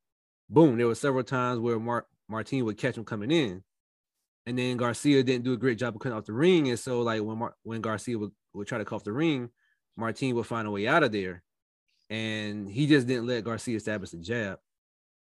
boom, 0.49 0.77
there 0.77 0.87
were 0.87 0.95
several 0.95 1.25
times 1.25 1.59
where 1.59 1.79
Mar- 1.79 2.07
Martin 2.29 2.65
would 2.65 2.79
catch 2.79 2.97
him 2.97 3.05
coming 3.05 3.31
in. 3.31 3.63
And 4.47 4.59
then 4.59 4.77
Garcia 4.77 5.23
didn't 5.23 5.45
do 5.45 5.55
a 5.55 5.59
great 5.59 5.79
job 5.79 5.95
of 5.95 6.01
cutting 6.01 6.17
off 6.17 6.27
the 6.27 6.33
ring. 6.33 6.69
And 6.69 6.79
so 6.79 7.01
like 7.01 7.23
when 7.23 7.39
Mar- 7.39 7.57
when 7.63 7.81
Garcia 7.81 8.19
would, 8.19 8.33
would 8.53 8.67
try 8.67 8.79
to 8.79 8.85
cut 8.85 8.97
off 8.97 9.05
the 9.05 9.13
ring, 9.13 9.49
Martin 9.97 10.35
would 10.35 10.47
find 10.47 10.69
a 10.69 10.71
way 10.71 10.87
out 10.87 11.03
of 11.03 11.13
there. 11.13 11.43
And 12.11 12.69
he 12.69 12.87
just 12.87 13.07
didn't 13.07 13.27
let 13.27 13.45
Garcia 13.45 13.77
establish 13.77 14.11
the 14.11 14.19
jab. 14.19 14.59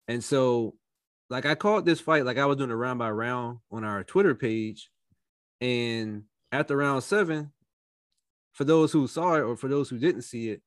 And 0.07 0.23
so 0.23 0.75
like 1.29 1.45
I 1.45 1.55
called 1.55 1.85
this 1.85 1.99
fight 1.99 2.25
like 2.25 2.37
I 2.37 2.45
was 2.45 2.57
doing 2.57 2.71
a 2.71 2.75
round 2.75 2.99
by 2.99 3.09
round 3.09 3.59
on 3.71 3.83
our 3.83 4.03
Twitter 4.03 4.35
page. 4.35 4.89
And 5.59 6.23
after 6.51 6.77
round 6.77 7.03
seven, 7.03 7.51
for 8.57 8.63
those 8.63 8.91
who 8.91 9.05
saw 9.05 9.35
it 9.35 9.41
or 9.41 9.55
for 9.55 9.67
those 9.67 9.87
who 9.87 9.99
didn't 9.99 10.23
see 10.23 10.49
it, 10.49 10.63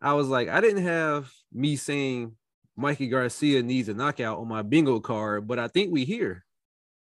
I 0.00 0.12
was 0.12 0.28
like, 0.28 0.48
I 0.48 0.60
didn't 0.60 0.84
have 0.84 1.28
me 1.52 1.74
saying 1.74 2.36
Mikey 2.76 3.08
Garcia 3.08 3.64
needs 3.64 3.88
a 3.88 3.94
knockout 3.94 4.38
on 4.38 4.46
my 4.46 4.62
bingo 4.62 5.00
card, 5.00 5.48
but 5.48 5.58
I 5.58 5.66
think 5.66 5.92
we 5.92 6.04
here. 6.04 6.44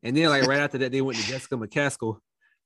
And 0.02 0.16
then 0.16 0.30
like 0.30 0.46
right 0.46 0.60
after 0.60 0.78
that, 0.78 0.92
they 0.92 1.02
went 1.02 1.18
to 1.18 1.26
Jessica 1.26 1.56
McCaskill, 1.56 2.20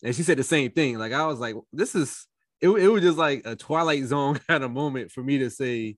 and 0.05 0.15
she 0.15 0.23
said 0.23 0.39
the 0.39 0.45
same 0.45 0.71
thing. 0.71 0.99
Like 0.99 1.13
I 1.13 1.27
was 1.27 1.41
like, 1.41 1.57
this 1.73 1.97
is 1.97 2.29
it, 2.61 2.69
it 2.69 2.89
was 2.89 3.03
just 3.03 3.19
like 3.19 3.43
a 3.45 3.57
Twilight 3.57 4.05
Zone 4.05 4.39
kind 4.49 4.63
of 4.63 4.71
moment 4.71 5.11
for 5.11 5.25
me 5.25 5.39
to 5.39 5.51
say, 5.51 5.97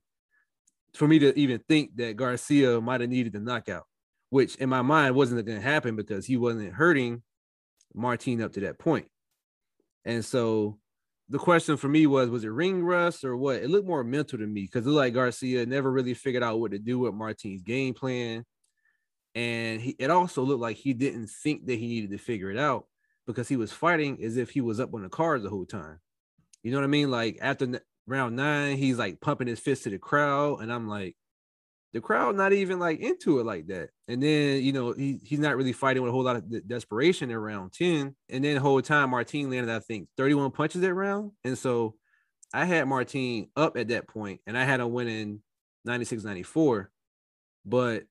for 0.95 1.07
me 1.07 1.19
to 1.19 1.39
even 1.39 1.61
think 1.69 1.95
that 1.97 2.17
Garcia 2.17 2.81
might 2.81 3.03
have 3.03 3.11
needed 3.11 3.35
the 3.35 3.41
knockout, 3.41 3.85
which 4.31 4.57
in 4.57 4.71
my 4.71 4.81
mind 4.81 5.15
wasn't 5.15 5.45
going 5.45 5.61
to 5.61 5.63
happen 5.63 5.95
because 5.95 6.25
he 6.25 6.39
wasn't 6.39 6.73
hurting 6.73 7.23
Martine 7.93 8.41
up 8.41 8.55
to 8.55 8.61
that 8.61 8.79
point. 8.79 9.09
And 10.07 10.25
so 10.25 10.79
the 11.29 11.39
question 11.39 11.77
for 11.77 11.89
me 11.89 12.07
was 12.07 12.29
was 12.29 12.45
it 12.45 12.49
ring 12.49 12.85
rust 12.85 13.25
or 13.25 13.37
what? 13.37 13.57
It 13.57 13.71
looked 13.71 13.87
more 13.87 14.05
mental 14.05 14.39
to 14.39 14.47
me 14.47 14.63
because 14.63 14.87
it 14.87 14.91
looked 14.91 15.05
like 15.05 15.15
Garcia 15.15 15.65
never 15.67 15.91
really 15.91 16.15
figured 16.15 16.43
out 16.43 16.61
what 16.61 16.73
to 16.73 16.79
do 16.79 16.99
with 16.99 17.15
Martin's 17.15 17.63
game 17.63 17.95
plan. 17.95 18.45
And 19.35 19.81
he, 19.81 19.97
it 19.99 20.11
also 20.11 20.43
looked 20.43 20.61
like 20.61 20.77
he 20.77 20.93
didn't 20.93 21.29
think 21.29 21.67
that 21.67 21.79
he 21.79 21.87
needed 21.87 22.11
to 22.11 22.19
figure 22.19 22.51
it 22.51 22.59
out 22.59 22.87
because 23.27 23.49
he 23.49 23.57
was 23.57 23.73
fighting 23.73 24.23
as 24.23 24.37
if 24.37 24.51
he 24.51 24.61
was 24.61 24.79
up 24.81 24.95
on 24.95 25.03
the 25.03 25.09
cards 25.09 25.43
the 25.43 25.51
whole 25.51 25.65
time. 25.65 25.99
You 26.63 26.71
know 26.71 26.79
what 26.79 26.85
I 26.85 26.89
mean? 26.89 27.11
Like 27.11 27.39
after 27.41 27.81
round 28.07 28.37
nine, 28.37 28.77
he's 28.77 28.99
like 28.99 29.21
pumping 29.21 29.49
his 29.49 29.61
fist 29.61 29.85
to 29.85 29.91
the 29.91 29.99
crowd. 29.99 30.61
And 30.61 30.73
I'm 30.73 30.89
like, 30.89 31.17
the 31.95 32.01
crowd 32.01 32.35
not 32.35 32.53
even 32.53 32.81
like 32.81 32.99
into 32.99 33.39
it 33.39 33.47
like 33.47 33.69
that. 33.69 33.91
And 34.09 34.21
then 34.21 34.63
you 34.63 34.73
know 34.73 34.93
he 34.93 35.21
he's 35.23 35.39
not 35.39 35.57
really 35.57 35.73
fighting 35.73 36.03
with 36.03 36.11
a 36.11 36.13
whole 36.13 36.25
lot 36.25 36.37
of 36.37 36.51
de- 36.51 36.61
desperation 36.61 37.31
in 37.31 37.39
round 37.39 37.73
10. 37.73 38.15
And 38.29 38.45
then 38.45 38.57
the 38.57 38.61
whole 38.61 38.83
time 38.83 39.11
Martin 39.11 39.49
landed, 39.49 39.73
I 39.73 39.79
think, 39.79 40.09
31 40.17 40.51
punches 40.51 40.81
that 40.83 40.93
round. 40.93 41.31
And 41.45 41.57
so 41.57 41.95
I 42.53 42.65
had 42.65 42.89
Martin 42.89 43.49
up 43.57 43.77
at 43.77 43.89
that 43.89 44.09
point 44.09 44.41
and 44.47 44.59
I 44.59 44.65
had 44.65 44.81
him 44.81 44.93
winning 44.93 45.41
96 45.85 46.25
94. 46.25 46.91
But 47.65 48.03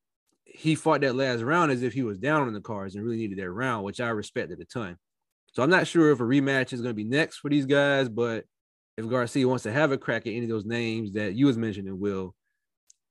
he 0.46 0.76
fought 0.76 1.02
that 1.02 1.16
last 1.16 1.42
round 1.42 1.72
as 1.72 1.84
if 1.84 1.94
he 1.94 2.04
was 2.04 2.18
down 2.18 2.48
on 2.48 2.54
the 2.54 2.62
cards 2.62 2.96
and 2.96 3.04
really 3.04 3.18
needed 3.18 3.38
that 3.38 3.52
round, 3.52 3.84
which 3.84 4.00
I 4.00 4.10
respected 4.10 4.62
a 4.62 4.66
ton. 4.66 4.98
So 5.52 5.62
I'm 5.62 5.70
not 5.70 5.88
sure 5.88 6.12
if 6.12 6.22
a 6.22 6.24
rematch 6.24 6.74
is 6.74 6.82
going 6.82 6.92
to 6.92 6.96
be 6.96 7.04
next 7.04 7.38
for 7.38 7.50
these 7.50 7.66
guys, 7.66 8.10
but 8.10 8.46
if 8.98 9.08
Garcia 9.08 9.48
wants 9.48 9.64
to 9.64 9.72
have 9.72 9.92
a 9.92 9.98
crack 9.98 10.26
at 10.26 10.32
any 10.32 10.44
of 10.44 10.50
those 10.50 10.66
names 10.66 11.14
that 11.14 11.34
you 11.34 11.46
was 11.48 11.58
mentioning, 11.58 12.00
Will, 12.00 12.34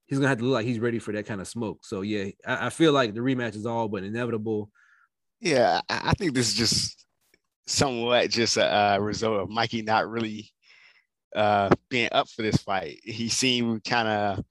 he's 0.07 0.19
gonna 0.19 0.29
have 0.29 0.37
to 0.39 0.43
look 0.43 0.53
like 0.53 0.65
he's 0.65 0.79
ready 0.79 0.99
for 0.99 1.11
that 1.13 1.25
kind 1.25 1.41
of 1.41 1.47
smoke. 1.47 1.85
So 1.85 2.01
yeah, 2.01 2.25
I, 2.45 2.67
I 2.67 2.69
feel 2.69 2.91
like 2.93 3.13
the 3.13 3.21
rematch 3.21 3.55
is 3.55 3.65
all 3.65 3.87
but 3.87 4.03
inevitable. 4.03 4.69
Yeah, 5.39 5.81
I 5.89 6.13
think 6.13 6.33
this 6.33 6.49
is 6.49 6.55
just 6.55 7.05
somewhat 7.65 8.29
just 8.29 8.57
a, 8.57 8.95
a 8.95 9.01
result 9.01 9.41
of 9.41 9.49
Mikey 9.49 9.81
not 9.81 10.09
really 10.09 10.51
uh, 11.35 11.69
being 11.89 12.09
up 12.11 12.29
for 12.29 12.41
this 12.41 12.57
fight. 12.57 12.99
He 13.03 13.29
seemed 13.29 13.83
kind 13.83 14.07
of, 14.07 14.45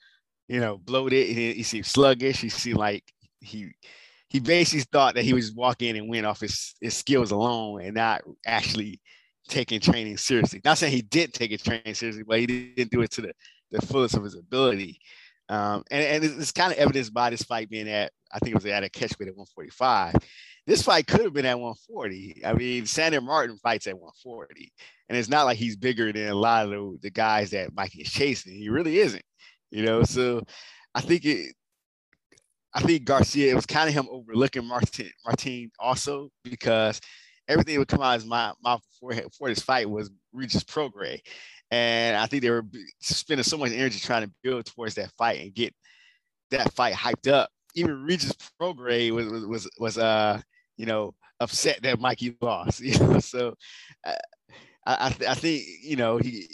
you 0.49 0.61
know, 0.61 0.79
bloated. 0.79 1.29
He, 1.29 1.53
he, 1.55 1.63
seemed 1.63 1.87
sluggish. 1.87 2.41
He 2.41 2.49
seemed 2.49 2.79
like 2.79 3.05
he 3.41 3.71
he 4.29 4.41
basically 4.41 4.85
thought 4.93 5.15
that 5.15 5.25
he 5.25 5.35
was 5.35 5.53
walking 5.53 5.91
in 5.91 5.97
and 5.97 6.09
win 6.09 6.25
off 6.25 6.41
his, 6.41 6.75
his 6.81 6.97
skills 6.97 7.33
alone 7.33 7.83
and 7.83 7.95
not 7.95 8.23
actually 8.47 8.99
taking 9.47 9.79
training 9.79 10.17
seriously. 10.17 10.61
Not 10.65 10.79
saying 10.79 10.93
he 10.93 11.03
didn't 11.03 11.35
take 11.35 11.51
his 11.51 11.63
training 11.63 11.95
seriously, 11.95 12.25
but 12.27 12.39
he 12.39 12.47
didn't 12.47 12.91
do 12.91 13.03
it 13.03 13.11
to 13.13 13.21
the, 13.21 13.33
the 13.71 13.87
fullest 13.87 14.17
of 14.17 14.25
his 14.25 14.35
ability. 14.35 14.99
Um, 15.53 15.85
and, 15.91 16.25
and 16.25 16.41
it's 16.41 16.51
kind 16.51 16.73
of 16.73 16.79
evidenced 16.79 17.13
by 17.13 17.29
this 17.29 17.43
fight 17.43 17.69
being 17.69 17.87
at, 17.87 18.11
I 18.33 18.39
think 18.39 18.53
it 18.53 18.55
was 18.55 18.65
at 18.65 18.85
a 18.85 18.89
catch 18.89 19.19
weight 19.19 19.29
at 19.29 19.37
145. 19.37 20.15
This 20.67 20.81
fight 20.81 21.07
could 21.07 21.21
have 21.21 21.35
been 21.35 21.45
at 21.45 21.61
140. 21.61 22.41
I 22.43 22.55
mean, 22.55 22.87
Sandor 22.87 23.21
Martin 23.21 23.59
fights 23.59 23.87
at 23.87 23.99
140. 23.99 24.73
And 25.11 25.19
it's 25.19 25.29
not 25.29 25.45
like 25.45 25.59
he's 25.59 25.77
bigger 25.77 26.11
than 26.11 26.31
a 26.31 26.35
lot 26.35 26.65
of 26.65 26.71
the, 26.71 26.99
the 27.03 27.11
guys 27.11 27.51
that 27.51 27.75
Mikey 27.75 28.01
is 28.01 28.11
chasing. 28.11 28.55
He 28.55 28.71
really 28.71 28.99
isn't, 28.99 29.25
you 29.71 29.85
know. 29.85 30.05
So 30.05 30.43
I 30.95 31.03
think 31.03 31.27
it, 31.27 31.55
I 32.73 32.81
think 32.81 33.05
Garcia, 33.05 33.53
it 33.53 33.55
was 33.55 33.67
kind 33.67 33.91
of 33.91 33.95
him 33.95 34.09
overlooking 34.11 34.65
Martin, 34.65 35.11
Martin 35.27 35.71
also 35.79 36.31
because 36.45 36.99
everything 37.47 37.79
would 37.79 37.89
come 37.89 38.01
out 38.01 38.15
of 38.15 38.23
his 38.23 38.31
mouth 38.31 38.57
before, 38.63 39.13
before 39.21 39.49
this 39.51 39.61
fight 39.61 39.91
was 39.91 40.11
Regis 40.33 40.65
Prograis. 40.65 41.21
And 41.73 42.19
I 42.19 42.27
think 42.27 42.43
they 42.43 42.51
were 42.51 42.67
spending 43.01 43.45
so 43.45 43.57
much 43.57 43.73
energy 43.73 43.99
trying 43.99 44.27
to 44.27 44.33
build 44.43 44.67
towards 44.67 44.95
that 44.97 45.11
fight 45.17 45.41
and 45.41 45.55
get 45.55 45.75
that 46.51 46.71
fight 46.75 46.93
hyped 46.93 47.33
up. 47.33 47.49
Even 47.75 48.05
Regis 48.05 48.37
Prograis 48.61 49.11
was, 49.11 49.47
was, 49.47 49.71
was, 49.79 49.97
uh, 49.97 50.39
you 50.77 50.85
know, 50.85 51.15
upset 51.41 51.83
that 51.83 51.99
Mikey 51.99 52.37
lost, 52.43 52.81
you 52.83 52.99
know, 52.99 53.19
so 53.21 53.55
uh, 54.05 54.13
I, 54.87 55.07
I, 55.07 55.11
th- 55.11 55.31
I 55.31 55.35
think, 55.35 55.65
you 55.83 55.97
know, 55.97 56.19
he, 56.19 56.47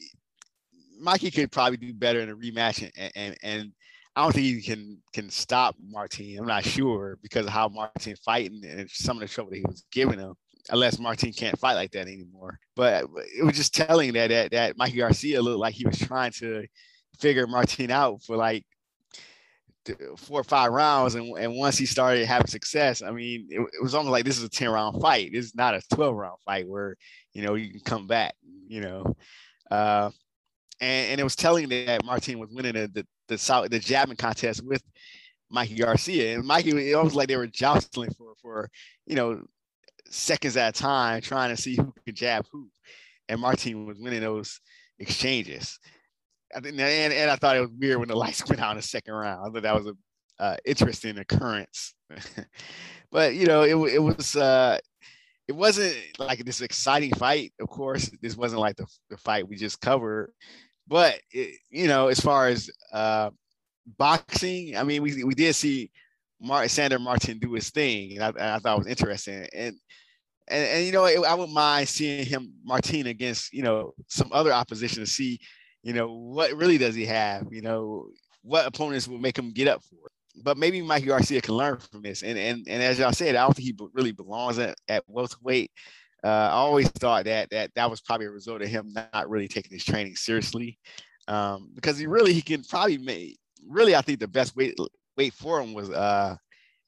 Mikey 1.01 1.33
could 1.33 1.51
probably 1.51 1.79
do 1.79 1.93
better 1.93 2.21
in 2.21 2.31
a 2.31 2.37
rematch 2.37 2.89
and, 2.97 3.13
and, 3.17 3.37
and 3.43 3.73
I 4.15 4.23
don't 4.23 4.33
think 4.33 4.47
he 4.47 4.63
can 4.63 4.99
can 5.13 5.31
stop 5.31 5.77
Martin. 5.81 6.37
I'm 6.41 6.47
not 6.47 6.65
sure 6.65 7.19
because 7.23 7.47
of 7.47 7.53
how 7.53 7.69
Martin 7.69 8.17
fighting 8.25 8.65
and 8.65 8.91
some 8.91 9.17
of 9.17 9.21
the 9.21 9.33
trouble 9.33 9.51
that 9.51 9.59
he 9.59 9.65
was 9.65 9.85
giving 9.93 10.19
him 10.19 10.35
unless 10.71 10.99
Martin 10.99 11.33
can't 11.33 11.59
fight 11.59 11.75
like 11.75 11.93
that 11.93 12.07
anymore. 12.07 12.59
But 12.77 13.07
it 13.37 13.45
was 13.45 13.57
just 13.57 13.75
telling 13.75 14.13
that 14.13 14.29
that 14.29 14.51
that 14.53 14.77
Mikey 14.77 14.99
Garcia 14.99 15.43
looked 15.43 15.61
like 15.61 15.75
he 15.75 15.87
was 15.87 15.99
trying 15.99 16.33
to 16.33 16.67
figure 17.19 17.47
Martin 17.47 17.91
out 17.91 18.23
for 18.23 18.37
like 18.37 18.65
four 20.17 20.41
or 20.41 20.45
five 20.45 20.73
rounds, 20.73 21.15
and, 21.15 21.37
and 21.39 21.55
once 21.55 21.79
he 21.79 21.87
started 21.87 22.27
having 22.27 22.47
success, 22.47 23.03
I 23.03 23.11
mean, 23.11 23.47
it, 23.51 23.61
it, 23.61 23.83
was 23.83 23.95
almost 23.95 24.13
like 24.13 24.25
this 24.25 24.39
is 24.39 24.45
a 24.45 24.49
10 24.49 24.71
round 24.71 25.01
fight. 25.01 25.31
This 25.33 25.47
is 25.47 25.55
not 25.55 25.75
a 25.75 25.83
12 25.95 26.15
round 26.15 26.39
fight 26.45 26.69
where, 26.69 26.97
you 27.33 27.43
know, 27.43 27.55
you 27.55 27.71
can 27.71 27.81
come 27.81 28.07
back, 28.07 28.35
you 28.67 28.81
know. 28.81 29.15
Uh, 29.71 30.11
and, 30.81 31.13
and 31.13 31.21
it 31.21 31.25
was 31.25 31.37
telling 31.37 31.69
that 31.69 32.05
Martin 32.05 32.39
was 32.39 32.51
winning 32.51 32.75
the, 32.75 32.89
the, 32.89 33.07
the, 33.29 33.69
the 33.71 33.79
jabbing 33.79 34.17
contest 34.17 34.65
with 34.65 34.83
Mikey 35.51 35.77
Garcia. 35.77 36.35
And 36.35 36.45
Mikey, 36.45 36.91
it 36.91 37.03
was 37.03 37.15
like 37.15 37.29
they 37.29 37.37
were 37.37 37.47
jostling 37.47 38.11
for, 38.11 38.35
for, 38.41 38.71
you 39.07 39.17
know, 39.17 39.43
seconds 40.11 40.57
at 40.57 40.77
a 40.77 40.81
time, 40.81 41.21
trying 41.21 41.55
to 41.55 41.61
see 41.61 41.77
who 41.77 41.93
could 42.05 42.17
jab 42.17 42.47
who. 42.51 42.69
And 43.29 43.41
Martin 43.41 43.87
was 43.87 43.99
winning 43.99 44.23
those 44.23 44.61
exchanges. 44.99 45.79
I 46.55 46.61
think, 46.61 46.79
and, 46.79 47.13
and 47.13 47.31
I 47.31 47.37
thought 47.37 47.57
it 47.57 47.61
was 47.61 47.71
weird 47.79 47.99
when 47.99 48.09
the 48.09 48.17
lights 48.17 48.47
went 48.49 48.63
out 48.63 48.73
in 48.73 48.77
the 48.79 48.83
second 48.83 49.15
round. 49.15 49.41
I 49.41 49.51
thought 49.53 49.63
that 49.63 49.75
was 49.75 49.87
an 49.87 49.99
uh, 50.39 50.57
interesting 50.65 51.19
occurrence. 51.19 51.95
but 53.11 53.35
you 53.35 53.47
know, 53.47 53.63
it 53.63 53.95
it 53.95 53.99
was 53.99 54.37
uh, 54.37 54.79
it 55.47 55.53
wasn't 55.53 55.97
like 56.19 56.45
this 56.45 56.61
exciting 56.61 57.13
fight. 57.15 57.53
Of 57.61 57.69
course, 57.69 58.11
this 58.23 58.37
wasn't 58.37 58.61
like 58.61 58.77
the, 58.77 58.87
the 59.11 59.17
fight 59.17 59.49
we 59.49 59.57
just 59.57 59.81
covered. 59.81 60.33
But 60.87 61.21
it, 61.33 61.59
you 61.71 61.87
know, 61.87 62.09
as 62.09 62.21
far 62.21 62.49
as 62.49 62.71
uh, 62.93 63.31
boxing, 63.99 64.77
I 64.77 64.85
mean, 64.85 65.03
we 65.03 65.25
we 65.25 65.35
did 65.35 65.55
see 65.55 65.91
Martin 66.41 66.69
Sandor 66.69 66.99
Martin 66.99 67.39
do 67.39 67.53
his 67.55 67.71
thing, 67.71 68.13
and 68.17 68.25
I, 68.25 68.29
and 68.29 68.41
I 68.41 68.59
thought 68.59 68.77
it 68.77 68.79
was 68.79 68.87
interesting. 68.87 69.47
And 69.55 69.77
and, 70.51 70.65
and 70.65 70.87
you 70.87 70.93
know, 70.93 71.05
it, 71.05 71.19
I 71.25 71.35
wouldn't 71.35 71.55
mind 71.55 71.89
seeing 71.89 72.25
him 72.25 72.53
Martin 72.65 73.07
against 73.07 73.53
you 73.53 73.63
know 73.63 73.95
some 74.07 74.31
other 74.33 74.53
opposition 74.53 75.01
to 75.01 75.07
see 75.07 75.41
you 75.83 75.93
know, 75.93 76.13
what 76.13 76.53
really 76.53 76.79
does 76.79 76.95
he 76.95 77.07
have? 77.07 77.47
You 77.51 77.63
know, 77.63 78.09
what 78.43 78.67
opponents 78.67 79.09
will 79.09 79.19
make 79.19 79.39
him 79.39 79.53
get 79.53 79.69
up 79.69 79.83
for? 79.83 80.11
But 80.43 80.57
maybe 80.57 80.83
Mikey 80.83 81.07
Garcia 81.07 81.41
can 81.41 81.55
learn 81.55 81.79
from 81.79 82.03
this. 82.03 82.23
And 82.23 82.39
and 82.39 82.67
and 82.69 82.83
as 82.83 82.99
y'all 82.99 83.13
said, 83.13 83.35
I 83.35 83.45
don't 83.45 83.55
think 83.55 83.69
he 83.69 83.89
really 83.93 84.13
belongs 84.13 84.59
at, 84.59 84.77
at 84.89 85.05
welterweight. 85.07 85.71
Uh, 86.23 86.29
I 86.29 86.51
always 86.51 86.89
thought 86.89 87.25
that 87.25 87.51
that 87.51 87.71
that 87.75 87.91
was 87.91 88.01
probably 88.01 88.27
a 88.27 88.31
result 88.31 88.63
of 88.63 88.69
him 88.69 88.93
not 88.93 89.29
really 89.29 89.49
taking 89.49 89.73
his 89.73 89.85
training 89.85 90.17
seriously, 90.17 90.79
um, 91.27 91.71
because 91.75 91.99
he 91.99 92.07
really 92.07 92.33
he 92.33 92.43
can 92.43 92.63
probably 92.65 92.99
make 92.99 93.39
really 93.67 93.95
I 93.97 94.03
think 94.03 94.21
the 94.21 94.29
best 94.29 94.57
weight 94.57 94.77
weight 95.19 95.35
for 95.35 95.61
him 95.61 95.75
was 95.75 95.91
uh, 95.91 96.37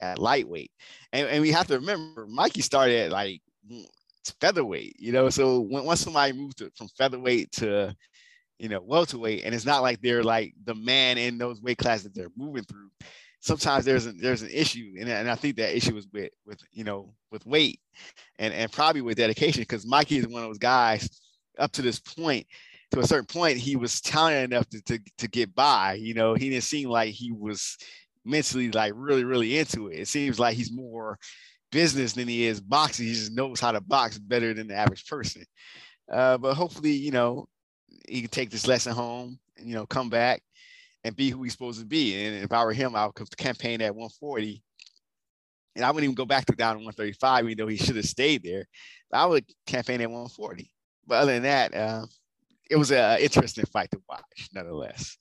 at 0.01 0.18
lightweight, 0.18 0.70
and, 1.12 1.28
and 1.28 1.43
we 1.43 1.51
have 1.51 1.66
to 1.66 1.74
remember 1.74 2.26
Mikey 2.26 2.62
started 2.62 2.99
at 2.99 3.11
like 3.11 3.43
featherweight, 4.41 4.97
you 4.99 5.12
know. 5.12 5.28
So 5.28 5.61
when 5.61 5.85
once 5.85 6.01
somebody 6.01 6.33
moved 6.33 6.59
to, 6.59 6.70
from 6.76 6.89
featherweight 6.89 7.53
to 7.53 7.95
you 8.61 8.68
know, 8.68 8.81
welterweight, 8.83 9.43
and 9.45 9.55
it's 9.55 9.64
not 9.64 9.81
like 9.81 10.01
they're 10.01 10.22
like 10.22 10.55
the 10.64 10.74
man 10.74 11.16
in 11.16 11.39
those 11.39 11.62
weight 11.62 11.78
classes 11.78 12.05
that 12.05 12.14
they're 12.14 12.31
moving 12.37 12.62
through. 12.64 12.91
Sometimes 13.41 13.87
there's 13.87 14.07
a, 14.07 14.12
there's 14.12 14.43
an 14.43 14.51
issue, 14.53 14.93
and, 15.01 15.09
and 15.09 15.31
I 15.31 15.35
think 15.35 15.57
that 15.57 15.74
issue 15.74 15.97
is 15.97 16.07
with 16.12 16.31
with 16.45 16.61
you 16.70 16.85
know 16.85 17.14
with 17.33 17.47
weight, 17.47 17.81
and 18.39 18.53
and 18.53 18.70
probably 18.70 19.01
with 19.01 19.16
dedication, 19.16 19.62
because 19.62 19.87
Mikey 19.87 20.18
is 20.18 20.28
one 20.28 20.43
of 20.43 20.51
those 20.51 20.59
guys 20.59 21.09
up 21.59 21.72
to 21.72 21.83
this 21.83 21.99
point. 21.99 22.47
To 22.93 23.01
a 23.01 23.07
certain 23.07 23.26
point, 23.26 23.57
he 23.57 23.76
was 23.76 24.01
talented 24.01 24.53
enough 24.53 24.68
to, 24.70 24.83
to, 24.83 24.99
to 25.18 25.28
get 25.28 25.55
by. 25.55 25.95
You 25.95 26.12
know, 26.12 26.35
he 26.35 26.51
didn't 26.51 26.64
seem 26.64 26.89
like 26.89 27.14
he 27.14 27.31
was 27.31 27.78
mentally 28.25 28.71
like 28.71 28.93
really 28.97 29.25
really 29.25 29.59
into 29.59 29.89
it. 29.89 30.01
It 30.01 30.09
seems 30.09 30.39
like 30.39 30.57
he's 30.57 30.73
more 30.73 31.18
business 31.73 32.12
than 32.12 32.29
he 32.29 32.45
is 32.45 32.61
boxing. 32.61 33.07
He 33.07 33.14
just 33.14 33.33
knows 33.33 33.61
how 33.61 33.73
to 33.73 33.81
box 33.81 34.18
better 34.18 34.53
than 34.55 34.68
the 34.68 34.75
average 34.75 35.07
person. 35.07 35.45
Uh, 36.11 36.39
but 36.39 36.55
hopefully, 36.55 36.93
you 36.93 37.12
know, 37.12 37.47
he 38.09 38.23
can 38.23 38.31
take 38.31 38.51
this 38.51 38.66
lesson 38.66 38.93
home 38.93 39.39
and 39.57 39.68
you 39.68 39.75
know 39.75 39.87
come 39.87 40.11
back 40.11 40.43
and 41.05 41.16
be 41.16 41.31
who 41.31 41.43
he's 41.43 41.53
supposed 41.53 41.81
to 41.81 41.87
be. 41.87 42.25
And 42.25 42.45
if 42.45 42.53
I 42.53 42.64
were 42.64 42.73
him, 42.73 42.95
I 42.95 43.07
would 43.07 43.37
campaign 43.37 43.81
at 43.81 43.95
140. 43.95 44.62
And 45.77 45.85
I 45.85 45.91
wouldn't 45.91 46.05
even 46.05 46.14
go 46.14 46.27
back 46.27 46.47
to 46.47 46.53
down 46.53 46.75
to 46.75 46.85
135, 46.85 47.45
even 47.45 47.57
though 47.57 47.68
he 47.68 47.77
should 47.77 47.97
have 47.97 48.05
stayed 48.05 48.43
there. 48.43 48.66
I 49.12 49.25
would 49.25 49.45
campaign 49.66 50.01
at 50.01 50.11
140. 50.11 50.71
But 51.07 51.14
other 51.23 51.33
than 51.33 51.45
that, 51.45 51.75
uh, 51.75 52.07
it 52.71 52.77
was 52.77 52.91
an 52.91 53.21
interesting 53.21 53.64
fight 53.66 53.91
to 53.93 54.03
watch, 54.09 54.49
nonetheless. 54.53 55.16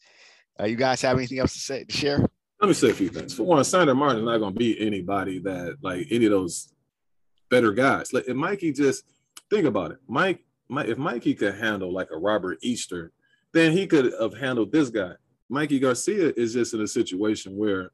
Uh, 0.60 0.66
you 0.66 0.76
guys 0.76 1.02
have 1.02 1.18
anything 1.18 1.40
else 1.40 1.54
to 1.54 1.60
say 1.60 1.84
to 1.84 1.96
share? 1.96 2.26
Let 2.62 2.68
me 2.68 2.74
say 2.74 2.90
a 2.90 2.94
few 2.94 3.10
things. 3.10 3.34
For 3.34 3.44
one, 3.44 3.64
Sandor 3.64 3.96
Martin 3.96 4.20
is 4.20 4.26
not 4.26 4.40
going 4.40 4.54
to 4.54 4.60
beat 4.60 4.78
anybody 4.80 5.40
that 5.40 5.78
like 5.82 6.08
any 6.12 6.26
of 6.26 6.32
those 6.32 6.74
better 7.50 7.72
guys. 7.72 8.12
Like, 8.12 8.28
and 8.28 8.38
Mikey 8.38 8.74
just 8.74 9.06
think 9.50 9.66
about 9.66 9.92
it. 9.92 9.98
Mike 10.08 10.44
if 10.72 10.98
Mikey 10.98 11.34
could 11.34 11.56
handle 11.56 11.92
like 11.92 12.10
a 12.12 12.18
Robert 12.18 12.60
Easter, 12.62 13.12
then 13.54 13.72
he 13.72 13.88
could 13.88 14.14
have 14.20 14.36
handled 14.36 14.72
this 14.72 14.90
guy. 14.90 15.14
Mikey 15.50 15.80
Garcia 15.80 16.32
is 16.38 16.54
just 16.54 16.74
in 16.74 16.82
a 16.82 16.88
situation 16.88 17.58
where 17.58 17.92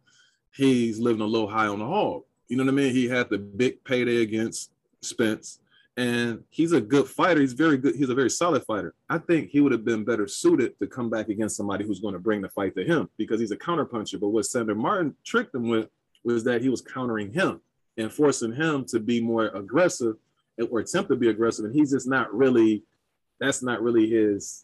he's 0.54 1.00
living 1.00 1.22
a 1.22 1.26
little 1.26 1.48
high 1.48 1.68
on 1.68 1.80
the 1.80 1.86
hog. 1.86 2.24
You 2.48 2.58
know 2.58 2.64
what 2.64 2.72
I 2.72 2.76
mean? 2.76 2.94
He 2.94 3.08
had 3.08 3.30
the 3.30 3.38
big 3.38 3.84
payday 3.86 4.22
against 4.22 4.72
Spence, 5.02 5.60
and 5.98 6.44
he's 6.50 6.74
a 6.74 6.82
good 6.82 7.08
fighter. 7.08 7.40
He's 7.40 7.54
very 7.54 7.78
good. 7.78 7.96
He's 7.96 8.10
a 8.10 8.16
very 8.16 8.30
solid 8.30 8.64
fighter. 8.66 8.94
I 9.10 9.18
think 9.18 9.50
he 9.50 9.62
would 9.62 9.72
have 9.72 9.86
been 9.86 10.04
better 10.04 10.28
suited 10.28 10.78
to 10.80 10.88
come 10.88 11.10
back 11.10 11.30
against 11.30 11.56
somebody 11.56 11.86
who's 11.86 12.02
going 12.02 12.14
to 12.14 12.20
bring 12.20 12.42
the 12.42 12.50
fight 12.50 12.76
to 12.76 12.84
him 12.84 13.10
because 13.18 13.40
he's 13.40 13.52
a 13.52 13.58
counterpuncher. 13.58 14.20
But 14.20 14.30
what 14.30 14.46
Sandor 14.46 14.76
Martin 14.76 15.16
tricked 15.24 15.56
him 15.56 15.70
with 15.70 15.90
was 16.24 16.44
that 16.44 16.62
he 16.62 16.70
was 16.70 16.82
countering 16.82 17.32
him 17.32 17.62
and 17.98 18.12
forcing 18.12 18.54
him 18.54 18.84
to 18.86 19.00
be 19.00 19.22
more 19.22 19.48
aggressive 19.48 20.16
or 20.70 20.80
attempt 20.80 21.10
to 21.10 21.16
be 21.16 21.30
aggressive, 21.30 21.66
and 21.66 21.74
he's 21.74 21.92
just 21.92 22.08
not 22.08 22.34
really. 22.34 22.84
That's 23.40 23.62
not 23.62 23.82
really 23.82 24.10
his 24.10 24.64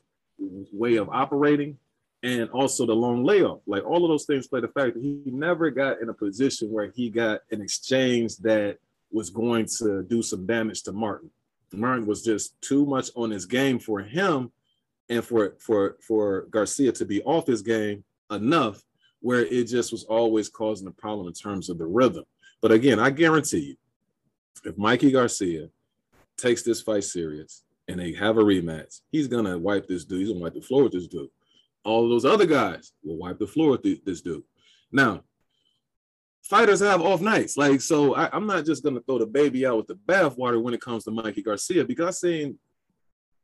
way 0.71 0.95
of 0.95 1.09
operating. 1.09 1.77
And 2.23 2.49
also 2.51 2.86
the 2.86 2.93
long 2.93 3.25
layoff, 3.25 3.59
like 3.65 3.84
all 3.84 4.05
of 4.05 4.09
those 4.09 4.25
things 4.25 4.47
play 4.47 4.61
the 4.61 4.67
fact 4.67 4.93
that 4.93 5.01
he 5.01 5.21
never 5.25 5.71
got 5.71 6.01
in 6.01 6.09
a 6.09 6.13
position 6.13 6.71
where 6.71 6.91
he 6.95 7.09
got 7.09 7.41
an 7.51 7.61
exchange 7.61 8.38
that 8.38 8.77
was 9.12 9.30
going 9.30 9.68
to 9.80 10.03
do 10.03 10.22
some 10.22 10.45
damage 10.45 10.84
to 10.84 10.91
Martin. 10.91 11.30
Martin 11.74 12.05
was 12.05 12.24
just 12.24 12.59
too 12.62 12.86
much 12.86 13.09
on 13.16 13.30
his 13.30 13.45
game 13.45 13.80
for 13.80 14.01
him 14.01 14.51
and 15.09 15.24
for 15.24 15.55
for 15.59 15.97
for 16.01 16.47
Garcia 16.49 16.91
to 16.93 17.05
be 17.05 17.22
off 17.24 17.47
his 17.47 17.62
game 17.62 18.03
enough 18.30 18.82
where 19.22 19.45
it 19.45 19.66
just 19.66 19.91
was 19.91 20.03
always 20.05 20.49
causing 20.49 20.88
a 20.88 20.91
problem 20.91 21.28
in 21.28 21.34
terms 21.34 21.70
of 21.70 21.78
the 21.78 21.86
rhythm. 21.86 22.24
But 22.62 22.72
again, 22.72 22.99
I 22.99 23.09
guarantee 23.12 23.59
you, 23.59 23.76
if 24.64 24.78
Mikey 24.78 25.12
Garcia 25.12 25.70
takes 26.38 26.64
this 26.64 26.82
fight 26.82 27.03
serious 27.03 27.64
and 27.88 27.99
they 27.99 28.14
have 28.14 28.38
a 28.38 28.43
rematch, 28.43 29.01
he's 29.12 29.28
gonna 29.28 29.57
wipe 29.57 29.88
this 29.88 30.05
dude. 30.05 30.20
He's 30.20 30.30
gonna 30.30 30.41
wipe 30.41 30.55
the 30.55 30.62
floor 30.62 30.84
with 30.84 30.93
this 30.93 31.07
dude. 31.07 31.30
All 31.84 32.07
those 32.09 32.26
other 32.26 32.45
guys 32.45 32.93
will 33.03 33.18
wipe 33.18 33.39
the 33.39 33.47
floor 33.47 33.72
with 33.72 34.03
this 34.05 34.22
dude. 34.22 34.43
Now, 34.91 35.24
fighters 36.44 36.80
have 36.82 37.02
off 37.02 37.22
nights. 37.22 37.58
Like, 37.58 37.82
so 37.82 38.16
I, 38.16 38.36
am 38.36 38.48
not 38.48 38.66
just 38.66 38.84
gonna 38.84 39.02
throw 39.02 39.20
the 39.20 39.26
baby 39.26 39.66
out 39.66 39.78
with 39.78 39.88
the 39.88 39.96
bathwater 39.96 40.62
when 40.62 40.74
it 40.74 40.82
comes 40.82 41.04
to 41.06 41.12
Mikey 41.12 41.42
Garcia 41.42 41.86
because 41.86 42.08
I 42.08 42.12
seen 42.12 42.60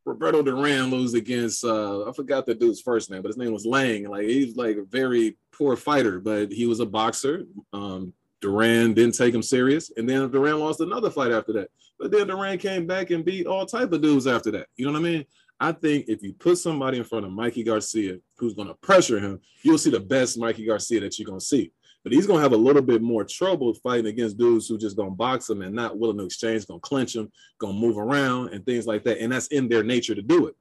Roberto 0.06 0.42
Duran 0.42 0.90
lose 0.90 1.14
against 1.14 1.66
uh, 1.66 2.08
I 2.08 2.14
forgot 2.14 2.46
the 2.46 2.56
dude's 2.56 2.82
first 2.82 3.12
name, 3.12 3.22
but 3.22 3.30
his 3.30 3.38
name 3.38 3.52
was 3.52 3.66
Lang. 3.66 4.08
Like 4.10 4.24
he's 4.24 4.56
like 4.56 4.78
a 4.78 4.84
very 4.84 5.38
poor 5.52 5.76
fighter, 5.76 6.20
but 6.20 6.52
he 6.52 6.66
was 6.66 6.80
a 6.80 6.86
boxer. 6.86 7.44
Um, 7.74 8.14
Duran 8.40 8.94
didn't 8.94 9.16
take 9.16 9.34
him 9.34 9.44
serious, 9.44 9.92
and 9.98 10.08
then 10.08 10.30
Duran 10.32 10.60
lost 10.60 10.80
another 10.80 11.10
fight 11.10 11.32
after 11.32 11.52
that. 11.54 11.70
But 12.00 12.12
then 12.12 12.28
Duran 12.28 12.58
came 12.58 12.86
back 12.88 13.10
and 13.10 13.26
beat 13.26 13.48
all 13.48 13.66
type 13.66 13.92
of 13.92 14.02
dudes 14.02 14.28
after 14.28 14.52
that. 14.52 14.68
You 14.76 14.86
know 14.86 14.92
what 14.94 15.00
I 15.00 15.04
mean? 15.04 15.26
I 15.60 15.72
think 15.72 16.06
if 16.08 16.22
you 16.22 16.34
put 16.34 16.60
somebody 16.60 17.00
in 17.00 17.04
front 17.04 17.26
of 17.26 17.32
Mikey 17.32 17.64
Garcia 17.64 18.20
who's 18.38 18.54
going 18.54 18.68
to 18.68 18.76
pressure 18.76 19.20
him, 19.20 19.42
you'll 19.64 19.80
see 19.80 19.90
the 19.90 20.00
best 20.00 20.38
Mikey 20.38 20.66
Garcia 20.66 21.00
that 21.00 21.18
you're 21.18 21.26
going 21.26 21.40
to 21.40 21.46
see. 21.46 21.72
But 22.04 22.14
he's 22.14 22.26
to 22.28 22.36
have 22.36 22.54
a 22.54 22.58
little 22.58 22.82
bit 22.82 23.02
more 23.02 23.26
trouble 23.26 23.74
fighting 23.74 24.08
against 24.08 24.38
dudes 24.38 24.68
who 24.68 24.78
just 24.78 24.96
to 24.98 25.10
box 25.10 25.50
him 25.50 25.62
and 25.62 25.76
not 25.76 25.98
willing 25.98 26.18
to 26.20 26.26
exchange, 26.26 26.66
to 26.68 26.80
clinch 26.80 27.16
him, 27.16 27.30
to 27.62 27.74
move 27.74 27.98
around 27.98 28.54
and 28.54 28.66
things 28.66 28.88
like 28.88 29.04
that. 29.04 29.20
And 29.20 29.32
that's 29.32 29.48
in 29.48 29.68
their 29.68 29.84
nature 29.84 30.16
to 30.16 30.22
do 30.22 30.48
it. 30.48 30.56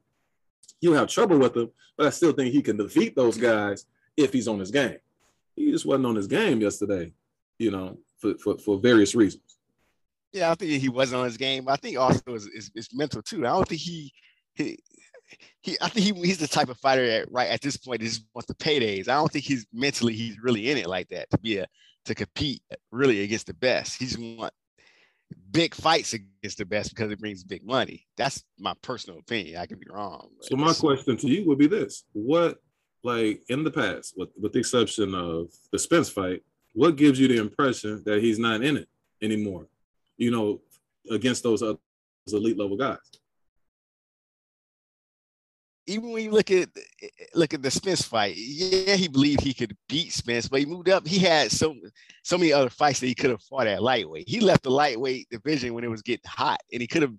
He'll 0.81 0.93
have 0.93 1.07
trouble 1.07 1.37
with 1.37 1.53
them, 1.53 1.71
but 1.97 2.07
I 2.07 2.09
still 2.09 2.33
think 2.33 2.53
he 2.53 2.61
can 2.61 2.77
defeat 2.77 3.15
those 3.15 3.37
guys 3.37 3.85
if 4.17 4.33
he's 4.33 4.47
on 4.47 4.59
his 4.59 4.71
game. 4.71 4.97
He 5.55 5.71
just 5.71 5.85
wasn't 5.85 6.07
on 6.07 6.15
his 6.15 6.27
game 6.27 6.59
yesterday 6.59 7.13
you 7.59 7.71
know, 7.71 7.97
for, 8.17 8.37
for, 8.37 8.57
for 8.57 8.79
various 8.79 9.15
reasons. 9.15 9.57
Yeah, 10.33 10.51
I 10.51 10.55
think 10.55 10.81
he 10.81 10.89
wasn't 10.89 11.19
on 11.19 11.25
his 11.25 11.37
game. 11.37 11.67
I 11.67 11.75
think 11.77 11.97
also 11.97 12.35
is, 12.35 12.47
is, 12.47 12.71
is 12.75 12.89
mental 12.93 13.21
too. 13.21 13.45
I 13.45 13.49
don't 13.49 13.67
think 13.67 13.81
he, 13.81 14.13
he 14.53 14.77
he 15.61 15.77
I 15.81 15.89
think 15.89 16.05
he, 16.05 16.27
he's 16.27 16.37
the 16.37 16.47
type 16.47 16.69
of 16.69 16.77
fighter 16.77 17.07
that 17.07 17.31
right 17.31 17.49
at 17.49 17.61
this 17.61 17.77
point 17.77 18.01
just 18.01 18.23
wants 18.33 18.47
the 18.47 18.55
paydays. 18.55 19.07
I 19.07 19.15
don't 19.15 19.31
think 19.31 19.45
he's 19.45 19.65
mentally 19.73 20.13
he's 20.13 20.39
really 20.39 20.69
in 20.69 20.77
it 20.77 20.87
like 20.87 21.09
that 21.09 21.29
to 21.31 21.37
be 21.37 21.57
a 21.57 21.67
to 22.05 22.15
compete 22.15 22.61
really 22.91 23.21
against 23.21 23.47
the 23.47 23.53
best. 23.53 23.99
He's 23.99 24.17
want 24.17 24.53
big 25.51 25.75
fights 25.75 26.13
against 26.13 26.57
the 26.57 26.65
best 26.65 26.95
because 26.95 27.11
it 27.11 27.19
brings 27.19 27.43
big 27.43 27.65
money. 27.65 28.05
That's 28.15 28.43
my 28.57 28.73
personal 28.81 29.19
opinion. 29.19 29.59
I 29.59 29.65
could 29.65 29.79
be 29.79 29.87
wrong. 29.89 30.29
So 30.41 30.55
my 30.55 30.73
question 30.73 31.17
to 31.17 31.27
you 31.27 31.45
would 31.47 31.57
be 31.57 31.67
this: 31.67 32.03
What, 32.13 32.59
like 33.03 33.41
in 33.49 33.63
the 33.63 33.71
past, 33.71 34.13
with 34.17 34.29
with 34.39 34.53
the 34.53 34.59
exception 34.59 35.13
of 35.13 35.49
the 35.71 35.79
Spence 35.79 36.09
fight, 36.09 36.43
what 36.73 36.95
gives 36.95 37.19
you 37.19 37.27
the 37.27 37.37
impression 37.37 38.01
that 38.05 38.21
he's 38.21 38.39
not 38.39 38.63
in 38.63 38.77
it 38.77 38.87
anymore? 39.21 39.67
You 40.17 40.31
know, 40.31 40.61
against 41.11 41.43
those 41.43 41.61
other 41.61 41.77
elite 42.31 42.57
level 42.57 42.77
guys. 42.77 42.97
Even 45.87 46.11
when 46.11 46.23
you 46.23 46.31
look 46.31 46.51
at 46.51 46.69
look 47.33 47.53
at 47.53 47.61
the 47.61 47.71
Spence 47.71 48.01
fight, 48.01 48.35
yeah, 48.35 48.95
he 48.95 49.07
believed 49.07 49.41
he 49.41 49.53
could 49.53 49.75
beat 49.87 50.11
Spence, 50.11 50.47
but 50.47 50.59
he 50.59 50.65
moved 50.65 50.89
up. 50.89 51.07
He 51.07 51.19
had 51.19 51.51
so 51.51 51.75
so 52.23 52.37
many 52.37 52.51
other 52.51 52.69
fights 52.69 52.99
that 52.99 53.07
he 53.07 53.15
could 53.15 53.29
have 53.29 53.41
fought 53.41 53.67
at 53.67 53.81
lightweight. 53.81 54.27
He 54.27 54.41
left 54.41 54.63
the 54.63 54.69
lightweight 54.69 55.29
division 55.29 55.73
when 55.73 55.85
it 55.85 55.89
was 55.89 56.01
getting 56.01 56.29
hot, 56.29 56.59
and 56.71 56.81
he 56.81 56.87
could 56.87 57.01
have 57.01 57.13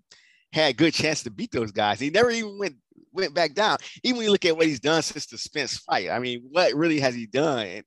had 0.53 0.77
good 0.77 0.93
chance 0.93 1.23
to 1.23 1.31
beat 1.31 1.51
those 1.51 1.73
guys. 1.73 1.99
He 1.99 2.11
never 2.11 2.31
even 2.31 2.59
went 2.59 2.77
went 3.13 3.35
back 3.35 3.55
down. 3.55 3.79
Even 4.03 4.19
when 4.19 4.27
you 4.27 4.33
look 4.33 4.45
at 4.45 4.57
what 4.57 4.67
he's 4.67 4.81
done 4.81 5.03
since 5.03 5.27
the 5.27 5.39
Spence 5.39 5.79
fight, 5.79 6.11
I 6.11 6.19
mean, 6.19 6.47
what 6.51 6.75
really 6.75 7.01
has 7.01 7.15
he 7.15 7.27
done? 7.27 7.67
And, 7.67 7.85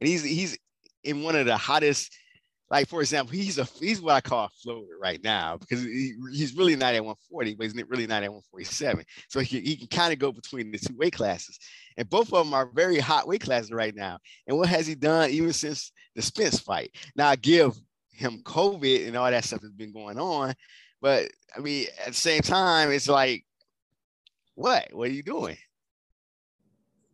and 0.00 0.08
he's 0.08 0.24
he's 0.24 0.58
in 1.04 1.22
one 1.22 1.36
of 1.36 1.46
the 1.46 1.56
hottest 1.56 2.12
like 2.74 2.88
for 2.88 3.02
example, 3.02 3.36
he's 3.36 3.58
a 3.58 3.64
he's 3.78 4.00
what 4.00 4.16
I 4.16 4.20
call 4.20 4.46
a 4.46 4.48
floater 4.48 4.98
right 5.00 5.22
now 5.22 5.56
because 5.56 5.84
he, 5.84 6.12
he's 6.32 6.56
really 6.56 6.74
not 6.74 6.92
at 6.92 7.04
140, 7.04 7.54
but 7.54 7.62
he's 7.62 7.74
really 7.86 8.08
not 8.08 8.24
at 8.24 8.32
147. 8.32 9.04
So 9.28 9.38
he, 9.38 9.60
he 9.60 9.76
can 9.76 9.86
kind 9.86 10.12
of 10.12 10.18
go 10.18 10.32
between 10.32 10.72
the 10.72 10.78
two 10.78 10.96
weight 10.96 11.12
classes, 11.12 11.56
and 11.96 12.10
both 12.10 12.32
of 12.32 12.44
them 12.44 12.52
are 12.52 12.68
very 12.74 12.98
hot 12.98 13.28
weight 13.28 13.42
classes 13.42 13.70
right 13.70 13.94
now. 13.94 14.18
And 14.48 14.58
what 14.58 14.68
has 14.68 14.88
he 14.88 14.96
done 14.96 15.30
even 15.30 15.52
since 15.52 15.92
the 16.16 16.22
Spence 16.22 16.58
fight? 16.58 16.90
Now 17.14 17.28
I 17.28 17.36
give 17.36 17.76
him 18.10 18.42
COVID 18.42 19.06
and 19.06 19.16
all 19.16 19.30
that 19.30 19.44
stuff 19.44 19.62
has 19.62 19.70
been 19.70 19.92
going 19.92 20.18
on, 20.18 20.52
but 21.00 21.30
I 21.56 21.60
mean 21.60 21.86
at 22.00 22.08
the 22.08 22.14
same 22.14 22.42
time, 22.42 22.90
it's 22.90 23.08
like, 23.08 23.44
what? 24.56 24.88
What 24.90 25.10
are 25.10 25.14
you 25.14 25.22
doing? 25.22 25.58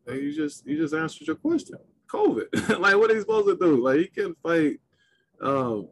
You 0.06 0.32
just 0.32 0.66
you 0.66 0.78
just 0.78 0.94
answered 0.94 1.26
your 1.26 1.36
question. 1.36 1.76
COVID. 2.10 2.78
like 2.80 2.96
what 2.96 3.10
are 3.10 3.14
you 3.14 3.20
supposed 3.20 3.48
to 3.48 3.56
do? 3.56 3.84
Like 3.84 3.98
he 3.98 4.06
can 4.06 4.34
fight 4.42 4.80
um, 5.40 5.88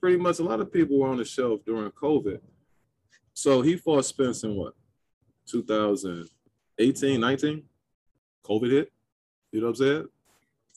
pretty 0.00 0.16
much 0.16 0.38
a 0.38 0.44
lot 0.44 0.60
of 0.60 0.72
people 0.72 0.98
were 0.98 1.08
on 1.08 1.18
the 1.18 1.24
shelf 1.24 1.60
during 1.64 1.90
COVID. 1.90 2.40
So 3.34 3.62
he 3.62 3.76
fought 3.76 4.04
Spence 4.04 4.44
in 4.44 4.56
what, 4.56 4.74
2018, 5.46 7.20
19? 7.20 7.62
COVID 8.44 8.70
hit. 8.70 8.92
You 9.52 9.60
know 9.60 9.68
what 9.68 9.70
I'm 9.70 9.76
saying? 9.76 10.08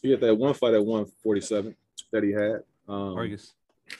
He 0.01 0.11
had 0.11 0.21
that 0.21 0.36
one 0.36 0.53
fight 0.53 0.74
at 0.74 0.86
147 0.86 1.76
that 2.11 2.24
he 2.24 2.32
had. 2.32 2.63
Um, 2.88 3.15
Vargas. 3.15 3.53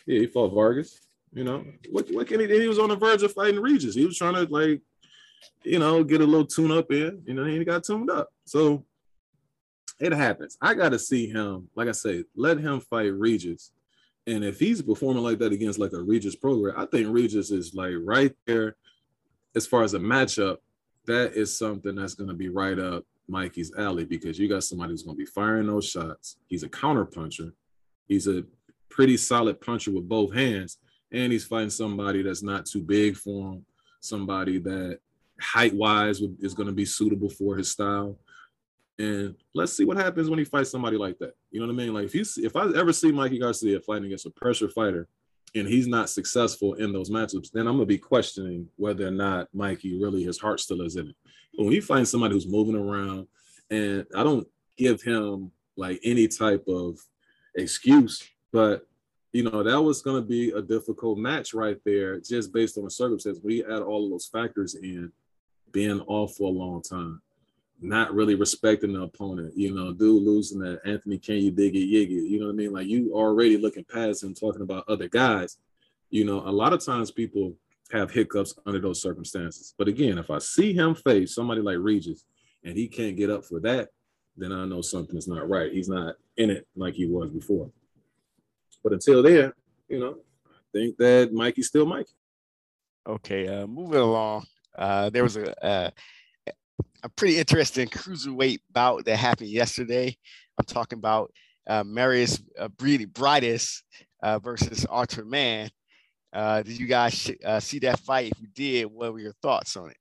Yeah, 0.05 0.19
he 0.19 0.28
fought 0.28 0.53
Vargas. 0.53 0.99
You 1.34 1.43
know, 1.43 1.65
what, 1.89 2.07
what 2.11 2.28
can 2.28 2.39
he 2.39 2.47
He 2.47 2.67
was 2.67 2.80
on 2.80 2.89
the 2.89 2.95
verge 2.95 3.24
of 3.24 3.34
fighting 3.34 3.59
Regis. 3.59 3.95
He 3.95 4.05
was 4.05 4.17
trying 4.17 4.36
to, 4.36 4.43
like, 4.53 4.82
you 5.63 5.80
know, 5.80 6.03
get 6.03 6.21
a 6.21 6.26
little 6.26 6.45
tune 6.45 6.71
up 6.71 6.91
in. 6.91 7.24
You 7.26 7.34
know, 7.34 7.45
he 7.45 7.63
got 7.65 7.84
tuned 7.84 8.11
up. 8.11 8.30
So 8.45 8.86
it 9.99 10.11
happens. 10.11 10.57
I 10.61 10.74
got 10.74 10.89
to 10.89 10.99
see 10.99 11.28
him, 11.28 11.69
like 11.76 11.88
I 11.88 11.93
say, 11.93 12.24
let 12.36 12.59
him 12.59 12.82
fight 12.82 13.13
Regis 13.13 13.71
and 14.26 14.43
if 14.43 14.59
he's 14.59 14.82
performing 14.82 15.24
like 15.24 15.39
that 15.39 15.51
against 15.51 15.80
like 15.80 15.93
a 15.93 16.01
Regis 16.01 16.36
Prograis, 16.36 16.78
I 16.78 16.86
think 16.86 17.07
Regis 17.09 17.51
is 17.51 17.74
like 17.74 17.93
right 18.03 18.34
there 18.45 18.76
as 19.55 19.67
far 19.67 19.84
as 19.84 19.93
a 19.93 19.99
matchup. 19.99 20.57
That 21.05 21.34
is 21.34 21.57
something 21.57 21.95
that's 21.95 22.15
going 22.15 22.30
to 22.30 22.36
be 22.36 22.47
right 22.47 22.80
up 22.80 23.03
Mikey's 23.28 23.74
alley 23.78 24.05
because 24.05 24.39
you 24.39 24.47
got 24.47 24.63
somebody 24.63 24.91
who's 24.91 25.03
going 25.03 25.17
to 25.17 25.24
be 25.24 25.26
firing 25.26 25.67
those 25.67 25.89
shots. 25.89 26.38
He's 26.47 26.63
a 26.63 26.69
counter 26.69 27.05
puncher. 27.05 27.53
He's 28.07 28.28
a 28.28 28.43
pretty 28.89 29.17
solid 29.17 29.59
puncher 29.59 29.91
with 29.91 30.07
both 30.07 30.34
hands, 30.34 30.78
and 31.11 31.32
he's 31.32 31.45
fighting 31.45 31.69
somebody 31.69 32.21
that's 32.21 32.43
not 32.43 32.65
too 32.65 32.82
big 32.82 33.17
for 33.17 33.53
him. 33.53 33.65
Somebody 33.99 34.59
that 34.59 34.99
height 35.39 35.74
wise 35.74 36.21
is 36.39 36.53
going 36.53 36.67
to 36.67 36.74
be 36.74 36.86
suitable 36.86 37.30
for 37.30 37.57
his 37.57 37.71
style. 37.71 38.17
And 38.99 39.35
let's 39.55 39.75
see 39.75 39.85
what 39.85 39.97
happens 39.97 40.29
when 40.29 40.39
he 40.39 40.45
fights 40.45 40.69
somebody 40.69 40.97
like 40.97 41.17
that. 41.19 41.35
You 41.51 41.59
know 41.59 41.67
what 41.67 41.73
I 41.73 41.75
mean? 41.75 41.93
Like 41.93 42.05
if 42.05 42.15
you 42.15 42.23
if 42.37 42.55
I 42.55 42.67
ever 42.77 42.93
see 42.93 43.11
Mikey 43.11 43.39
Garcia 43.39 43.79
fighting 43.79 44.05
against 44.05 44.27
a 44.27 44.29
pressure 44.29 44.69
fighter 44.69 45.07
and 45.55 45.67
he's 45.67 45.87
not 45.87 46.09
successful 46.09 46.75
in 46.75 46.93
those 46.93 47.09
matchups, 47.09 47.51
then 47.51 47.67
I'm 47.67 47.75
gonna 47.75 47.85
be 47.85 47.97
questioning 47.97 48.67
whether 48.75 49.07
or 49.07 49.11
not 49.11 49.49
Mikey 49.53 49.99
really 49.99 50.23
his 50.23 50.39
heart 50.39 50.59
still 50.59 50.81
is 50.81 50.95
in 50.95 51.09
it. 51.09 51.15
But 51.57 51.65
when 51.65 51.73
you 51.73 51.81
find 51.81 52.07
somebody 52.07 52.35
who's 52.35 52.47
moving 52.47 52.75
around, 52.75 53.27
and 53.71 54.05
I 54.15 54.23
don't 54.23 54.47
give 54.77 55.01
him 55.01 55.51
like 55.75 55.99
any 56.03 56.27
type 56.27 56.65
of 56.67 56.99
excuse, 57.55 58.21
but 58.51 58.85
you 59.31 59.43
know 59.43 59.63
that 59.63 59.81
was 59.81 60.03
going 60.03 60.21
to 60.21 60.27
be 60.27 60.51
a 60.51 60.61
difficult 60.61 61.17
match 61.17 61.55
right 61.55 61.79
there, 61.83 62.19
just 62.19 62.53
based 62.53 62.77
on 62.77 62.83
the 62.83 62.91
circumstances. 62.91 63.43
We 63.43 63.63
add 63.63 63.81
all 63.81 64.05
of 64.05 64.11
those 64.11 64.27
factors 64.27 64.75
in, 64.75 65.11
being 65.71 66.01
off 66.01 66.35
for 66.35 66.47
a 66.49 66.51
long 66.51 66.83
time 66.83 67.22
not 67.84 68.13
really 68.13 68.36
respecting 68.36 68.93
the 68.93 69.01
opponent. 69.01 69.53
You 69.55 69.73
know, 69.75 69.93
dude 69.93 70.23
losing 70.23 70.59
that 70.59 70.81
Anthony, 70.86 71.17
can 71.17 71.36
you 71.36 71.51
dig 71.51 71.75
it, 71.75 71.79
yig 71.79 72.07
it? 72.07 72.29
You 72.29 72.39
know 72.39 72.47
what 72.47 72.53
I 72.53 72.55
mean? 72.55 72.71
Like 72.71 72.88
you 72.88 73.13
already 73.13 73.57
looking 73.57 73.86
past 73.86 74.23
him, 74.23 74.34
talking 74.34 74.61
about 74.61 74.88
other 74.88 75.07
guys. 75.07 75.57
You 76.09 76.25
know, 76.25 76.39
a 76.39 76.51
lot 76.51 76.73
of 76.73 76.84
times 76.84 77.11
people 77.11 77.55
have 77.91 78.11
hiccups 78.11 78.55
under 78.65 78.79
those 78.79 79.01
circumstances. 79.01 79.73
But 79.77 79.88
again, 79.88 80.17
if 80.17 80.31
I 80.31 80.39
see 80.39 80.73
him 80.73 80.95
face 80.95 81.36
somebody 81.36 81.61
like 81.61 81.77
Regis 81.79 82.25
and 82.63 82.77
he 82.77 82.88
can't 82.88 83.17
get 83.17 83.29
up 83.29 83.45
for 83.45 83.59
that, 83.61 83.89
then 84.38 84.51
I 84.51 84.65
know 84.65 84.81
something 84.81 85.17
is 85.17 85.27
not 85.27 85.47
right. 85.49 85.71
He's 85.71 85.89
not 85.89 86.15
in 86.38 86.49
it 86.49 86.67
like 86.75 86.95
he 86.95 87.05
was 87.05 87.29
before. 87.29 87.69
But 88.84 88.93
until 88.93 89.21
then, 89.21 89.53
you 89.88 89.99
know, 89.99 90.17
I 90.47 90.57
think 90.73 90.97
that 90.97 91.34
Mikey's 91.34 91.67
still 91.67 91.86
Mikey. 91.86 92.13
Okay, 93.05 93.47
uh, 93.47 93.67
moving 93.67 93.99
along. 93.99 94.45
Uh, 94.75 95.09
there 95.09 95.23
was 95.23 95.38
a 95.38 95.65
uh, 95.65 95.89
a 97.04 97.10
pretty 97.10 97.38
interesting 97.38 97.88
cruiserweight 97.88 98.60
bout 98.72 99.06
that 99.06 99.18
happened 99.18 99.49
yesterday. 99.49 100.16
I'm 100.58 100.66
talking 100.66 100.97
about 100.97 101.32
uh, 101.68 101.84
Marius 101.84 102.41
uh, 102.58 102.70
Briedis 102.70 103.82
uh, 104.22 104.39
versus 104.39 104.86
Artur 104.86 105.26
Mann. 105.26 105.70
Uh, 106.32 106.64
did 106.64 106.80
you 106.80 106.88
guys 106.88 107.14
sh- 107.14 107.32
uh, 107.45 107.60
see 107.60 107.80
that 107.80 107.99
fight? 107.99 108.32
If 108.32 108.41
you 108.41 108.47
did, 108.56 108.86
what 108.86 109.12
were 109.14 109.20
your 109.20 109.34
thoughts 109.41 109.76
on 109.76 109.89
it? 109.89 109.97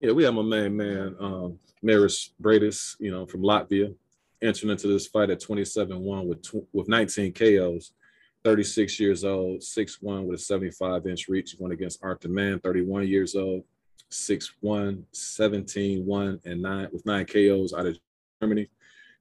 Yeah, 0.00 0.12
we 0.12 0.24
have 0.24 0.34
my 0.34 0.42
main 0.42 0.76
man, 0.76 1.14
um, 1.20 1.58
Marius 1.82 2.30
Briedis, 2.40 2.96
you 2.98 3.12
know, 3.12 3.24
from 3.26 3.42
Latvia, 3.42 3.94
entering 4.42 4.70
into 4.72 4.88
this 4.88 5.06
fight 5.06 5.30
at 5.30 5.40
27-1 5.40 6.26
with 6.26 6.42
tw- 6.42 6.66
with 6.72 6.88
19 6.88 7.32
KOs. 7.32 7.92
36 8.44 8.98
years 8.98 9.24
old, 9.24 9.60
6-1 9.60 10.24
with 10.24 10.40
a 10.40 10.42
75 10.42 11.06
inch 11.06 11.28
reach, 11.28 11.56
going 11.56 11.70
against 11.70 12.02
Artur 12.02 12.28
Mann, 12.28 12.58
31 12.58 13.06
years 13.06 13.36
old, 13.36 13.62
6 14.12 14.52
1, 14.60 15.06
17 15.12 16.06
1, 16.06 16.40
and 16.44 16.62
9 16.62 16.88
with 16.92 17.06
nine 17.06 17.26
KOs 17.26 17.72
out 17.72 17.86
of 17.86 17.96
Germany. 18.40 18.68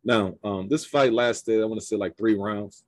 Now, 0.04 0.36
um, 0.44 0.68
this 0.68 0.86
fight 0.86 1.14
lasted, 1.14 1.62
I 1.62 1.66
want 1.66 1.80
to 1.80 1.86
say 1.86 1.96
like 1.96 2.18
three 2.18 2.36
rounds. 2.36 2.84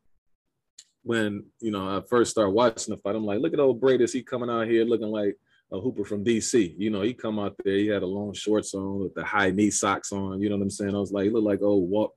When 1.06 1.46
you 1.60 1.72
know 1.72 1.98
I 1.98 2.02
first 2.10 2.32
started 2.32 2.52
watching 2.52 2.94
the 2.94 3.02
fight, 3.02 3.16
I'm 3.16 3.26
like, 3.26 3.42
look 3.42 3.54
at 3.54 3.60
old 3.60 3.82
Briedis, 3.82 4.14
he 4.14 4.24
coming 4.24 4.50
out 4.50 4.68
here 4.68 4.86
looking 4.86 5.10
like 5.10 5.36
a 5.72 5.80
hooper 5.80 6.06
from 6.06 6.24
DC. 6.24 6.76
You 6.78 6.90
know, 6.92 7.02
he 7.02 7.14
come 7.14 7.40
out 7.40 7.56
there, 7.64 7.76
he 7.76 7.88
had 7.88 8.04
a 8.04 8.08
long 8.08 8.34
shorts 8.34 8.74
on 8.74 9.00
with 9.00 9.14
the 9.14 9.24
high 9.24 9.52
knee 9.52 9.70
socks 9.70 10.12
on. 10.12 10.42
You 10.42 10.50
know 10.50 10.56
what 10.56 10.64
I'm 10.64 10.70
saying? 10.70 10.96
I 10.96 11.00
was 11.00 11.12
like, 11.12 11.26
he 11.26 11.30
looked 11.30 11.46
like 11.46 11.62
old 11.62 11.90
Walt. 11.90 12.14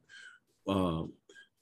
Um, 0.68 1.12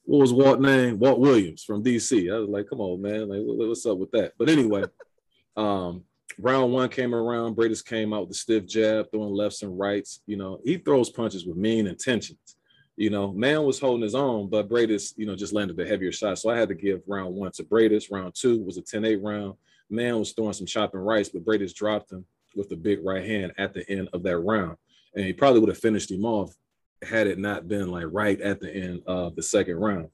what 0.05 0.19
was 0.19 0.33
Walt 0.33 0.61
name? 0.61 0.99
Walt 0.99 1.19
Williams 1.19 1.65
from 1.65 1.83
DC. 1.83 2.33
I 2.33 2.39
was 2.39 2.49
like, 2.49 2.69
come 2.69 2.81
on, 2.81 3.01
man, 3.01 3.29
like 3.29 3.41
what's 3.43 3.87
up 3.87 3.99
with 3.99 4.11
that? 4.11 4.33
But 4.39 4.51
anyway, 4.51 4.85
um, 5.57 6.05
round 6.39 6.73
one 6.73 6.89
came 6.89 7.15
around, 7.15 7.57
Briedis 7.57 7.85
came 7.85 8.13
out 8.13 8.21
with 8.21 8.31
the 8.31 8.35
stiff 8.35 8.67
jab, 8.67 9.11
throwing 9.11 9.35
lefts 9.35 9.63
and 9.63 9.79
rights. 9.79 10.21
You 10.27 10.37
know, 10.37 10.61
he 10.65 10.77
throws 10.77 11.11
punches 11.11 11.47
with 11.47 11.57
mean 11.57 11.87
intentions. 11.87 12.57
You 12.97 13.11
know, 13.11 13.33
man 13.33 13.65
was 13.65 13.81
holding 13.81 14.03
his 14.03 14.15
own, 14.15 14.49
but 14.49 14.69
Briedis, 14.69 15.15
you 15.17 15.27
know, 15.27 15.35
just 15.35 15.53
landed 15.53 15.77
the 15.77 15.87
heavier 15.87 16.13
shot. 16.13 16.39
So 16.39 16.51
I 16.51 16.57
had 16.57 16.69
to 16.69 16.75
give 16.75 17.01
round 17.07 17.35
one 17.35 17.51
to 17.53 17.65
Briedis. 17.65 18.11
Round 18.11 18.35
two 18.35 18.63
was 18.63 18.79
a 18.79 18.83
10-8 18.83 19.23
round. 19.23 19.55
Man 19.91 20.19
was 20.19 20.33
throwing 20.33 20.53
some 20.53 20.67
chopping 20.67 21.01
rights, 21.01 21.29
but 21.29 21.45
Briedis 21.45 21.75
dropped 21.75 22.13
him 22.13 22.25
with 22.55 22.69
the 22.69 22.77
big 22.77 23.05
right 23.05 23.25
hand 23.25 23.53
at 23.59 23.75
the 23.75 23.89
end 23.91 24.09
of 24.13 24.23
that 24.23 24.39
round. 24.39 24.77
And 25.17 25.25
he 25.25 25.33
probably 25.33 25.61
would 25.61 25.69
have 25.69 25.79
finished 25.79 26.11
him 26.11 26.25
off 26.25 26.55
had 27.03 27.27
it 27.27 27.39
not 27.39 27.69
been 27.69 27.91
like 27.91 28.07
right 28.09 28.41
at 28.41 28.61
the 28.61 28.73
end 28.73 29.03
of 29.07 29.35
the 29.37 29.43
second 29.43 29.77
round. 29.77 30.09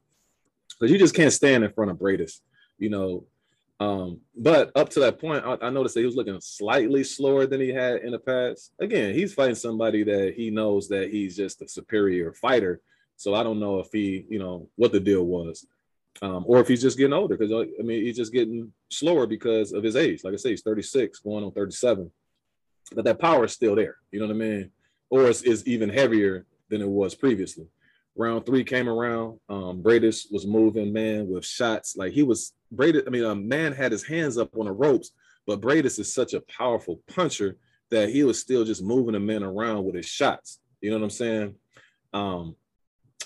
Because 0.79 0.91
you 0.91 0.99
just 0.99 1.15
can't 1.15 1.33
stand 1.33 1.65
in 1.65 1.73
front 1.73 1.91
of 1.91 1.99
Briedis. 1.99 2.41
You 2.79 2.89
know, 2.91 3.27
um, 3.81 4.21
but 4.37 4.71
up 4.77 4.91
to 4.91 5.01
that 5.01 5.19
point, 5.19 5.43
I, 5.43 5.57
I, 5.63 5.71
noticed 5.71 5.95
that 5.95 6.03
he 6.03 6.07
was 6.07 6.15
looking 6.15 6.39
slightly 6.43 7.03
slower 7.03 7.47
than 7.47 7.63
he 7.63 7.71
had 7.71 8.03
in 8.03 8.13
the 8.13 8.19
past. 8.19 8.73
Again, 8.79 9.15
he's 9.15 9.33
fighting 9.33 9.55
somebody 9.55 10.05
that 10.05 10.35
he 10.37 10.51
knows 10.51 10.87
that 10.89 11.11
he's 11.11 11.35
just 11.35 11.63
a 11.63 11.69
superior 11.69 12.35
fighter. 12.35 12.83
So 13.17 13.35
I 13.35 13.43
don't 13.43 13.59
know 13.59 13.81
if 13.81 13.89
he, 13.91 14.27
you 14.29 14.39
know, 14.39 14.69
what 14.77 14.93
the 14.93 15.01
deal 15.01 15.25
was, 15.25 15.67
um, 16.21 16.45
or 16.47 16.61
if 16.61 16.69
he's 16.69 16.83
just 16.83 16.99
getting 16.99 17.15
older. 17.15 17.39
Because 17.39 17.53
I 17.53 17.83
mean, 17.83 18.05
he's 18.05 18.19
just 18.19 18.35
getting 18.35 18.71
slower 18.91 19.27
because 19.27 19.73
of 19.73 19.83
his 19.83 19.97
age. 19.97 20.25
Like 20.25 20.35
I 20.35 20.37
say, 20.37 20.51
he's 20.51 20.63
36, 20.63 21.21
going 21.21 21.43
on 21.43 21.53
37. 21.53 22.11
But 22.95 23.07
that 23.07 23.19
power 23.19 23.47
is 23.47 23.53
still 23.53 23.77
there. 23.77 23.97
You 24.13 24.21
know 24.21 24.27
what 24.27 24.35
I 24.35 24.39
mean? 24.39 24.71
Or 25.09 25.27
it's, 25.27 25.41
it's 25.41 25.67
even 25.67 25.89
heavier 25.89 26.45
than 26.69 26.83
it 26.83 26.89
was 26.89 27.15
previously. 27.15 27.67
Round 28.15 28.45
three 28.45 28.65
came 28.65 28.91
around. 28.91 29.41
Um, 29.49 29.83
Briedis 29.83 30.31
was 30.31 30.47
moving, 30.47 30.93
man, 30.93 31.29
with 31.29 31.47
shots. 31.47 31.97
Like 31.97 32.13
he 32.13 32.23
was 32.23 32.53
Briedis. 32.75 33.07
I 33.07 33.11
mean, 33.11 33.25
a 33.25 33.35
man 33.35 33.73
had 33.73 33.93
his 33.93 34.05
hands 34.05 34.39
up 34.39 34.57
on 34.57 34.67
the 34.67 34.73
ropes, 34.73 35.13
but 35.47 35.61
Briedis 35.61 35.99
is 35.99 36.13
such 36.13 36.35
a 36.35 36.43
powerful 36.43 37.01
puncher 37.15 37.57
that 37.91 38.11
he 38.11 38.25
was 38.25 38.39
still 38.39 38.65
just 38.65 38.83
moving 38.83 39.13
the 39.13 39.21
men 39.21 39.43
around 39.43 39.85
with 39.85 39.95
his 39.95 40.07
shots. 40.07 40.61
You 40.81 40.91
know 40.91 40.99
what 40.99 41.05
I'm 41.05 41.11
saying? 41.11 41.55
Um, 42.13 42.57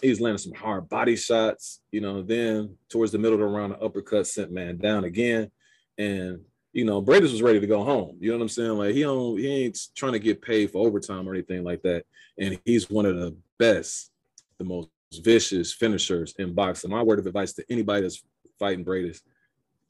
he's 0.00 0.20
landing 0.20 0.38
some 0.38 0.54
hard 0.54 0.88
body 0.88 1.16
shots. 1.16 1.80
You 1.90 2.00
know, 2.00 2.22
then 2.22 2.76
towards 2.88 3.12
the 3.12 3.18
middle 3.18 3.34
of 3.34 3.40
the 3.40 3.46
round, 3.46 3.72
the 3.72 3.80
uppercut 3.80 4.26
sent 4.26 4.52
man 4.52 4.78
down 4.78 5.04
again, 5.04 5.50
and 5.98 6.40
you 6.72 6.84
know, 6.84 7.00
Briedis 7.00 7.30
was 7.30 7.42
ready 7.42 7.60
to 7.60 7.66
go 7.68 7.84
home. 7.84 8.16
You 8.20 8.32
know 8.32 8.38
what 8.38 8.42
I'm 8.42 8.48
saying? 8.48 8.70
Like 8.70 8.94
he 8.94 9.02
don't 9.02 9.38
he 9.38 9.64
ain't 9.64 9.78
trying 9.94 10.12
to 10.12 10.18
get 10.18 10.42
paid 10.42 10.72
for 10.72 10.84
overtime 10.84 11.28
or 11.28 11.34
anything 11.34 11.62
like 11.62 11.82
that. 11.82 12.04
And 12.38 12.58
he's 12.64 12.90
one 12.90 13.06
of 13.06 13.16
the 13.16 13.36
best, 13.58 14.10
the 14.58 14.64
most 14.64 14.88
vicious 15.22 15.72
finishers 15.72 16.34
in 16.38 16.52
boxing. 16.52 16.90
My 16.90 17.02
word 17.02 17.20
of 17.20 17.26
advice 17.26 17.52
to 17.54 17.64
anybody 17.70 18.02
that's 18.02 18.22
fighting 18.58 18.84
Briedis, 18.84 19.20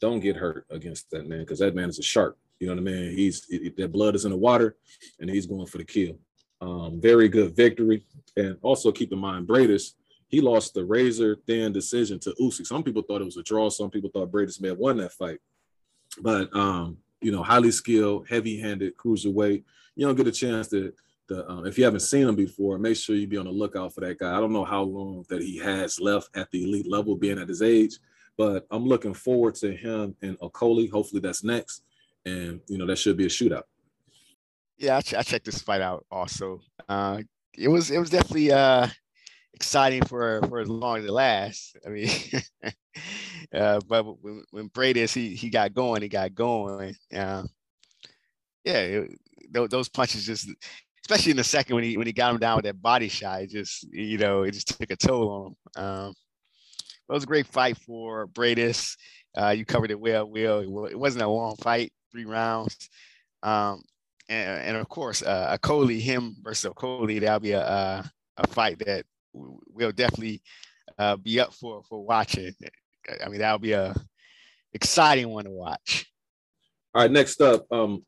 don't 0.01 0.21
get 0.21 0.37
hurt 0.37 0.67
against 0.71 1.11
that 1.11 1.29
man 1.29 1.41
because 1.41 1.59
that 1.61 1.75
man 1.75 1.89
is 1.89 1.99
a 1.99 2.03
shark. 2.03 2.37
You 2.61 2.69
know 2.69 2.75
what 2.75 2.91
I 2.91 2.93
mean? 2.93 3.17
He's 3.17 3.47
that 3.77 3.93
blood 3.93 4.15
is 4.15 4.25
in 4.25 4.31
the 4.31 4.37
water, 4.37 4.77
and 5.21 5.29
he's 5.29 5.47
going 5.47 5.67
for 5.67 5.79
the 5.79 5.85
kill. 5.85 6.19
Um, 6.61 7.01
very 7.01 7.29
good 7.29 7.57
victory, 7.57 8.07
and 8.37 8.57
also 8.63 8.93
keep 8.93 9.13
in 9.13 9.19
mind 9.19 9.47
Briedis. 9.47 9.93
He 10.29 10.41
lost 10.41 10.75
the 10.75 10.85
razor 10.85 11.37
thin 11.47 11.73
decision 11.73 12.19
to 12.21 12.35
Usyk. 12.41 12.67
Some 12.67 12.83
people 12.83 13.03
thought 13.03 13.21
it 13.21 13.27
was 13.27 13.37
a 13.37 13.43
draw. 13.43 13.69
Some 13.69 13.91
people 13.91 14.11
thought 14.13 14.33
Briedis 14.33 14.61
may 14.61 14.69
have 14.69 14.79
won 14.79 14.97
that 14.97 15.13
fight 15.13 15.39
but 16.21 16.55
um, 16.55 16.99
you 17.21 17.33
know, 17.33 17.43
highly 17.43 17.71
skilled, 17.71 18.29
heavy-handed 18.29 18.97
cruiserweight. 18.97 19.65
You 19.97 20.07
don't 20.07 20.17
get 20.17 20.27
a 20.27 20.33
chance 20.33 20.69
to, 20.69 20.93
to 21.29 21.49
um, 21.49 21.67
if 21.67 21.79
you 21.79 21.85
haven't 21.85 22.01
seen 22.01 22.29
him 22.29 22.37
before, 22.37 22.79
make 22.79 22.97
sure 22.97 23.17
you 23.17 23.27
be 23.27 23.39
on 23.39 23.47
the 23.47 23.51
lookout 23.51 23.95
for 23.95 24.01
that 24.03 24.19
guy. 24.19 24.37
I 24.37 24.41
don't 24.41 24.53
know 24.53 24.65
how 24.65 24.83
long 24.83 25.25
that 25.29 25.43
he 25.43 25.59
has 25.59 26.01
left 26.01 26.37
at 26.37 26.51
the 26.51 26.65
elite 26.65 26.89
level, 26.89 27.17
being 27.17 27.39
at 27.39 27.49
his 27.49 27.63
age, 27.63 27.99
but 28.37 28.67
I'm 28.71 28.87
looking 28.87 29.15
forward 29.15 29.55
to 29.57 29.75
him 29.75 30.17
and 30.23 30.39
Okolie. 30.41 30.91
Hopefully, 30.91 31.21
that's 31.21 31.45
next, 31.45 31.83
and 32.25 32.61
you 32.69 32.79
know, 32.79 32.87
that 32.87 32.97
should 32.97 33.17
be 33.17 33.27
a 33.27 33.29
shootout. 33.29 33.65
Yeah, 34.77 34.97
I, 34.97 35.01
ch- 35.01 35.15
I 35.15 35.23
checked 35.23 35.47
this 35.47 35.63
fight 35.63 35.81
out 35.81 36.05
also. 36.11 36.61
Uh, 36.89 37.23
it 37.57 37.69
was 37.69 37.91
it 37.91 37.99
was 37.99 38.11
definitely 38.11 38.53
uh, 38.53 38.89
exciting 39.55 40.05
for 40.05 40.41
for 40.49 40.59
as 40.59 40.69
long 40.69 40.99
as 40.99 41.05
it 41.05 41.11
lasts. 41.13 41.75
I 41.87 41.91
mean, 41.91 42.09
uh, 43.55 43.81
but 43.87 44.05
when, 44.23 44.45
when 44.51 44.71
Briedis 44.71 45.15
he 45.15 45.35
he 45.35 45.51
got 45.51 45.75
going, 45.75 46.03
he 46.03 46.09
got 46.09 46.35
going. 46.35 46.97
Uh, 47.15 47.45
yeah, 48.65 48.79
it, 48.79 49.11
those 49.53 49.89
punches 49.89 50.27
just, 50.27 50.49
especially 51.05 51.31
in 51.31 51.37
the 51.37 51.45
second 51.45 51.77
when 51.77 51.85
he 51.85 51.97
when 51.97 52.07
he 52.07 52.13
got 52.13 52.33
him 52.33 52.41
down 52.41 52.57
with 52.57 52.65
that 52.65 52.81
body 52.81 53.09
shot, 53.09 53.43
it 53.43 53.51
just 53.51 53.85
you 53.93 54.19
know 54.19 54.43
it 54.43 54.53
just 54.53 54.79
took 54.79 54.91
a 54.91 54.97
toll 54.97 55.31
on 55.31 55.47
him. 55.47 55.85
Um, 55.85 56.15
it 57.09 57.13
was 57.13 57.25
a 57.25 57.27
great 57.27 57.47
fight 57.47 57.77
for 57.79 58.27
Briedis. 58.27 58.97
Uh, 59.37 59.51
you 59.51 59.65
covered 59.65 59.91
it 59.91 60.01
well, 60.01 60.29
Will. 60.29 60.87
It 60.87 60.99
wasn't 60.99 61.25
a 61.25 61.29
long 61.29 61.57
fight, 61.57 61.93
three 62.11 62.25
rounds. 62.25 62.89
Um, 63.43 63.83
and, 64.29 64.63
and, 64.63 64.77
of 64.77 64.89
course, 64.89 65.23
uh, 65.23 65.57
Okolie, 65.59 66.01
him 66.01 66.37
versus 66.43 66.71
Okolie, 66.73 67.21
that'll 67.21 67.41
be 67.41 67.53
a, 67.53 67.61
a, 67.61 68.11
a 68.39 68.47
fight 68.47 68.79
that 68.87 69.05
we'll 69.35 69.93
definitely 69.93 70.41
uh, 70.99 71.17
be 71.17 71.41
up 71.41 71.53
for 71.53 71.83
for 71.83 72.05
watching. 72.05 72.55
I 73.23 73.29
mean, 73.29 73.41
that'll 73.41 73.59
be 73.59 73.73
a 73.73 73.95
exciting 74.73 75.29
one 75.29 75.45
to 75.45 75.51
watch. 75.51 76.07
All 76.95 77.03
right, 77.03 77.11
next 77.11 77.41
up, 77.43 77.67
um, 77.71 78.05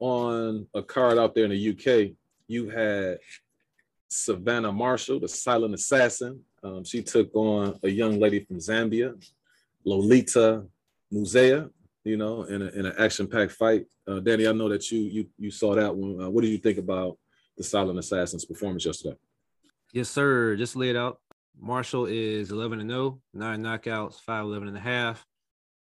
on 0.00 0.66
a 0.74 0.82
card 0.82 1.18
out 1.18 1.34
there 1.34 1.44
in 1.44 1.50
the 1.50 1.70
UK, 1.70 2.12
you 2.46 2.68
had 2.68 3.18
Savannah 4.08 4.72
Marshall, 4.72 5.20
the 5.20 5.28
silent 5.28 5.74
assassin. 5.74 6.40
Um, 6.62 6.84
she 6.84 7.02
took 7.02 7.34
on 7.34 7.78
a 7.82 7.88
young 7.88 8.18
lady 8.18 8.40
from 8.40 8.58
Zambia, 8.58 9.14
Lolita 9.84 10.64
Muzeya, 11.12 11.70
you 12.04 12.16
know, 12.16 12.42
in, 12.44 12.62
a, 12.62 12.66
in 12.68 12.86
an 12.86 12.94
action-packed 12.98 13.52
fight. 13.52 13.86
Uh, 14.06 14.20
Danny, 14.20 14.46
I 14.46 14.52
know 14.52 14.68
that 14.68 14.90
you 14.90 15.00
you 15.00 15.26
you 15.38 15.50
saw 15.50 15.74
that 15.74 15.94
one. 15.94 16.24
Uh, 16.24 16.30
what 16.30 16.42
do 16.42 16.48
you 16.48 16.58
think 16.58 16.78
about 16.78 17.18
the 17.56 17.64
silent 17.64 17.98
assassin's 17.98 18.44
performance 18.44 18.84
yesterday? 18.84 19.16
Yes, 19.92 20.08
sir. 20.08 20.56
Just 20.56 20.76
laid 20.76 20.96
out. 20.96 21.20
Marshall 21.60 22.06
is 22.06 22.52
11 22.52 22.80
and 22.80 22.90
0, 22.90 23.20
nine 23.34 23.62
knockouts, 23.62 24.20
5 24.20 24.44
11 24.44 24.68
and 24.68 24.76
a 24.76 24.80
half, 24.80 25.26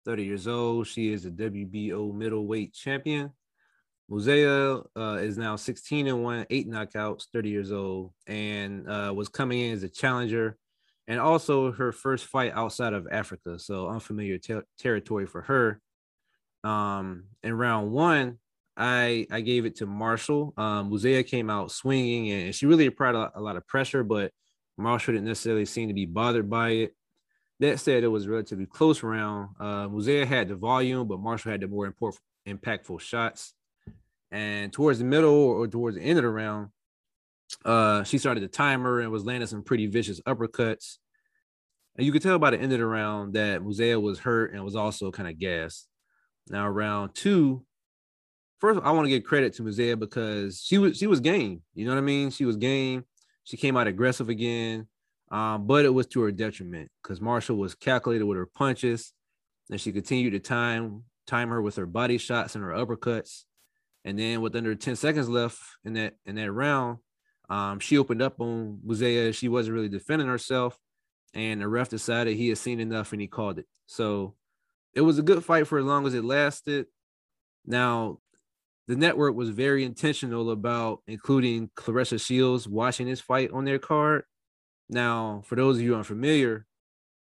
30 0.06 0.24
years 0.24 0.48
old. 0.48 0.88
She 0.88 1.14
is 1.14 1.26
a 1.26 1.32
WBO 1.32 2.14
middleweight 2.14 2.74
champion. 2.74 3.32
Muzeya 4.10 4.84
uh, 4.96 5.18
is 5.22 5.38
now 5.38 5.56
16 5.56 6.08
and 6.08 6.24
1, 6.24 6.48
eight 6.50 6.68
knockouts, 6.68 7.26
30 7.32 7.50
years 7.50 7.72
old, 7.72 8.14
and 8.26 8.90
uh, 8.90 9.14
was 9.16 9.28
coming 9.28 9.60
in 9.60 9.74
as 9.74 9.84
a 9.84 9.90
challenger 9.90 10.58
and 11.08 11.20
also 11.20 11.72
her 11.72 11.92
first 11.92 12.26
fight 12.26 12.52
outside 12.54 12.94
of 12.94 13.08
Africa. 13.12 13.58
So 13.60 13.88
unfamiliar 13.88 14.38
ter- 14.38 14.66
territory 14.78 15.26
for 15.26 15.42
her. 15.44 15.80
Um, 16.64 17.26
in 17.44 17.54
round 17.54 17.92
one, 17.92 18.40
I 18.76 19.26
I 19.32 19.42
gave 19.42 19.66
it 19.66 19.78
to 19.78 19.86
Marshall. 19.86 20.54
Um, 20.58 20.92
Muzeya 20.92 21.26
came 21.26 21.50
out 21.50 21.72
swinging, 21.72 22.32
and 22.32 22.54
she 22.54 22.66
really 22.66 22.86
applied 22.86 23.16
a, 23.16 23.32
a 23.36 23.42
lot 23.42 23.56
of 23.56 23.66
pressure, 23.68 24.04
but 24.04 24.32
Marshall 24.78 25.14
didn't 25.14 25.28
necessarily 25.28 25.66
seem 25.66 25.88
to 25.88 25.94
be 25.94 26.06
bothered 26.06 26.50
by 26.50 26.70
it. 26.70 26.96
That 27.60 27.80
said, 27.80 28.04
it 28.04 28.08
was 28.08 28.28
relatively 28.28 28.68
close 28.68 29.02
round. 29.02 29.56
Uh, 29.60 29.88
Muzeya 29.88 30.28
had 30.28 30.48
the 30.48 30.56
volume, 30.56 31.08
but 31.08 31.20
Marshall 31.20 31.52
had 31.52 31.62
the 31.62 31.68
more 31.68 31.88
important, 31.88 32.22
impactful 32.48 33.00
shots. 33.00 33.54
And 34.30 34.72
towards 34.72 35.00
the 35.00 35.06
middle 35.06 35.34
or 35.34 35.68
towards 35.68 35.96
the 35.96 36.04
end 36.04 36.20
of 36.20 36.24
the 36.24 36.30
round, 36.30 36.70
uh, 37.66 38.04
she 38.04 38.18
started 38.18 38.44
the 38.44 38.48
timer 38.48 39.00
and 39.00 39.12
was 39.12 39.26
landing 39.26 39.48
some 39.48 39.64
pretty 39.64 39.88
vicious 39.88 40.22
uppercuts. 40.22 40.98
And 41.96 42.06
you 42.06 42.12
could 42.12 42.22
tell 42.22 42.40
by 42.40 42.52
the 42.52 42.60
end 42.60 42.74
of 42.74 42.80
the 42.80 42.86
round 42.86 43.34
that 43.34 43.62
Muzeya 43.62 44.02
was 44.02 44.20
hurt 44.20 44.54
and 44.54 44.64
was 44.64 44.76
also 44.76 45.12
kind 45.12 45.28
of 45.30 45.40
gassed. 45.40 45.88
Now, 46.50 46.68
round 46.68 47.16
two, 47.16 47.66
first 48.60 48.80
I 48.84 48.92
want 48.92 49.06
to 49.06 49.10
give 49.10 49.24
credit 49.24 49.54
to 49.56 49.64
Muzeya 49.64 49.98
because 49.98 50.62
she 50.64 50.78
was 50.78 50.98
she 50.98 51.08
was 51.08 51.20
game. 51.20 51.62
You 51.74 51.86
know 51.86 51.92
what 51.92 52.00
I 52.00 52.02
mean? 52.02 52.30
She 52.30 52.46
was 52.46 52.56
game. 52.56 53.06
She 53.44 53.58
came 53.58 53.78
out 53.78 53.88
aggressive 53.88 54.30
again, 54.30 54.88
um, 55.32 55.68
but 55.68 55.86
it 55.86 55.94
was 55.94 56.08
to 56.08 56.22
her 56.22 56.32
detriment 56.32 56.90
because 57.02 57.22
Marshall 57.22 57.58
was 57.58 57.76
calculated 57.76 58.26
with 58.26 58.38
her 58.38 58.46
punches, 58.46 59.14
and 59.70 59.80
she 59.80 59.92
continued 59.92 60.32
to 60.32 60.40
time 60.40 61.04
time 61.26 61.50
her 61.50 61.62
with 61.62 61.76
her 61.76 61.86
body 61.86 62.18
shots 62.18 62.56
and 62.56 62.64
her 62.64 62.72
uppercuts. 62.72 63.44
And 64.06 64.18
then 64.18 64.40
with 64.40 64.56
under 64.56 64.74
10 64.74 64.96
seconds 64.96 65.28
left 65.28 65.60
in 65.84 65.94
that 65.94 66.16
in 66.26 66.36
that 66.36 66.52
round, 66.52 67.00
um, 67.50 67.80
she 67.80 67.98
opened 67.98 68.22
up 68.22 68.40
on 68.40 68.80
Muzeya. 68.86 69.34
She 69.34 69.48
wasn't 69.48 69.76
really 69.76 69.90
defending 69.90 70.28
herself, 70.28 70.78
and 71.34 71.62
the 71.62 71.68
ref 71.68 71.90
decided 71.90 72.36
he 72.36 72.50
had 72.50 72.58
seen 72.58 72.80
enough 72.80 73.12
and 73.12 73.22
he 73.22 73.28
called 73.28 73.60
it. 73.60 73.66
So 73.86 74.36
it 74.94 75.02
was 75.02 75.20
a 75.20 75.24
good 75.24 75.44
fight 75.44 75.68
for 75.68 75.80
as 75.80 75.86
long 75.86 76.06
as 76.06 76.14
it 76.14 76.26
lasted. 76.26 76.88
Now, 77.66 78.20
the 78.88 78.96
network 78.96 79.36
was 79.36 79.50
very 79.50 79.84
intentional 79.84 80.50
about 80.50 81.02
including 81.08 81.70
Claressa 81.76 82.24
Shields 82.26 82.68
watching 82.68 83.08
this 83.08 83.22
fight 83.22 83.52
on 83.52 83.66
their 83.66 83.80
card. 83.80 84.24
Now, 84.90 85.42
for 85.46 85.56
those 85.56 85.78
of 85.78 85.84
you 85.84 85.96
unfamiliar, 85.96 86.66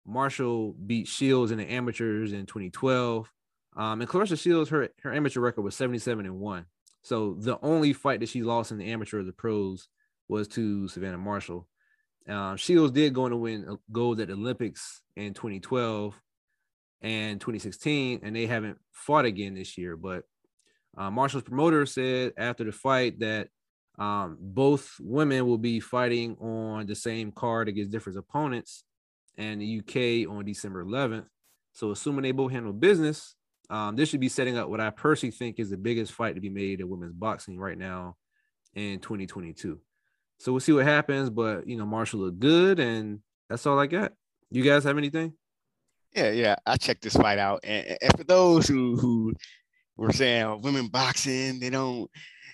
Marshall 0.06 0.74
beat 0.74 1.08
Shields 1.08 1.52
in 1.52 1.58
the 1.58 1.72
amateurs 1.72 2.34
in 2.34 2.46
2012. 2.46 3.32
Um, 3.76 4.02
and 4.02 4.10
Claressa 4.10 4.40
Shields, 4.40 4.70
her, 4.70 4.90
her 5.02 5.14
amateur 5.14 5.42
record 5.42 5.64
was 5.64 5.76
77 5.76 6.26
and 6.26 6.40
1. 6.40 6.66
So 7.04 7.36
the 7.40 7.60
only 7.62 7.94
fight 7.94 8.20
that 8.20 8.30
she 8.30 8.44
lost 8.44 8.72
in 8.72 8.78
the 8.78 8.92
amateur 8.92 9.20
of 9.20 9.26
the 9.26 9.34
pros 9.34 9.90
was 10.28 10.48
to 10.50 10.88
Savannah 10.88 11.18
Marshall. 11.18 11.68
Um, 12.28 12.58
Shields 12.58 12.92
did 12.92 13.14
go 13.14 13.26
on 13.26 13.32
to 13.32 13.38
win 13.38 13.78
gold 13.92 14.20
at 14.20 14.28
the 14.28 14.34
Olympics 14.34 15.02
in 15.16 15.34
2012 15.34 16.20
and 17.02 17.40
2016, 17.40 18.22
and 18.24 18.36
they 18.36 18.48
haven't 18.48 18.80
fought 18.92 19.26
again 19.26 19.54
this 19.54 19.78
year. 19.78 19.96
But 19.96 20.24
uh, 20.98 21.12
Marshall's 21.12 21.44
promoter 21.44 21.86
said 21.86 22.34
after 22.38 22.64
the 22.64 22.72
fight 22.72 23.20
that 23.20 23.50
um, 23.98 24.38
both 24.40 24.96
women 25.00 25.46
will 25.46 25.58
be 25.58 25.80
fighting 25.80 26.36
on 26.38 26.86
the 26.86 26.96
same 26.96 27.32
card 27.32 27.70
against 27.70 27.92
different 27.92 28.18
opponents 28.18 28.84
and 29.38 29.62
the 29.62 29.80
UK 29.80 30.30
on 30.30 30.46
December 30.46 30.84
11th. 30.84 31.26
So, 31.74 31.92
assuming 31.92 32.24
they 32.24 32.32
both 32.32 32.52
handle 32.52 32.74
business, 32.74 33.36
um, 33.70 33.96
this 33.96 34.10
should 34.10 34.20
be 34.20 34.30
setting 34.30 34.58
up 34.58 34.70
what 34.70 34.80
I 34.80 34.90
personally 34.90 35.32
think 35.32 35.60
is 35.60 35.70
the 35.70 35.78
biggest 35.78 36.14
fight 36.14 36.36
to 36.36 36.42
be 36.42 36.50
made 36.50 36.80
in 36.80 36.90
women's 36.90 37.14
boxing 37.14 37.58
right 37.58 37.78
now 37.78 38.16
in 38.74 39.00
2022. 39.00 39.80
So 40.40 40.52
we'll 40.52 40.62
see 40.62 40.74
what 40.74 40.86
happens, 40.86 41.30
but 41.30 41.68
you 41.68 41.78
know, 41.78 41.86
Marshall 41.86 42.22
looked 42.22 42.40
good, 42.40 42.80
and 42.80 43.20
that's 43.50 43.66
all 43.66 43.80
I 43.80 43.88
got. 43.88 44.14
You 44.52 44.64
guys 44.64 44.84
have 44.84 44.98
anything? 44.98 45.34
Yeah, 46.14 46.32
yeah, 46.32 46.56
I 46.66 46.78
checked 46.78 47.02
this 47.02 47.16
fight 47.16 47.40
out, 47.40 47.62
and, 47.64 47.98
and 48.02 48.18
for 48.18 48.24
those 48.24 48.68
who 48.68 48.96
who 48.96 49.34
were 49.98 50.14
saying 50.14 50.44
oh, 50.44 50.58
women 50.58 50.88
boxing, 50.88 51.60
they 51.60 51.70
don't, 51.70 52.10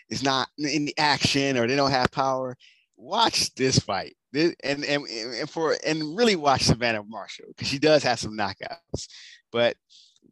it's 0.10 0.24
not 0.24 0.48
in 0.58 0.86
the 0.86 0.98
action 0.98 1.58
or 1.58 1.68
they 1.68 1.76
don't 1.76 1.92
have 1.92 2.12
power. 2.12 2.56
Watch 2.98 3.54
this 3.56 3.80
fight, 3.80 4.16
this, 4.32 4.56
and 4.64 4.84
and 4.86 5.06
and 5.08 5.50
for 5.50 5.76
and 5.86 6.18
really 6.18 6.36
watch 6.36 6.64
Savannah 6.64 7.04
Marshall 7.04 7.48
because 7.50 7.68
she 7.68 7.80
does 7.80 8.04
have 8.04 8.20
some 8.20 8.38
knockouts, 8.38 9.08
but 9.52 9.76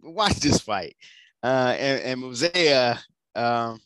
watch 0.01 0.35
this 0.35 0.61
fight. 0.61 0.95
Uh, 1.41 1.75
and, 1.79 2.01
and 2.01 2.21
Muzeya, 2.21 2.99
um, 3.35 3.79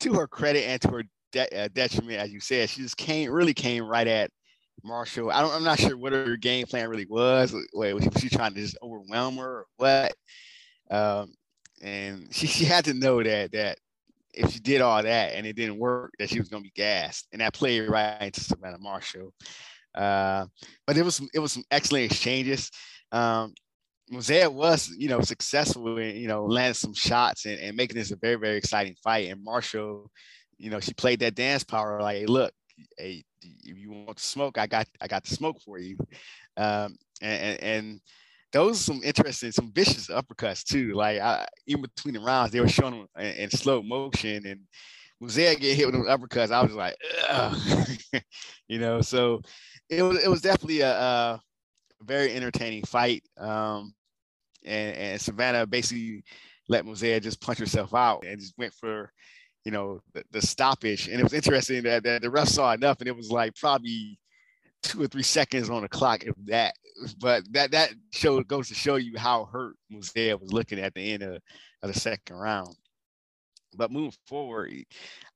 to 0.00 0.14
her 0.14 0.26
credit 0.26 0.64
and 0.64 0.80
to 0.82 0.88
her 0.88 1.02
de- 1.36 1.64
uh, 1.64 1.68
detriment, 1.72 2.18
as 2.18 2.32
you 2.32 2.40
said, 2.40 2.70
she 2.70 2.82
just 2.82 2.96
came 2.96 3.30
really 3.30 3.54
came 3.54 3.86
right 3.86 4.06
at 4.06 4.30
Marshall. 4.82 5.30
I 5.30 5.42
don't, 5.42 5.52
I'm 5.52 5.64
not 5.64 5.78
sure 5.78 5.96
what 5.96 6.12
her 6.12 6.36
game 6.36 6.66
plan 6.66 6.88
really 6.88 7.06
was. 7.06 7.54
Wait, 7.74 7.92
was 7.94 8.08
she 8.18 8.28
trying 8.28 8.54
to 8.54 8.60
just 8.60 8.78
overwhelm 8.82 9.36
her 9.36 9.60
or 9.60 9.66
what? 9.76 10.14
Um, 10.90 11.34
and 11.82 12.28
she, 12.32 12.46
she 12.46 12.64
had 12.64 12.84
to 12.86 12.94
know 12.94 13.22
that 13.22 13.52
that 13.52 13.78
if 14.32 14.52
she 14.52 14.60
did 14.60 14.80
all 14.80 15.02
that 15.02 15.34
and 15.34 15.46
it 15.46 15.56
didn't 15.56 15.78
work, 15.78 16.12
that 16.18 16.30
she 16.30 16.38
was 16.38 16.48
going 16.48 16.62
to 16.62 16.68
be 16.68 16.72
gassed, 16.74 17.26
and 17.32 17.40
that 17.40 17.54
played 17.54 17.88
right 17.88 18.22
into 18.22 18.40
Savannah 18.40 18.78
Marshall. 18.78 19.32
Uh, 19.94 20.46
but 20.86 20.96
it 20.96 21.02
was 21.02 21.20
it 21.34 21.38
was 21.38 21.52
some 21.52 21.64
excellent 21.70 22.06
exchanges. 22.06 22.70
Um, 23.12 23.54
Muzeya 24.12 24.52
was, 24.52 24.94
you 24.96 25.08
know, 25.08 25.20
successful 25.20 25.98
in, 25.98 26.16
you 26.16 26.28
know, 26.28 26.44
landing 26.44 26.74
some 26.74 26.94
shots 26.94 27.44
and, 27.44 27.58
and 27.58 27.76
making 27.76 27.96
this 27.96 28.12
a 28.12 28.16
very, 28.16 28.36
very 28.36 28.56
exciting 28.56 28.94
fight. 29.02 29.30
And 29.30 29.42
Marshall, 29.42 30.10
you 30.58 30.70
know, 30.70 30.80
she 30.80 30.94
played 30.94 31.20
that 31.20 31.34
dance 31.34 31.64
power 31.64 32.00
like, 32.00 32.18
hey, 32.18 32.26
look, 32.26 32.52
hey, 32.98 33.24
if 33.42 33.76
you 33.76 33.90
want 33.90 34.16
to 34.16 34.24
smoke, 34.24 34.58
I 34.58 34.66
got 34.66 34.86
I 35.00 35.06
got 35.06 35.24
the 35.24 35.34
smoke 35.34 35.60
for 35.60 35.78
you. 35.78 35.96
Um, 36.56 36.96
and, 37.20 37.62
and 37.62 38.00
those 38.52 38.80
are 38.80 38.84
some 38.84 39.00
interesting, 39.04 39.52
some 39.52 39.72
vicious 39.72 40.08
uppercuts 40.08 40.64
too. 40.64 40.94
Like 40.94 41.20
I, 41.20 41.46
even 41.66 41.82
between 41.82 42.14
the 42.14 42.20
rounds, 42.20 42.52
they 42.52 42.60
were 42.60 42.68
showing 42.68 42.92
them 42.98 43.08
in, 43.18 43.34
in 43.34 43.50
slow 43.50 43.82
motion, 43.82 44.46
and 44.46 44.60
Muzeya 45.22 45.58
get 45.58 45.76
hit 45.76 45.86
with 45.86 45.94
those 45.94 46.06
uppercuts. 46.06 46.50
I 46.50 46.62
was 46.62 46.74
like, 46.74 48.24
you 48.68 48.78
know. 48.78 49.00
So 49.00 49.42
it 49.88 50.02
was 50.02 50.22
it 50.22 50.28
was 50.28 50.40
definitely 50.40 50.80
a, 50.80 50.92
a 50.92 51.40
very 52.02 52.34
entertaining 52.34 52.84
fight. 52.84 53.22
Um, 53.36 53.94
and, 54.64 54.96
and 54.96 55.20
Savannah 55.20 55.66
basically 55.66 56.24
let 56.68 56.84
Muzeya 56.84 57.22
just 57.22 57.40
punch 57.40 57.58
herself 57.58 57.94
out 57.94 58.24
and 58.26 58.40
just 58.40 58.58
went 58.58 58.74
for, 58.74 59.12
you 59.66 59.72
know, 59.72 60.00
the, 60.14 60.22
the 60.30 60.40
stoppage. 60.40 61.08
And 61.08 61.18
it 61.18 61.24
was 61.24 61.32
interesting 61.32 61.82
that, 61.82 62.04
that 62.04 62.22
the 62.22 62.30
ref 62.30 62.46
saw 62.46 62.72
enough, 62.72 63.00
and 63.00 63.08
it 63.08 63.16
was 63.16 63.32
like 63.32 63.56
probably 63.56 64.16
two 64.84 65.02
or 65.02 65.08
three 65.08 65.24
seconds 65.24 65.68
on 65.68 65.82
the 65.82 65.88
clock 65.88 66.22
if 66.22 66.36
that. 66.44 66.74
But 67.18 67.42
that 67.52 67.72
that 67.72 67.90
show 68.12 68.40
goes 68.44 68.68
to 68.68 68.74
show 68.74 68.94
you 68.94 69.18
how 69.18 69.46
hurt 69.46 69.74
Muzeya 69.92 70.40
was 70.40 70.52
looking 70.52 70.78
at 70.78 70.94
the 70.94 71.12
end 71.12 71.24
of, 71.24 71.42
of 71.82 71.92
the 71.92 71.98
second 71.98 72.36
round. 72.36 72.76
But 73.76 73.90
moving 73.90 74.14
forward, 74.28 74.72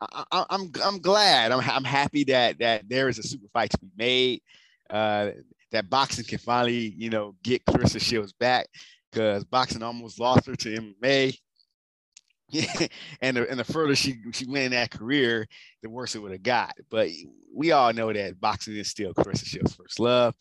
I, 0.00 0.24
am 0.32 0.44
I'm, 0.48 0.72
I'm 0.82 1.00
glad. 1.00 1.50
I'm 1.50 1.68
I'm 1.68 1.84
happy 1.84 2.22
that 2.24 2.60
that 2.60 2.88
there 2.88 3.08
is 3.08 3.18
a 3.18 3.24
super 3.24 3.48
fight 3.52 3.70
to 3.70 3.78
be 3.80 3.90
made. 3.96 4.42
Uh, 4.88 5.30
that 5.72 5.90
boxing 5.90 6.24
can 6.24 6.38
finally, 6.38 6.94
you 6.96 7.10
know, 7.10 7.34
get 7.42 7.64
Claressa 7.64 8.00
Shields 8.00 8.32
back 8.32 8.68
because 9.10 9.44
boxing 9.44 9.82
almost 9.82 10.20
lost 10.20 10.46
her 10.46 10.54
to 10.54 10.92
MMA. 11.02 11.36
And 13.20 13.36
the, 13.36 13.50
and 13.50 13.58
the 13.58 13.64
further 13.64 13.94
she 13.94 14.18
she 14.32 14.46
went 14.46 14.66
in 14.66 14.72
that 14.72 14.90
career, 14.90 15.46
the 15.82 15.90
worse 15.90 16.14
it 16.14 16.20
would 16.20 16.32
have 16.32 16.42
got. 16.42 16.74
But 16.90 17.08
we 17.54 17.72
all 17.72 17.92
know 17.92 18.12
that 18.12 18.40
boxing 18.40 18.76
is 18.76 18.88
still 18.88 19.14
Claressa 19.14 19.46
Shields' 19.46 19.74
first 19.74 20.00
love, 20.00 20.34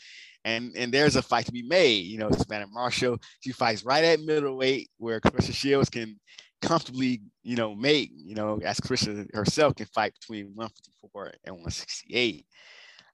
and 0.45 0.72
and 0.76 0.91
there's 0.91 1.16
a 1.16 1.22
fight 1.22 1.45
to 1.45 1.51
be 1.51 1.64
made. 1.64 2.05
You 2.05 2.20
know, 2.20 2.32
Savannah 2.32 2.68
Marshall 2.68 3.18
she 3.41 3.51
fights 3.51 3.84
right 3.84 4.03
at 4.03 4.22
middleweight 4.22 4.89
where 4.97 5.20
Claressa 5.20 5.53
Shields 5.53 5.89
can 5.89 6.20
comfortably, 6.62 7.22
you 7.43 7.55
know, 7.55 7.76
make 7.76 8.12
you 8.14 8.36
know 8.36 8.60
as 8.64 8.80
Claressa 8.80 9.28
herself 9.34 9.76
can 9.76 9.86
fight 9.88 10.14
between 10.20 10.51
154 10.55 11.34
and 11.45 11.55
168. 11.55 12.45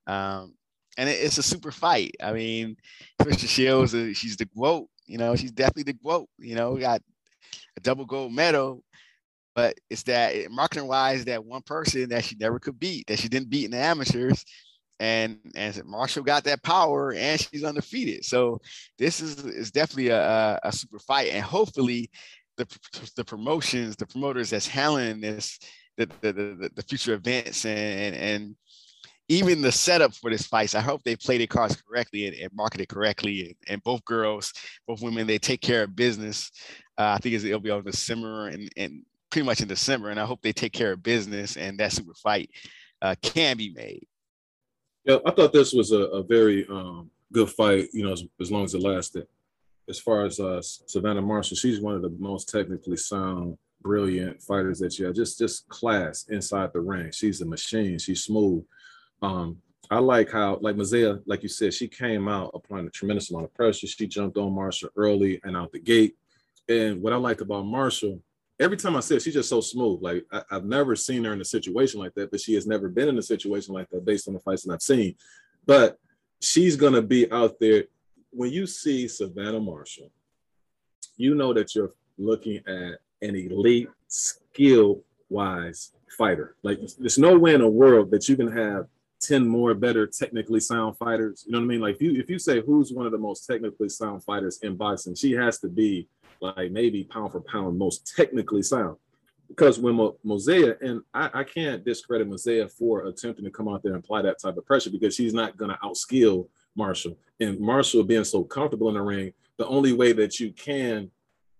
Um, 0.06 0.54
and 0.98 1.08
it's 1.08 1.38
a 1.38 1.42
super 1.42 1.70
fight. 1.70 2.12
I 2.22 2.32
mean, 2.32 2.76
Claressa 3.20 3.48
Shields, 3.48 3.92
she's 4.16 4.36
the 4.36 4.46
quote. 4.46 4.88
You 5.06 5.18
know, 5.18 5.36
she's 5.36 5.52
definitely 5.52 5.92
the 5.92 5.98
quote. 5.98 6.28
You 6.38 6.54
know, 6.54 6.76
got 6.76 7.02
a 7.76 7.80
double 7.80 8.06
gold 8.06 8.32
medal, 8.32 8.82
but 9.56 9.74
it's 9.88 10.02
that 10.02 10.34
marketing 10.50 10.86
wise, 10.86 11.24
that 11.24 11.44
one 11.44 11.62
person 11.62 12.10
that 12.10 12.22
she 12.22 12.36
never 12.38 12.58
could 12.58 12.78
beat, 12.78 13.06
that 13.06 13.18
she 13.18 13.28
didn't 13.28 13.48
beat 13.48 13.64
in 13.64 13.70
the 13.70 13.78
amateurs. 13.78 14.44
And 15.00 15.38
and 15.54 15.82
Marshall 15.84 16.22
got 16.22 16.44
that 16.44 16.62
power, 16.62 17.12
and 17.12 17.40
she's 17.40 17.64
undefeated. 17.64 18.24
So 18.24 18.60
this 18.98 19.20
is 19.20 19.44
is 19.44 19.70
definitely 19.70 20.08
a, 20.08 20.58
a, 20.62 20.72
super 20.72 20.98
fight, 20.98 21.32
and 21.32 21.42
hopefully, 21.42 22.10
the 22.56 22.66
the 23.16 23.24
promotions, 23.24 23.96
the 23.96 24.06
promoters 24.06 24.50
that's 24.50 24.68
handling 24.68 25.20
this, 25.20 25.58
the 25.98 26.06
the, 26.20 26.32
the, 26.32 26.70
the 26.74 26.82
future 26.82 27.14
events 27.14 27.66
and 27.66 28.14
and 28.14 28.56
even 29.28 29.60
the 29.60 29.72
setup 29.72 30.14
for 30.14 30.30
this 30.30 30.46
fight, 30.46 30.74
I 30.74 30.80
hope 30.80 31.02
they 31.02 31.16
play 31.16 31.36
their 31.36 31.48
cards 31.48 31.76
correctly 31.82 32.28
and, 32.28 32.36
and 32.36 32.50
market 32.54 32.80
it 32.80 32.88
correctly. 32.88 33.40
And, 33.46 33.54
and, 33.66 33.82
both 33.82 34.04
girls, 34.04 34.52
both 34.86 35.02
women, 35.02 35.26
they 35.26 35.38
take 35.38 35.60
care 35.60 35.82
of 35.82 35.96
business. 35.96 36.52
Uh, 36.96 37.16
I 37.16 37.18
think 37.18 37.34
it'll 37.34 37.58
be 37.58 37.70
on 37.70 37.84
December 37.84 38.46
and, 38.46 38.70
and 38.76 39.02
pretty 39.36 39.44
much 39.46 39.60
in 39.60 39.68
December. 39.68 40.08
And 40.08 40.18
I 40.18 40.24
hope 40.24 40.40
they 40.40 40.54
take 40.54 40.72
care 40.72 40.92
of 40.92 41.02
business 41.02 41.58
and 41.58 41.78
that 41.78 41.92
super 41.92 42.14
fight 42.14 42.48
uh, 43.02 43.14
can 43.20 43.58
be 43.58 43.70
made. 43.70 44.06
Yeah, 45.04 45.18
I 45.26 45.30
thought 45.30 45.52
this 45.52 45.74
was 45.74 45.92
a, 45.92 46.04
a 46.04 46.22
very 46.22 46.66
um, 46.70 47.10
good 47.30 47.50
fight, 47.50 47.88
you 47.92 48.02
know, 48.02 48.12
as, 48.12 48.24
as, 48.40 48.50
long 48.50 48.64
as 48.64 48.72
it 48.72 48.80
lasted. 48.80 49.26
As 49.90 49.98
far 49.98 50.24
as 50.24 50.40
uh, 50.40 50.62
Savannah 50.62 51.20
Marshall, 51.20 51.58
she's 51.58 51.82
one 51.82 51.94
of 51.94 52.00
the 52.00 52.16
most 52.18 52.48
technically 52.48 52.96
sound, 52.96 53.58
brilliant 53.82 54.42
fighters 54.42 54.78
that 54.78 54.98
you 54.98 55.04
have. 55.04 55.14
Just, 55.14 55.38
just 55.38 55.68
class 55.68 56.24
inside 56.30 56.72
the 56.72 56.80
ring. 56.80 57.10
She's 57.12 57.42
a 57.42 57.44
machine. 57.44 57.98
She's 57.98 58.24
smooth 58.24 58.64
um, 59.20 59.58
I 59.90 59.98
like 59.98 60.32
how, 60.32 60.58
like 60.62 60.76
Muzeya, 60.76 61.22
like 61.26 61.42
you 61.42 61.48
said, 61.50 61.74
she 61.74 61.88
came 61.88 62.26
out 62.26 62.52
applying 62.54 62.86
a 62.86 62.90
tremendous 62.90 63.30
amount 63.30 63.44
of 63.44 63.54
pressure. 63.54 63.86
She 63.86 64.06
jumped 64.06 64.38
on 64.38 64.54
Marshall 64.54 64.88
early 64.96 65.40
and 65.44 65.56
out 65.56 65.72
the 65.72 65.78
gate. 65.78 66.16
And 66.68 67.00
what 67.02 67.12
I 67.12 67.16
like 67.16 67.42
about 67.42 67.66
Marshall, 67.66 68.20
every 68.58 68.76
time 68.76 68.96
I 68.96 69.00
see 69.00 69.16
it, 69.16 69.22
she's 69.22 69.34
just 69.34 69.48
so 69.48 69.60
smooth. 69.60 70.02
Like 70.02 70.24
I, 70.32 70.42
have 70.50 70.64
never 70.64 70.96
seen 70.96 71.24
her 71.24 71.32
in 71.32 71.40
a 71.40 71.44
situation 71.44 72.00
like 72.00 72.14
that, 72.14 72.30
but 72.30 72.40
she 72.40 72.54
has 72.54 72.66
never 72.66 72.88
been 72.88 73.08
in 73.08 73.18
a 73.18 73.22
situation 73.22 73.74
like 73.74 73.88
that 73.90 74.04
based 74.04 74.28
on 74.28 74.34
the 74.34 74.40
fights 74.40 74.64
that 74.64 74.72
I've 74.72 74.82
seen. 74.82 75.14
But 75.66 75.98
she's 76.40 76.76
gonna 76.76 77.02
be 77.02 77.30
out 77.30 77.58
there. 77.60 77.84
When 78.30 78.50
you 78.50 78.66
see 78.66 79.08
Savannah 79.08 79.60
Marshall, 79.60 80.10
you 81.16 81.34
know 81.34 81.52
that 81.54 81.74
you're 81.74 81.94
looking 82.18 82.58
at 82.66 82.98
an 83.22 83.36
elite 83.36 83.88
skill 84.08 85.02
wise 85.28 85.92
fighter. 86.16 86.56
Like 86.62 86.80
there's 86.98 87.18
no 87.18 87.38
way 87.38 87.54
in 87.54 87.60
the 87.60 87.68
world 87.68 88.10
that 88.10 88.28
you 88.28 88.36
can 88.36 88.54
have 88.54 88.86
10 89.20 89.46
more 89.46 89.74
better 89.74 90.06
technically 90.06 90.60
sound 90.60 90.96
fighters. 90.98 91.44
You 91.46 91.52
know 91.52 91.58
what 91.58 91.64
I 91.64 91.68
mean? 91.68 91.80
Like 91.80 91.96
if 91.96 92.02
you 92.02 92.20
if 92.20 92.30
you 92.30 92.38
say 92.38 92.60
who's 92.60 92.92
one 92.92 93.06
of 93.06 93.12
the 93.12 93.18
most 93.18 93.46
technically 93.46 93.88
sound 93.88 94.24
fighters 94.24 94.58
in 94.62 94.76
boxing, 94.76 95.14
she 95.14 95.32
has 95.32 95.58
to 95.60 95.68
be 95.68 96.08
like 96.40 96.70
maybe 96.70 97.04
pound 97.04 97.32
for 97.32 97.40
pound 97.40 97.78
most 97.78 98.14
technically 98.16 98.62
sound. 98.62 98.96
Because 99.48 99.78
when 99.78 99.94
Mo- 99.94 100.16
Muzeya, 100.24 100.76
and 100.80 101.02
I, 101.14 101.30
I 101.32 101.44
can't 101.44 101.84
discredit 101.84 102.28
Muzeya 102.28 102.70
for 102.70 103.06
attempting 103.06 103.44
to 103.44 103.50
come 103.50 103.68
out 103.68 103.82
there 103.82 103.94
and 103.94 104.02
apply 104.02 104.22
that 104.22 104.40
type 104.40 104.56
of 104.56 104.66
pressure 104.66 104.90
because 104.90 105.14
she's 105.14 105.34
not 105.34 105.56
going 105.56 105.70
to 105.70 105.78
outskill 105.84 106.48
Marshall. 106.74 107.16
And 107.40 107.60
Marshall 107.60 108.02
being 108.02 108.24
so 108.24 108.42
comfortable 108.42 108.88
in 108.88 108.94
the 108.94 109.02
ring, 109.02 109.32
the 109.56 109.66
only 109.66 109.92
way 109.92 110.12
that 110.12 110.40
you 110.40 110.52
can, 110.52 111.10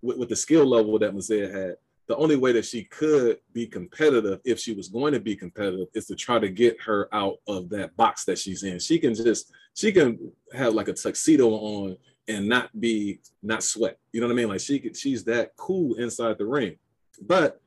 with, 0.03 0.19
with 0.19 0.29
the 0.29 0.37
skill 0.37 0.67
level 0.67 0.99
that 0.99 1.15
Muzeya 1.15 1.53
had, 1.53 1.77
the 2.09 2.17
only 2.17 2.37
way 2.37 2.53
that 2.53 2.65
she 2.65 2.85
could 2.85 3.39
be 3.53 3.67
competitive 3.67 4.41
if 4.45 4.59
she 4.59 4.73
was 4.73 4.89
going 4.89 5.13
to 5.13 5.21
be 5.21 5.35
competitive 5.35 5.89
is 5.95 6.07
to 6.07 6.15
try 6.15 6.39
to 6.39 6.49
get 6.49 6.81
her 6.81 7.09
out 7.13 7.39
of 7.49 7.69
that 7.71 7.97
box 7.97 8.25
that 8.25 8.39
she's 8.39 8.63
in. 8.63 8.79
She 8.79 8.99
can 8.99 9.15
just 9.15 9.53
she 9.75 9.91
can 9.91 10.33
have 10.53 10.75
like 10.75 10.89
a 10.89 10.93
tuxedo 10.93 11.51
on 11.51 11.97
and 12.29 12.49
not 12.49 12.79
be 12.79 13.21
not 13.43 13.63
sweat. 13.63 13.99
You 14.13 14.21
know 14.21 14.27
what 14.27 14.33
I 14.33 14.37
mean? 14.37 14.49
Like 14.49 14.61
she 14.61 14.79
could 14.79 14.97
she's 14.97 15.25
that 15.25 15.57
cool 15.57 15.95
inside 15.97 16.39
the 16.39 16.47
ring. 16.47 16.77
But 17.21 17.61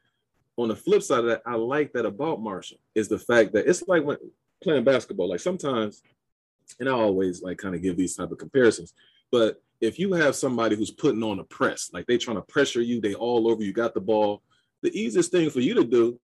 on 0.58 0.68
the 0.68 0.76
flip 0.76 1.02
side 1.02 1.20
of 1.20 1.26
that, 1.26 1.42
I 1.46 1.56
like 1.56 1.94
that 1.94 2.06
about 2.06 2.42
Marshall 2.42 2.80
is 2.96 3.08
the 3.08 3.20
fact 3.20 3.54
that 3.54 3.68
it's 3.68 3.88
like 3.88 4.04
when 4.04 4.18
playing 4.62 4.84
basketball. 4.84 5.30
Like 5.30 5.40
sometimes, 5.40 6.02
and 6.80 6.90
I 6.90 6.92
always 6.92 7.42
like 7.42 7.58
kind 7.58 7.76
of 7.76 7.82
give 7.82 7.98
these 7.98 8.16
type 8.16 8.32
of 8.32 8.38
comparisons, 8.38 8.94
but 9.32 9.62
if 9.82 9.98
you 9.98 10.14
have 10.14 10.36
somebody 10.36 10.76
who's 10.76 10.92
putting 10.92 11.24
on 11.24 11.40
a 11.40 11.44
press, 11.46 11.90
like 11.94 12.06
they 12.06 12.18
trying 12.18 12.38
to 12.38 12.42
pressure 12.44 12.82
you, 12.82 13.00
they 13.00 13.14
all 13.14 13.50
over 13.50 13.64
you, 13.64 13.72
got 13.72 13.94
the 13.94 14.02
ball. 14.02 14.42
The 14.82 14.98
easiest 14.98 15.32
thing 15.32 15.50
for 15.50 15.62
you 15.62 15.74
to 15.76 15.84
do 15.84 16.20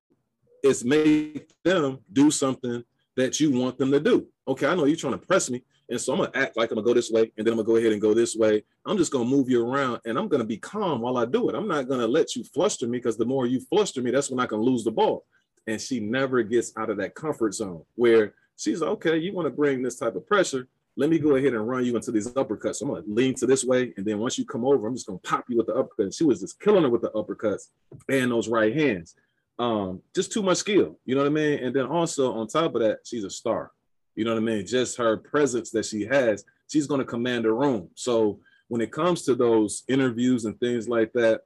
is 0.64 0.84
make 0.84 1.50
them 1.64 2.00
do 2.12 2.32
something 2.32 2.84
that 3.16 3.40
you 3.40 3.52
want 3.52 3.78
them 3.78 3.92
to 3.92 4.00
do. 4.00 4.28
Okay, 4.48 4.68
I 4.68 4.76
know 4.76 4.86
you're 4.86 4.96
trying 4.96 5.14
to 5.14 5.26
press 5.26 5.50
me, 5.50 5.64
and 5.90 6.00
so 6.00 6.14
I'm 6.14 6.20
gonna 6.20 6.32
act 6.36 6.56
like 6.56 6.70
I'm 6.70 6.76
gonna 6.76 6.86
go 6.86 6.94
this 6.94 7.10
way, 7.10 7.32
and 7.38 7.46
then 7.46 7.54
I'm 7.54 7.58
gonna 7.58 7.66
go 7.66 7.78
ahead 7.78 7.94
and 7.94 8.02
go 8.02 8.14
this 8.14 8.36
way. 8.36 8.64
I'm 8.86 8.98
just 8.98 9.12
gonna 9.12 9.26
move 9.26 9.50
you 9.50 9.66
around, 9.66 10.02
and 10.06 10.18
I'm 10.18 10.28
gonna 10.28 10.44
be 10.44 10.58
calm 10.58 11.02
while 11.02 11.18
I 11.18 11.26
do 11.26 11.50
it. 11.50 11.56
I'm 11.56 11.68
not 11.68 11.88
gonna 11.88 12.08
let 12.08 12.36
you 12.36 12.44
fluster 12.44 12.88
me 12.88 13.00
because 13.00 13.18
the 13.18 13.26
more 13.26 13.48
you 13.48 13.60
fluster 13.60 14.02
me, 14.02 14.12
that's 14.12 14.30
when 14.30 14.40
I 14.40 14.46
can 14.46 14.60
lose 14.60 14.84
the 14.84 14.92
ball. 14.92 15.26
And 15.68 15.82
she 15.82 16.00
never 16.00 16.44
gets 16.44 16.74
out 16.78 16.92
of 16.92 16.98
that 16.98 17.16
comfort 17.16 17.56
zone 17.56 17.84
where 17.96 18.36
she's 18.56 18.84
okay. 18.84 19.18
You 19.18 19.34
want 19.34 19.48
to 19.48 19.52
bring 19.52 19.82
this 19.82 19.98
type 19.98 20.16
of 20.16 20.28
pressure, 20.28 20.68
let 20.98 21.10
me 21.10 21.20
go 21.20 21.36
ahead 21.36 21.54
and 21.54 21.68
run 21.68 21.84
you 21.84 21.96
into 21.96 22.12
these 22.12 22.30
uppercuts. 22.30 22.76
So 22.76 22.86
I'm 22.86 22.94
gonna 22.94 23.06
lean 23.08 23.34
to 23.36 23.46
this 23.46 23.66
way, 23.66 23.94
and 23.98 24.06
then 24.06 24.20
once 24.20 24.38
you 24.38 24.46
come 24.46 24.66
over, 24.66 24.88
I'm 24.88 24.94
just 24.94 25.08
gonna 25.08 25.20
pop 25.20 25.46
you 25.50 25.58
with 25.58 25.68
the 25.68 25.74
uppercut. 25.74 26.06
And 26.06 26.14
she 26.14 26.24
was 26.24 26.40
just 26.40 26.60
killing 26.60 26.84
her 26.84 26.90
with 26.90 27.02
the 27.02 27.12
uppercuts 27.12 27.70
and 28.10 28.32
those 28.32 28.48
right 28.48 28.76
hands. 28.76 29.16
Um, 29.58 30.02
just 30.14 30.32
too 30.32 30.44
much 30.44 30.58
skill, 30.58 31.00
you 31.06 31.16
know 31.16 31.22
what 31.22 31.28
I 31.28 31.34
mean? 31.34 31.60
And 31.60 31.76
then 31.76 31.86
also 31.86 32.34
on 32.34 32.48
top 32.48 32.76
of 32.76 32.82
that, 32.82 33.00
she's 33.06 33.24
a 33.24 33.30
star. 33.30 33.72
You 34.16 34.26
know 34.26 34.34
what 34.34 34.42
I 34.42 34.44
mean? 34.44 34.66
Just 34.66 34.98
her 34.98 35.18
presence 35.18 35.72
that 35.72 35.86
she 35.86 36.06
has, 36.06 36.46
she's 36.68 36.88
gonna 36.88 37.06
command 37.06 37.46
a 37.46 37.52
room. 37.52 37.90
So 37.96 38.40
when 38.68 38.82
it 38.82 38.92
comes 38.92 39.24
to 39.24 39.36
those 39.36 39.84
interviews 39.88 40.46
and 40.46 40.60
things 40.60 40.88
like 40.88 41.14
that, 41.14 41.42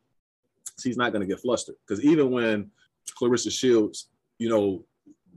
she's 0.80 0.98
not 0.98 1.12
gonna 1.12 1.26
get 1.26 1.40
flustered. 1.40 1.76
Because 1.88 2.04
even 2.04 2.32
when 2.32 2.72
Claressa 3.20 3.52
Shields, 3.52 4.10
you 4.38 4.50
know, 4.50 4.86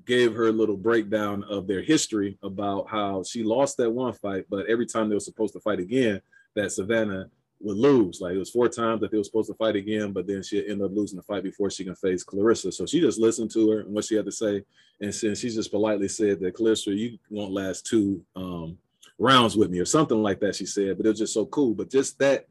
gave 0.05 0.35
her 0.35 0.49
a 0.49 0.53
little 0.53 0.77
breakdown 0.77 1.45
of 1.45 1.67
their 1.67 1.83
history 1.83 2.37
about 2.43 2.89
how 2.89 3.23
she 3.23 3.43
lost 3.43 3.77
that 3.77 3.91
one 3.91 4.13
fight, 4.13 4.47
but 4.51 4.67
every 4.67 4.87
time 4.87 5.09
they 5.09 5.15
were 5.15 5.21
supposed 5.21 5.53
to 5.55 5.61
fight 5.61 5.79
again, 5.79 6.21
that 6.55 6.73
Savannah 6.73 7.31
would 7.63 7.77
lose. 7.77 8.21
Like 8.21 8.35
it 8.35 8.39
was 8.39 8.51
four 8.51 8.69
times 8.69 9.01
that 9.01 9.11
they 9.11 9.19
were 9.19 9.25
supposed 9.25 9.51
to 9.51 9.55
fight 9.55 9.77
again, 9.77 10.13
but 10.13 10.27
then 10.27 10.43
she 10.43 10.59
ended 10.61 10.83
up 10.83 10.93
losing 10.95 11.17
the 11.17 11.23
fight 11.23 11.43
before 11.43 11.71
she 11.71 11.85
can 11.85 11.95
face 11.95 12.25
Claressa. 12.25 12.73
So 12.73 12.87
she 12.87 13.01
just 13.01 13.21
listened 13.21 13.51
to 13.53 13.71
her 13.71 13.81
and 13.81 13.95
what 13.95 14.05
she 14.05 14.17
had 14.17 14.27
to 14.27 14.33
say. 14.33 14.65
And 15.01 15.15
since 15.15 15.41
she 15.41 15.49
just 15.49 15.71
politely 15.71 16.09
said 16.09 16.41
that 16.41 16.55
Claressa, 16.55 16.97
you 16.97 17.19
won't 17.31 17.53
last 17.53 17.87
two 17.87 18.25
um, 18.37 18.79
rounds 19.19 19.57
with 19.57 19.71
me 19.71 19.79
or 19.79 19.85
something 19.85 20.23
like 20.23 20.41
that, 20.41 20.57
she 20.57 20.67
said, 20.67 20.97
but 20.97 21.07
it 21.07 21.11
was 21.11 21.19
just 21.19 21.35
so 21.35 21.47
cool. 21.47 21.75
But 21.75 21.91
just 21.91 22.19
that 22.19 22.47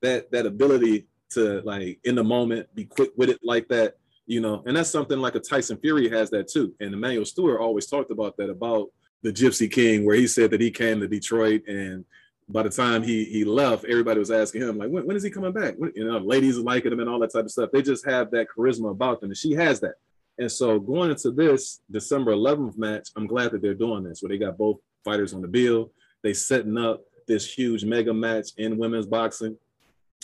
that 0.00 0.30
that 0.30 0.46
ability 0.46 1.06
to 1.30 1.60
like 1.62 1.98
in 2.04 2.14
the 2.14 2.24
moment 2.24 2.72
be 2.74 2.84
quick 2.84 3.10
with 3.16 3.30
it 3.30 3.40
like 3.42 3.68
that, 3.68 3.96
you 4.26 4.40
know, 4.40 4.62
and 4.66 4.76
that's 4.76 4.90
something 4.90 5.18
like 5.18 5.34
a 5.34 5.40
Tyson 5.40 5.78
Fury 5.78 6.08
has 6.08 6.30
that 6.30 6.48
too. 6.48 6.74
And 6.80 6.94
Emanuel 6.94 7.24
Steward 7.24 7.60
always 7.60 7.86
talked 7.86 8.10
about 8.10 8.36
that 8.36 8.50
about 8.50 8.88
the 9.22 9.32
Gypsy 9.32 9.70
King, 9.70 10.04
where 10.04 10.16
he 10.16 10.26
said 10.26 10.50
that 10.50 10.60
he 10.60 10.70
came 10.70 11.00
to 11.00 11.08
Detroit 11.08 11.62
and 11.66 12.04
by 12.48 12.62
the 12.62 12.70
time 12.70 13.02
he 13.02 13.24
he 13.24 13.44
left, 13.44 13.84
everybody 13.84 14.18
was 14.18 14.30
asking 14.30 14.62
him 14.62 14.78
like, 14.78 14.90
when, 14.90 15.06
when 15.06 15.16
is 15.16 15.22
he 15.22 15.30
coming 15.30 15.52
back? 15.52 15.74
When, 15.76 15.92
you 15.94 16.04
know, 16.04 16.18
ladies 16.18 16.56
liking 16.58 16.92
him 16.92 17.00
and 17.00 17.08
all 17.08 17.18
that 17.20 17.32
type 17.32 17.44
of 17.44 17.50
stuff. 17.50 17.70
They 17.72 17.82
just 17.82 18.06
have 18.06 18.30
that 18.30 18.48
charisma 18.56 18.90
about 18.90 19.20
them, 19.20 19.30
and 19.30 19.36
she 19.36 19.52
has 19.52 19.80
that. 19.80 19.94
And 20.38 20.50
so 20.50 20.78
going 20.78 21.10
into 21.10 21.32
this 21.32 21.80
December 21.90 22.32
11th 22.32 22.78
match, 22.78 23.08
I'm 23.16 23.26
glad 23.26 23.50
that 23.50 23.60
they're 23.60 23.74
doing 23.74 24.04
this, 24.04 24.22
where 24.22 24.28
they 24.28 24.38
got 24.38 24.56
both 24.56 24.78
fighters 25.04 25.34
on 25.34 25.42
the 25.42 25.48
bill. 25.48 25.90
They 26.22 26.32
setting 26.32 26.78
up 26.78 27.02
this 27.26 27.52
huge 27.52 27.84
mega 27.84 28.14
match 28.14 28.50
in 28.56 28.78
women's 28.78 29.06
boxing. 29.06 29.56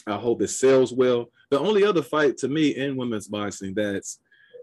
I 0.07 0.17
hope 0.17 0.41
it 0.43 0.49
sells 0.49 0.93
well. 0.93 1.31
The 1.51 1.59
only 1.59 1.85
other 1.85 2.03
fight 2.03 2.37
to 2.39 2.49
me 2.49 2.71
in 2.77 2.97
women's 2.97 3.29
boxing 3.29 3.75
that's 3.75 4.21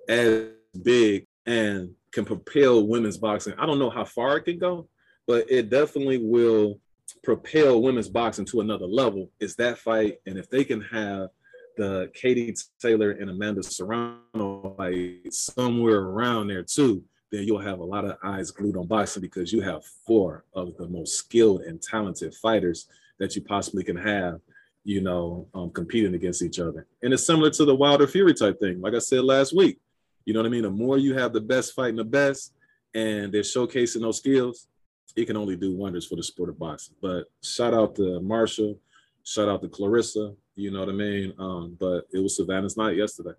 as 0.08 0.48
big 0.82 1.28
and 1.46 1.92
can 2.12 2.26
propel 2.26 2.88
women's 2.88 3.18
boxing. 3.18 3.54
I 3.58 3.66
don't 3.66 3.80
know 3.80 3.90
how 3.90 4.06
far 4.06 4.38
it 4.38 4.44
can 4.44 4.58
go, 4.58 4.88
but 5.28 5.50
it 5.50 5.70
definitely 5.70 6.18
will 6.18 6.80
propel 7.24 7.82
women's 7.82 8.10
boxing 8.10 8.46
to 8.46 8.62
another 8.62 8.86
level. 8.88 9.30
Is 9.40 9.56
that 9.56 9.78
fight, 9.78 10.20
and 10.26 10.38
if 10.38 10.50
they 10.50 10.64
can 10.64 10.82
have 10.82 11.30
the 11.78 12.12
Katie 12.14 12.54
Taylor 12.80 13.12
and 13.12 13.30
Amanda 13.30 13.64
Serrano 13.64 14.76
fight 14.78 15.34
somewhere 15.34 16.00
around 16.00 16.48
there 16.48 16.64
too, 16.64 17.04
then 17.32 17.46
you'll 17.46 17.60
have 17.60 17.80
a 17.80 17.84
lot 17.84 18.06
of 18.06 18.18
eyes 18.24 18.52
glued 18.52 18.76
on 18.76 18.88
boxing 18.88 19.22
because 19.22 19.54
you 19.54 19.62
have 19.62 19.86
four 20.06 20.44
of 20.54 20.76
the 20.78 20.88
most 20.88 21.16
skilled 21.16 21.62
and 21.62 21.82
talented 21.82 22.36
fighters 22.36 22.88
that 23.20 23.36
you 23.36 23.42
possibly 23.42 23.84
can 23.84 23.96
have, 23.96 24.42
you 24.84 25.02
know, 25.02 25.48
um, 25.54 25.70
competing 25.70 26.14
against 26.14 26.42
each 26.42 26.60
other. 26.60 26.88
And 27.02 27.14
it's 27.14 27.26
similar 27.26 27.50
to 27.52 27.66
the 27.66 27.76
Wilder 27.76 28.08
Fury 28.08 28.34
type 28.34 28.60
thing. 28.60 28.82
Like 28.82 28.96
I 28.96 29.00
said 29.00 29.24
last 29.24 29.56
week, 29.56 29.80
you 30.26 30.34
know 30.34 30.42
what 30.42 30.48
I 30.48 30.50
mean? 30.50 30.64
The 30.64 30.70
more 30.70 30.98
you 30.98 31.16
have 31.16 31.32
the 31.32 31.42
best 31.42 31.74
fighting 31.74 31.96
the 31.96 32.04
best 32.04 32.54
and 32.94 33.32
they're 33.32 33.42
showcasing 33.42 34.02
those 34.02 34.18
skills, 34.18 34.68
it 35.16 35.26
can 35.26 35.38
only 35.38 35.56
do 35.56 35.76
wonders 35.76 36.08
for 36.08 36.16
the 36.16 36.24
sport 36.24 36.50
of 36.50 36.60
boxing. 36.60 36.96
But 37.02 37.26
shout 37.44 37.74
out 37.74 37.96
to 37.96 38.20
Marshall, 38.22 38.80
shout 39.24 39.50
out 39.50 39.62
to 39.62 39.68
Claressa, 39.68 40.36
you 40.56 40.72
know 40.72 40.80
what 40.80 40.90
I 40.90 40.94
mean? 40.94 41.34
Um, 41.38 41.78
but 41.80 42.08
it 42.14 42.20
was 42.20 42.36
Savannah's 42.36 42.78
night 42.78 42.98
yesterday. 42.98 43.34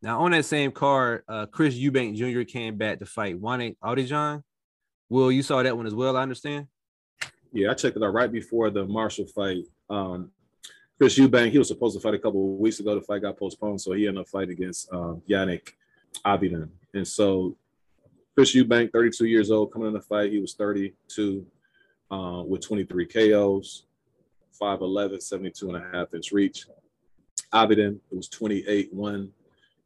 Now 0.00 0.20
on 0.20 0.32
that 0.32 0.44
same 0.44 0.72
card, 0.72 1.22
uh, 1.28 1.46
Chris 1.46 1.76
Eubank 1.76 2.16
Jr. 2.16 2.42
came 2.42 2.76
back 2.76 2.98
to 2.98 3.06
fight 3.06 3.40
Wanik 3.40 3.76
Awdijan. 3.82 4.42
Will, 5.08 5.30
you 5.30 5.42
saw 5.42 5.62
that 5.62 5.76
one 5.76 5.86
as 5.86 5.94
well, 5.94 6.16
I 6.16 6.22
understand? 6.22 6.66
Yeah, 7.52 7.70
I 7.70 7.74
checked 7.74 7.96
it 7.96 8.02
out 8.02 8.14
right 8.14 8.32
before 8.32 8.70
the 8.70 8.84
Marshall 8.84 9.26
fight. 9.26 9.64
Um, 9.90 10.30
Chris 10.98 11.18
Eubank, 11.18 11.50
he 11.50 11.58
was 11.58 11.68
supposed 11.68 11.96
to 11.96 12.00
fight 12.00 12.14
a 12.14 12.18
couple 12.18 12.54
of 12.54 12.60
weeks 12.60 12.80
ago. 12.80 12.94
The 12.94 13.02
fight 13.02 13.22
got 13.22 13.38
postponed, 13.38 13.80
so 13.80 13.92
he 13.92 14.06
ended 14.06 14.22
up 14.22 14.28
fighting 14.28 14.52
against 14.52 14.90
um, 14.92 15.20
Yannick 15.28 15.72
Awdijan. 16.24 16.68
And 16.94 17.06
so 17.06 17.56
Chris 18.34 18.54
Eubank, 18.54 18.92
32 18.92 19.26
years 19.26 19.50
old, 19.50 19.72
coming 19.72 19.88
in 19.88 19.94
the 19.94 20.00
fight. 20.00 20.32
He 20.32 20.40
was 20.40 20.54
32 20.54 21.46
uh, 22.10 22.42
with 22.46 22.62
23 22.62 23.06
KOs, 23.06 23.84
5'11, 24.60 25.22
72 25.22 25.68
and 25.70 25.84
a 25.84 25.88
half 25.92 26.14
inch 26.14 26.32
reach. 26.32 26.66
Awdijan, 27.52 27.96
it 28.10 28.16
was 28.16 28.28
28 28.28 28.92
1 28.94 29.30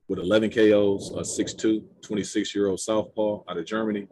with 0.08 0.20
11 0.20 0.50
KOs, 0.50 1.10
a 1.10 1.42
6'2, 1.42 1.82
26 2.00 2.54
year 2.54 2.68
old 2.68 2.78
Southpaw 2.78 3.42
out 3.48 3.58
of 3.58 3.66
Germany. 3.66 4.06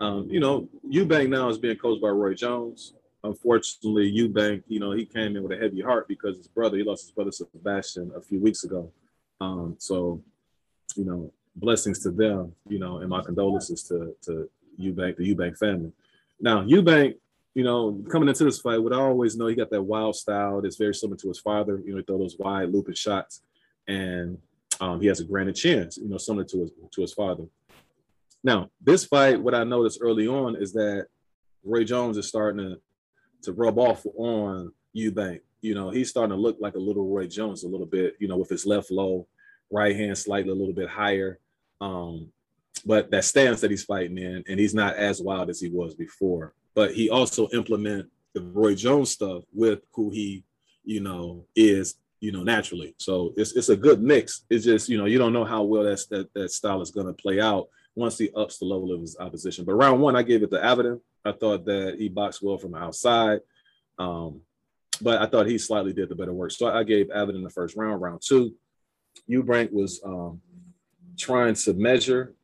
Um, 0.00 0.26
you 0.30 0.40
know, 0.40 0.68
Eubank 0.90 1.28
now 1.28 1.48
is 1.50 1.58
being 1.58 1.76
coached 1.76 2.00
by 2.00 2.08
Roy 2.08 2.32
Jones. 2.32 2.94
Unfortunately, 3.22 4.10
Eubank, 4.10 4.62
you 4.66 4.80
know, 4.80 4.92
he 4.92 5.04
came 5.04 5.36
in 5.36 5.42
with 5.42 5.52
a 5.52 5.60
heavy 5.60 5.82
heart 5.82 6.08
because 6.08 6.38
his 6.38 6.48
brother, 6.48 6.78
he 6.78 6.82
lost 6.82 7.04
his 7.04 7.12
brother 7.12 7.30
Sebastian 7.30 8.12
a 8.16 8.20
few 8.22 8.40
weeks 8.40 8.64
ago. 8.64 8.90
Um, 9.40 9.76
so, 9.78 10.22
you 10.96 11.04
know, 11.04 11.32
blessings 11.56 11.98
to 12.00 12.10
them, 12.10 12.52
you 12.68 12.78
know, 12.78 12.98
and 12.98 13.08
my 13.08 13.22
condolences 13.22 13.82
to 13.84 14.14
to 14.22 14.48
Eubank, 14.80 15.16
the 15.16 15.34
Eubank 15.34 15.58
family. 15.58 15.92
Now, 16.40 16.64
Eubank, 16.64 17.14
you 17.54 17.64
know, 17.64 18.02
coming 18.10 18.28
into 18.28 18.44
this 18.44 18.60
fight, 18.60 18.82
what 18.82 18.92
I 18.92 18.96
always 18.96 19.36
know, 19.36 19.46
he 19.46 19.54
got 19.54 19.70
that 19.70 19.82
wild 19.82 20.16
style 20.16 20.60
that's 20.60 20.76
very 20.76 20.94
similar 20.94 21.16
to 21.18 21.28
his 21.28 21.38
father. 21.38 21.80
You 21.84 21.92
know, 21.92 21.98
he 21.98 22.02
throw 22.02 22.18
those 22.18 22.36
wide 22.38 22.70
looping 22.70 22.94
shots, 22.94 23.42
and 23.86 24.38
um, 24.80 25.00
he 25.00 25.06
has 25.06 25.20
a 25.20 25.24
granted 25.24 25.54
chance, 25.54 25.96
you 25.96 26.08
know, 26.08 26.18
similar 26.18 26.44
to 26.44 26.60
his 26.60 26.70
to 26.92 27.00
his 27.00 27.12
father. 27.12 27.44
Now, 28.42 28.70
this 28.80 29.04
fight, 29.04 29.40
what 29.40 29.54
I 29.54 29.64
noticed 29.64 30.00
early 30.02 30.26
on 30.26 30.56
is 30.56 30.72
that 30.74 31.06
Roy 31.62 31.84
Jones 31.84 32.18
is 32.18 32.28
starting 32.28 32.58
to 32.58 32.80
to 33.42 33.52
rub 33.52 33.78
off 33.78 34.04
on 34.16 34.72
Eubank. 34.96 35.40
You 35.60 35.74
know, 35.74 35.90
he's 35.90 36.10
starting 36.10 36.36
to 36.36 36.40
look 36.40 36.58
like 36.60 36.74
a 36.74 36.78
little 36.78 37.06
Roy 37.06 37.26
Jones 37.26 37.64
a 37.64 37.68
little 37.68 37.86
bit, 37.86 38.16
you 38.18 38.28
know, 38.28 38.36
with 38.36 38.50
his 38.50 38.66
left 38.66 38.90
low, 38.90 39.26
right 39.70 39.96
hand 39.96 40.18
slightly 40.18 40.50
a 40.50 40.54
little 40.54 40.74
bit 40.74 40.88
higher. 40.88 41.38
Um, 41.80 42.32
but 42.84 43.10
that 43.10 43.24
stance 43.24 43.60
that 43.60 43.70
he's 43.70 43.84
fighting 43.84 44.18
in, 44.18 44.44
and 44.48 44.60
he's 44.60 44.74
not 44.74 44.96
as 44.96 45.20
wild 45.20 45.50
as 45.50 45.60
he 45.60 45.68
was 45.68 45.94
before. 45.94 46.54
But 46.74 46.92
he 46.92 47.08
also 47.08 47.48
implement 47.48 48.10
the 48.34 48.42
Roy 48.42 48.74
Jones 48.74 49.10
stuff 49.10 49.44
with 49.52 49.80
who 49.92 50.10
he, 50.10 50.44
you 50.84 51.00
know, 51.00 51.46
is, 51.54 51.96
you 52.20 52.32
know, 52.32 52.42
naturally. 52.42 52.94
So 52.98 53.32
it's 53.36 53.52
it's 53.52 53.68
a 53.68 53.76
good 53.76 54.02
mix. 54.02 54.44
It's 54.50 54.64
just, 54.64 54.88
you 54.88 54.98
know, 54.98 55.06
you 55.06 55.18
don't 55.18 55.32
know 55.32 55.44
how 55.44 55.62
well 55.62 55.84
that 55.84 56.28
that 56.34 56.50
style 56.50 56.82
is 56.82 56.90
gonna 56.90 57.12
play 57.12 57.40
out 57.40 57.68
once 57.94 58.18
he 58.18 58.30
ups 58.34 58.58
the 58.58 58.64
level 58.64 58.92
of 58.92 59.00
his 59.00 59.16
opposition. 59.18 59.64
But 59.64 59.74
round 59.74 60.00
one, 60.00 60.16
I 60.16 60.22
gave 60.22 60.42
it 60.42 60.50
to 60.50 60.58
Awdijan. 60.58 61.00
I 61.24 61.32
thought 61.32 61.64
that 61.66 61.96
he 61.98 62.08
boxed 62.08 62.42
well 62.42 62.58
from 62.58 62.74
outside. 62.74 63.40
Um, 63.98 64.40
but 65.00 65.22
I 65.22 65.26
thought 65.26 65.46
he 65.46 65.58
slightly 65.58 65.92
did 65.92 66.08
the 66.08 66.14
better 66.14 66.32
work. 66.32 66.50
So 66.50 66.68
I 66.68 66.82
gave 66.82 67.08
Awdijan 67.08 67.44
the 67.44 67.50
first 67.50 67.76
round. 67.76 68.00
Round 68.02 68.20
two, 68.20 68.54
Eubank 69.30 69.72
was 69.72 70.00
um, 70.04 70.40
trying 71.16 71.54
to 71.54 71.74
measure 71.74 72.34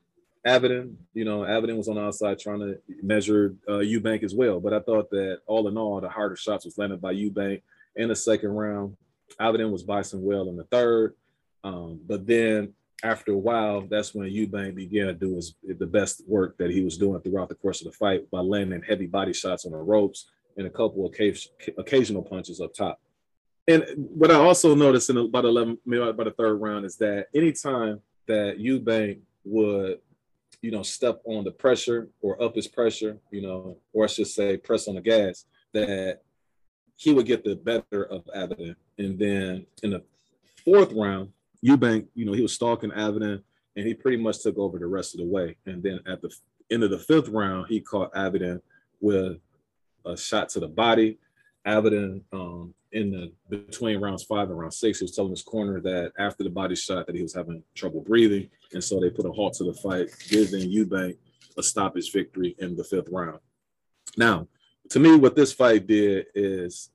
Awdijan. 0.46 0.94
You 1.14 1.24
know, 1.24 1.40
Awdijan 1.40 1.76
was 1.76 1.88
on 1.88 1.96
the 1.96 2.02
outside 2.02 2.38
trying 2.38 2.60
to 2.60 2.78
measure 3.02 3.54
uh, 3.68 3.82
Eubank 3.82 4.22
as 4.22 4.34
well. 4.34 4.60
But 4.60 4.72
I 4.72 4.80
thought 4.80 5.10
that 5.10 5.40
all 5.46 5.68
in 5.68 5.76
all, 5.76 6.00
the 6.00 6.08
harder 6.08 6.36
shots 6.36 6.64
was 6.64 6.78
landed 6.78 7.00
by 7.00 7.14
Eubank 7.14 7.62
in 7.96 8.08
the 8.08 8.16
second 8.16 8.50
round. 8.50 8.96
Awdijan 9.40 9.70
was 9.70 9.82
boxing 9.82 10.22
well 10.22 10.48
in 10.48 10.56
the 10.56 10.64
third. 10.64 11.14
Um, 11.62 12.00
but 12.06 12.26
then 12.26 12.72
after 13.02 13.32
a 13.32 13.38
while, 13.38 13.82
that's 13.82 14.14
when 14.14 14.28
Eubank 14.28 14.74
began 14.74 15.06
to 15.06 15.14
do 15.14 15.36
his 15.36 15.54
the 15.62 15.86
best 15.86 16.22
work 16.26 16.56
that 16.58 16.70
he 16.70 16.82
was 16.82 16.98
doing 16.98 17.20
throughout 17.20 17.48
the 17.48 17.54
course 17.54 17.80
of 17.80 17.86
the 17.86 17.96
fight 17.96 18.30
by 18.30 18.40
landing 18.40 18.82
heavy 18.86 19.06
body 19.06 19.32
shots 19.32 19.66
on 19.66 19.72
the 19.72 19.78
ropes 19.78 20.30
and 20.56 20.66
a 20.66 20.70
couple 20.70 21.06
of 21.06 21.14
occasional 21.78 22.22
punches 22.22 22.60
up 22.60 22.74
top. 22.74 23.00
And 23.68 23.84
what 23.96 24.30
I 24.30 24.34
also 24.34 24.74
noticed 24.74 25.10
in 25.10 25.16
about 25.16 25.44
11, 25.44 25.78
maybe 25.86 26.02
about 26.02 26.24
the 26.24 26.32
third 26.32 26.56
round 26.56 26.84
is 26.84 26.96
that 26.96 27.26
anytime 27.34 28.00
that 28.30 28.58
Eubank 28.58 29.18
would, 29.44 29.98
you 30.62 30.70
know, 30.70 30.82
step 30.82 31.20
on 31.24 31.44
the 31.44 31.50
pressure 31.50 32.08
or 32.20 32.40
up 32.42 32.54
his 32.54 32.68
pressure, 32.68 33.18
you 33.30 33.42
know, 33.42 33.76
or 33.92 34.04
I 34.04 34.06
should 34.06 34.28
say 34.28 34.56
press 34.56 34.86
on 34.86 34.94
the 34.94 35.00
gas, 35.00 35.46
that 35.72 36.20
he 36.96 37.12
would 37.12 37.26
get 37.26 37.44
the 37.44 37.56
better 37.56 38.04
of 38.04 38.24
Awdijan. 38.26 38.76
And 38.98 39.18
then 39.18 39.66
in 39.82 39.90
the 39.90 40.02
fourth 40.64 40.92
round, 40.92 41.30
Eubank, 41.64 42.06
you 42.14 42.24
know, 42.24 42.32
he 42.32 42.42
was 42.42 42.54
stalking 42.54 42.90
Awdijan 42.90 43.42
and 43.76 43.86
he 43.86 43.94
pretty 43.94 44.18
much 44.18 44.42
took 44.42 44.58
over 44.58 44.78
the 44.78 44.86
rest 44.86 45.14
of 45.14 45.20
the 45.20 45.26
way. 45.26 45.56
And 45.66 45.82
then 45.82 46.00
at 46.06 46.22
the 46.22 46.30
end 46.70 46.84
of 46.84 46.90
the 46.90 46.98
fifth 46.98 47.28
round, 47.28 47.66
he 47.68 47.80
caught 47.80 48.14
Awdijan 48.14 48.60
with 49.00 49.38
a 50.06 50.16
shot 50.16 50.50
to 50.50 50.60
the 50.60 50.68
body. 50.68 51.18
Awdijan 51.66 52.22
um, 52.32 52.74
in 52.92 53.10
the 53.10 53.32
between 53.48 54.00
rounds 54.00 54.24
five 54.24 54.48
and 54.48 54.58
round 54.58 54.74
six, 54.74 54.98
he 54.98 55.04
was 55.04 55.14
telling 55.14 55.30
his 55.30 55.42
corner 55.42 55.80
that 55.80 56.12
after 56.18 56.42
the 56.42 56.50
body 56.50 56.74
shot 56.74 57.06
that 57.06 57.14
he 57.14 57.22
was 57.22 57.34
having 57.34 57.62
trouble 57.74 58.00
breathing, 58.00 58.48
and 58.72 58.82
so 58.82 58.98
they 58.98 59.10
put 59.10 59.26
a 59.26 59.32
halt 59.32 59.54
to 59.54 59.64
the 59.64 59.74
fight, 59.74 60.08
giving 60.28 60.70
Eubank 60.70 61.16
a 61.58 61.62
stoppage 61.62 62.12
victory 62.12 62.56
in 62.58 62.76
the 62.76 62.84
fifth 62.84 63.08
round. 63.10 63.38
Now, 64.16 64.48
to 64.90 64.98
me, 64.98 65.16
what 65.16 65.36
this 65.36 65.52
fight 65.52 65.86
did 65.86 66.26
is, 66.34 66.90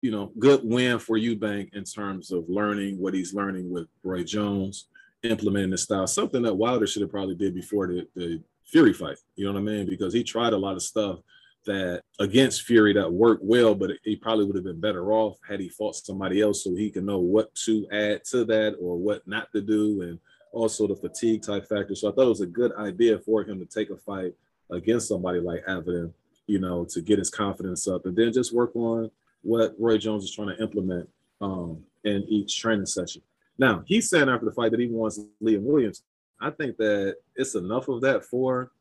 you 0.00 0.10
know, 0.10 0.32
good 0.38 0.60
win 0.64 0.98
for 0.98 1.18
Eubank 1.18 1.74
in 1.74 1.84
terms 1.84 2.30
of 2.30 2.48
learning 2.48 2.98
what 2.98 3.14
he's 3.14 3.34
learning 3.34 3.70
with 3.70 3.88
Roy 4.02 4.24
Jones, 4.24 4.86
implementing 5.22 5.70
the 5.70 5.78
style, 5.78 6.06
something 6.06 6.42
that 6.42 6.54
Wilder 6.54 6.86
should 6.86 7.02
have 7.02 7.10
probably 7.10 7.34
did 7.34 7.54
before 7.54 7.86
the, 7.86 8.08
the 8.14 8.42
Fury 8.64 8.92
fight. 8.92 9.18
You 9.36 9.44
know 9.44 9.52
what 9.52 9.58
I 9.58 9.62
mean? 9.62 9.86
Because 9.86 10.14
he 10.14 10.24
tried 10.24 10.54
a 10.54 10.58
lot 10.58 10.76
of 10.76 10.82
stuff 10.82 11.18
that 11.64 12.02
against 12.18 12.62
Fury 12.62 12.92
that 12.94 13.12
worked 13.12 13.44
well, 13.44 13.74
but 13.74 13.90
he 14.02 14.16
probably 14.16 14.44
would 14.44 14.56
have 14.56 14.64
been 14.64 14.80
better 14.80 15.12
off 15.12 15.38
had 15.48 15.60
he 15.60 15.68
fought 15.68 15.96
somebody 15.96 16.40
else 16.40 16.64
so 16.64 16.74
he 16.74 16.90
can 16.90 17.06
know 17.06 17.18
what 17.18 17.54
to 17.54 17.86
add 17.92 18.24
to 18.26 18.44
that 18.46 18.76
or 18.80 18.96
what 18.96 19.26
not 19.26 19.50
to 19.52 19.60
do, 19.60 20.02
and 20.02 20.18
also 20.52 20.86
the 20.86 20.96
fatigue 20.96 21.42
type 21.42 21.68
factor. 21.68 21.94
So 21.94 22.08
I 22.08 22.12
thought 22.12 22.26
it 22.26 22.28
was 22.28 22.40
a 22.40 22.46
good 22.46 22.72
idea 22.76 23.18
for 23.18 23.42
him 23.42 23.58
to 23.58 23.66
take 23.66 23.90
a 23.90 23.96
fight 23.96 24.34
against 24.70 25.08
somebody 25.08 25.40
like 25.40 25.64
Awdijan, 25.66 26.12
you 26.46 26.58
know, 26.58 26.84
to 26.86 27.00
get 27.00 27.18
his 27.18 27.30
confidence 27.30 27.86
up 27.88 28.06
and 28.06 28.16
then 28.16 28.32
just 28.32 28.54
work 28.54 28.74
on 28.74 29.10
what 29.42 29.74
Roy 29.78 29.98
Jones 29.98 30.24
is 30.24 30.32
trying 30.32 30.54
to 30.56 30.62
implement 30.62 31.08
um, 31.40 31.82
in 32.04 32.24
each 32.28 32.58
training 32.58 32.86
session. 32.86 33.22
Now, 33.58 33.82
he's 33.86 34.08
saying 34.08 34.28
after 34.28 34.46
the 34.46 34.52
fight 34.52 34.70
that 34.70 34.80
he 34.80 34.86
wants 34.86 35.20
Liam 35.42 35.62
Williams. 35.62 36.02
I 36.40 36.50
think 36.50 36.76
that 36.78 37.16
it's 37.36 37.54
enough 37.54 37.88
of 37.88 38.00
that 38.00 38.24
for 38.24 38.72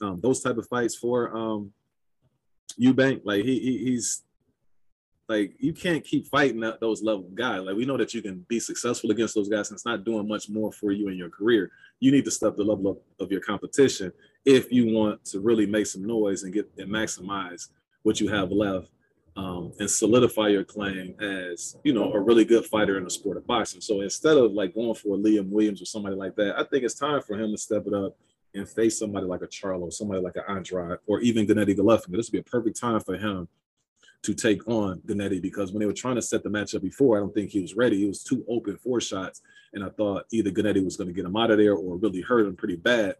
um, 0.00 0.20
those 0.20 0.40
type 0.40 0.56
of 0.56 0.66
fights 0.68 0.96
for 0.96 1.36
um, 1.36 1.72
Eubank, 2.80 3.22
like 3.24 3.44
he, 3.44 3.58
he 3.58 3.78
he's 3.78 4.22
like 5.28 5.54
you 5.58 5.72
can't 5.72 6.04
keep 6.04 6.26
fighting 6.26 6.60
those 6.80 7.02
level 7.02 7.28
guys. 7.34 7.62
Like 7.62 7.76
we 7.76 7.86
know 7.86 7.96
that 7.96 8.12
you 8.14 8.22
can 8.22 8.44
be 8.48 8.60
successful 8.60 9.10
against 9.10 9.34
those 9.34 9.48
guys, 9.48 9.70
and 9.70 9.76
it's 9.76 9.86
not 9.86 10.04
doing 10.04 10.28
much 10.28 10.48
more 10.48 10.72
for 10.72 10.92
you 10.92 11.08
in 11.08 11.16
your 11.16 11.30
career. 11.30 11.70
You 12.00 12.12
need 12.12 12.24
to 12.26 12.30
step 12.30 12.56
the 12.56 12.64
level 12.64 13.02
of 13.20 13.30
your 13.30 13.40
competition 13.40 14.12
if 14.44 14.70
you 14.70 14.92
want 14.92 15.24
to 15.26 15.40
really 15.40 15.66
make 15.66 15.86
some 15.86 16.04
noise 16.04 16.42
and 16.42 16.52
get 16.52 16.70
and 16.78 16.90
maximize 16.90 17.68
what 18.02 18.20
you 18.20 18.28
have 18.28 18.50
left 18.50 18.90
um, 19.36 19.72
and 19.78 19.90
solidify 19.90 20.48
your 20.48 20.64
claim 20.64 21.14
as 21.20 21.76
you 21.84 21.92
know 21.92 22.12
a 22.12 22.20
really 22.20 22.44
good 22.44 22.66
fighter 22.66 22.98
in 22.98 23.04
the 23.04 23.10
sport 23.10 23.36
of 23.36 23.46
boxing. 23.46 23.80
So 23.80 24.02
instead 24.02 24.36
of 24.36 24.52
like 24.52 24.74
going 24.74 24.94
for 24.94 25.16
Liam 25.16 25.48
Williams 25.48 25.80
or 25.80 25.86
somebody 25.86 26.16
like 26.16 26.36
that, 26.36 26.58
I 26.58 26.64
think 26.64 26.84
it's 26.84 26.94
time 26.94 27.22
for 27.22 27.38
him 27.38 27.50
to 27.50 27.58
step 27.58 27.86
it 27.86 27.94
up 27.94 28.16
and 28.54 28.68
face 28.68 28.98
somebody 28.98 29.26
like 29.26 29.42
a 29.42 29.46
Charlo, 29.46 29.92
somebody 29.92 30.20
like 30.20 30.36
an 30.36 30.44
Andrade, 30.48 30.98
or 31.06 31.20
even 31.20 31.46
Gennady 31.46 31.76
Golovkin. 31.76 32.12
This 32.12 32.28
would 32.28 32.32
be 32.32 32.38
a 32.38 32.42
perfect 32.42 32.78
time 32.78 33.00
for 33.00 33.16
him 33.16 33.48
to 34.22 34.34
take 34.34 34.66
on 34.68 35.00
Gennady 35.00 35.42
because 35.42 35.72
when 35.72 35.80
they 35.80 35.86
were 35.86 35.92
trying 35.92 36.14
to 36.14 36.22
set 36.22 36.42
the 36.42 36.48
matchup 36.48 36.82
before, 36.82 37.16
I 37.16 37.20
don't 37.20 37.34
think 37.34 37.50
he 37.50 37.60
was 37.60 37.74
ready. 37.74 37.98
He 37.98 38.06
was 38.06 38.22
too 38.22 38.44
open 38.48 38.76
for 38.78 39.00
shots, 39.00 39.42
and 39.72 39.84
I 39.84 39.88
thought 39.90 40.26
either 40.32 40.50
Gennady 40.50 40.84
was 40.84 40.96
going 40.96 41.08
to 41.08 41.14
get 41.14 41.24
him 41.24 41.36
out 41.36 41.50
of 41.50 41.58
there 41.58 41.74
or 41.74 41.96
really 41.96 42.20
hurt 42.20 42.46
him 42.46 42.56
pretty 42.56 42.76
bad. 42.76 43.16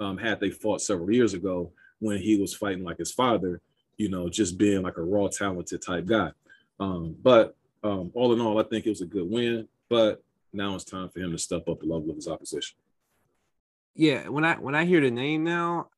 Um, 0.00 0.18
had 0.18 0.40
they 0.40 0.50
fought 0.50 0.80
several 0.80 1.12
years 1.12 1.32
ago 1.32 1.72
when 2.00 2.18
he 2.18 2.36
was 2.36 2.54
fighting 2.54 2.82
like 2.82 2.98
his 2.98 3.12
father 3.12 3.60
you 3.96 4.08
know, 4.08 4.28
just 4.28 4.58
being 4.58 4.82
like 4.82 4.96
a 4.96 5.02
raw 5.02 5.28
talented 5.28 5.82
type 5.82 6.06
guy. 6.06 6.30
Um, 6.80 7.14
but 7.22 7.56
um, 7.84 8.10
all 8.14 8.32
in 8.32 8.40
all, 8.40 8.58
I 8.58 8.64
think 8.64 8.86
it 8.86 8.90
was 8.90 9.00
a 9.00 9.06
good 9.06 9.28
win. 9.30 9.68
But 9.88 10.22
now 10.52 10.74
it's 10.74 10.84
time 10.84 11.08
for 11.08 11.20
him 11.20 11.32
to 11.32 11.38
step 11.38 11.68
up 11.68 11.80
the 11.80 11.86
level 11.86 12.10
of 12.10 12.16
his 12.16 12.28
opposition. 12.28 12.76
Yeah, 13.94 14.28
when 14.28 14.44
I 14.44 14.54
when 14.54 14.74
I 14.74 14.84
hear 14.84 15.00
the 15.00 15.10
name 15.10 15.44
now, 15.44 15.88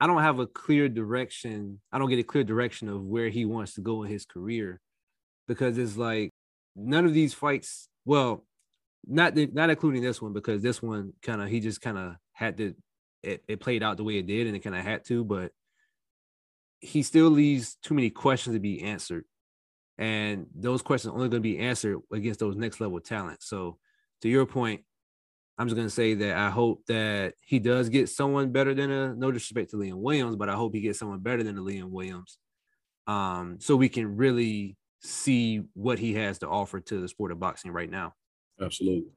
I 0.00 0.06
don't 0.06 0.22
have 0.22 0.38
a 0.38 0.46
clear 0.46 0.88
direction. 0.88 1.80
I 1.92 1.98
don't 1.98 2.08
get 2.08 2.18
a 2.18 2.24
clear 2.24 2.44
direction 2.44 2.88
of 2.88 3.02
where 3.04 3.28
he 3.28 3.44
wants 3.44 3.74
to 3.74 3.80
go 3.80 4.02
in 4.02 4.10
his 4.10 4.24
career 4.24 4.80
because 5.46 5.78
it's 5.78 5.96
like 5.96 6.30
none 6.74 7.04
of 7.04 7.14
these 7.14 7.34
fights. 7.34 7.88
Well, 8.04 8.44
not 9.06 9.34
the, 9.34 9.48
not 9.52 9.70
including 9.70 10.02
this 10.02 10.20
one 10.20 10.32
because 10.32 10.62
this 10.62 10.82
one 10.82 11.12
kind 11.22 11.40
of 11.40 11.48
he 11.48 11.60
just 11.60 11.80
kind 11.80 11.98
of 11.98 12.16
had 12.32 12.56
to. 12.58 12.74
It, 13.22 13.42
it 13.48 13.60
played 13.60 13.82
out 13.82 13.96
the 13.96 14.04
way 14.04 14.18
it 14.18 14.26
did 14.28 14.46
and 14.46 14.54
it 14.54 14.60
kind 14.60 14.76
of 14.76 14.84
had 14.84 15.04
to, 15.06 15.24
but 15.24 15.50
he 16.80 17.02
still 17.02 17.30
leaves 17.30 17.76
too 17.82 17.94
many 17.94 18.10
questions 18.10 18.54
to 18.54 18.60
be 18.60 18.82
answered. 18.82 19.24
And 19.98 20.46
those 20.54 20.82
questions 20.82 21.10
are 21.10 21.16
only 21.16 21.28
going 21.28 21.42
to 21.42 21.48
be 21.48 21.58
answered 21.58 21.98
against 22.12 22.38
those 22.38 22.54
next 22.54 22.80
level 22.80 23.00
talent. 23.00 23.42
So 23.42 23.78
to 24.22 24.28
your 24.28 24.46
point, 24.46 24.82
I'm 25.58 25.66
just 25.66 25.76
to 25.76 25.90
say 25.90 26.14
that 26.14 26.36
I 26.36 26.50
hope 26.50 26.84
that 26.86 27.34
he 27.40 27.58
does 27.58 27.88
get 27.88 28.08
someone 28.08 28.52
better 28.52 28.74
than 28.74 28.90
a 28.90 29.14
no 29.14 29.32
disrespect 29.32 29.70
to 29.70 29.76
Liam 29.76 29.94
Williams, 29.96 30.36
but 30.36 30.48
I 30.48 30.54
hope 30.54 30.72
he 30.74 30.80
gets 30.80 31.00
someone 31.00 31.18
better 31.18 31.42
than 31.42 31.58
a 31.58 31.60
Liam 31.60 31.90
Williams. 31.90 32.38
Um, 33.08 33.56
so 33.58 33.74
we 33.74 33.88
can 33.88 34.16
really 34.16 34.76
see 35.00 35.62
what 35.74 35.98
he 35.98 36.14
has 36.14 36.38
to 36.40 36.48
offer 36.48 36.80
to 36.80 37.00
the 37.00 37.08
sport 37.08 37.32
of 37.32 37.40
boxing 37.40 37.72
right 37.72 37.90
now. 37.90 38.14
Absolutely. 38.60 39.10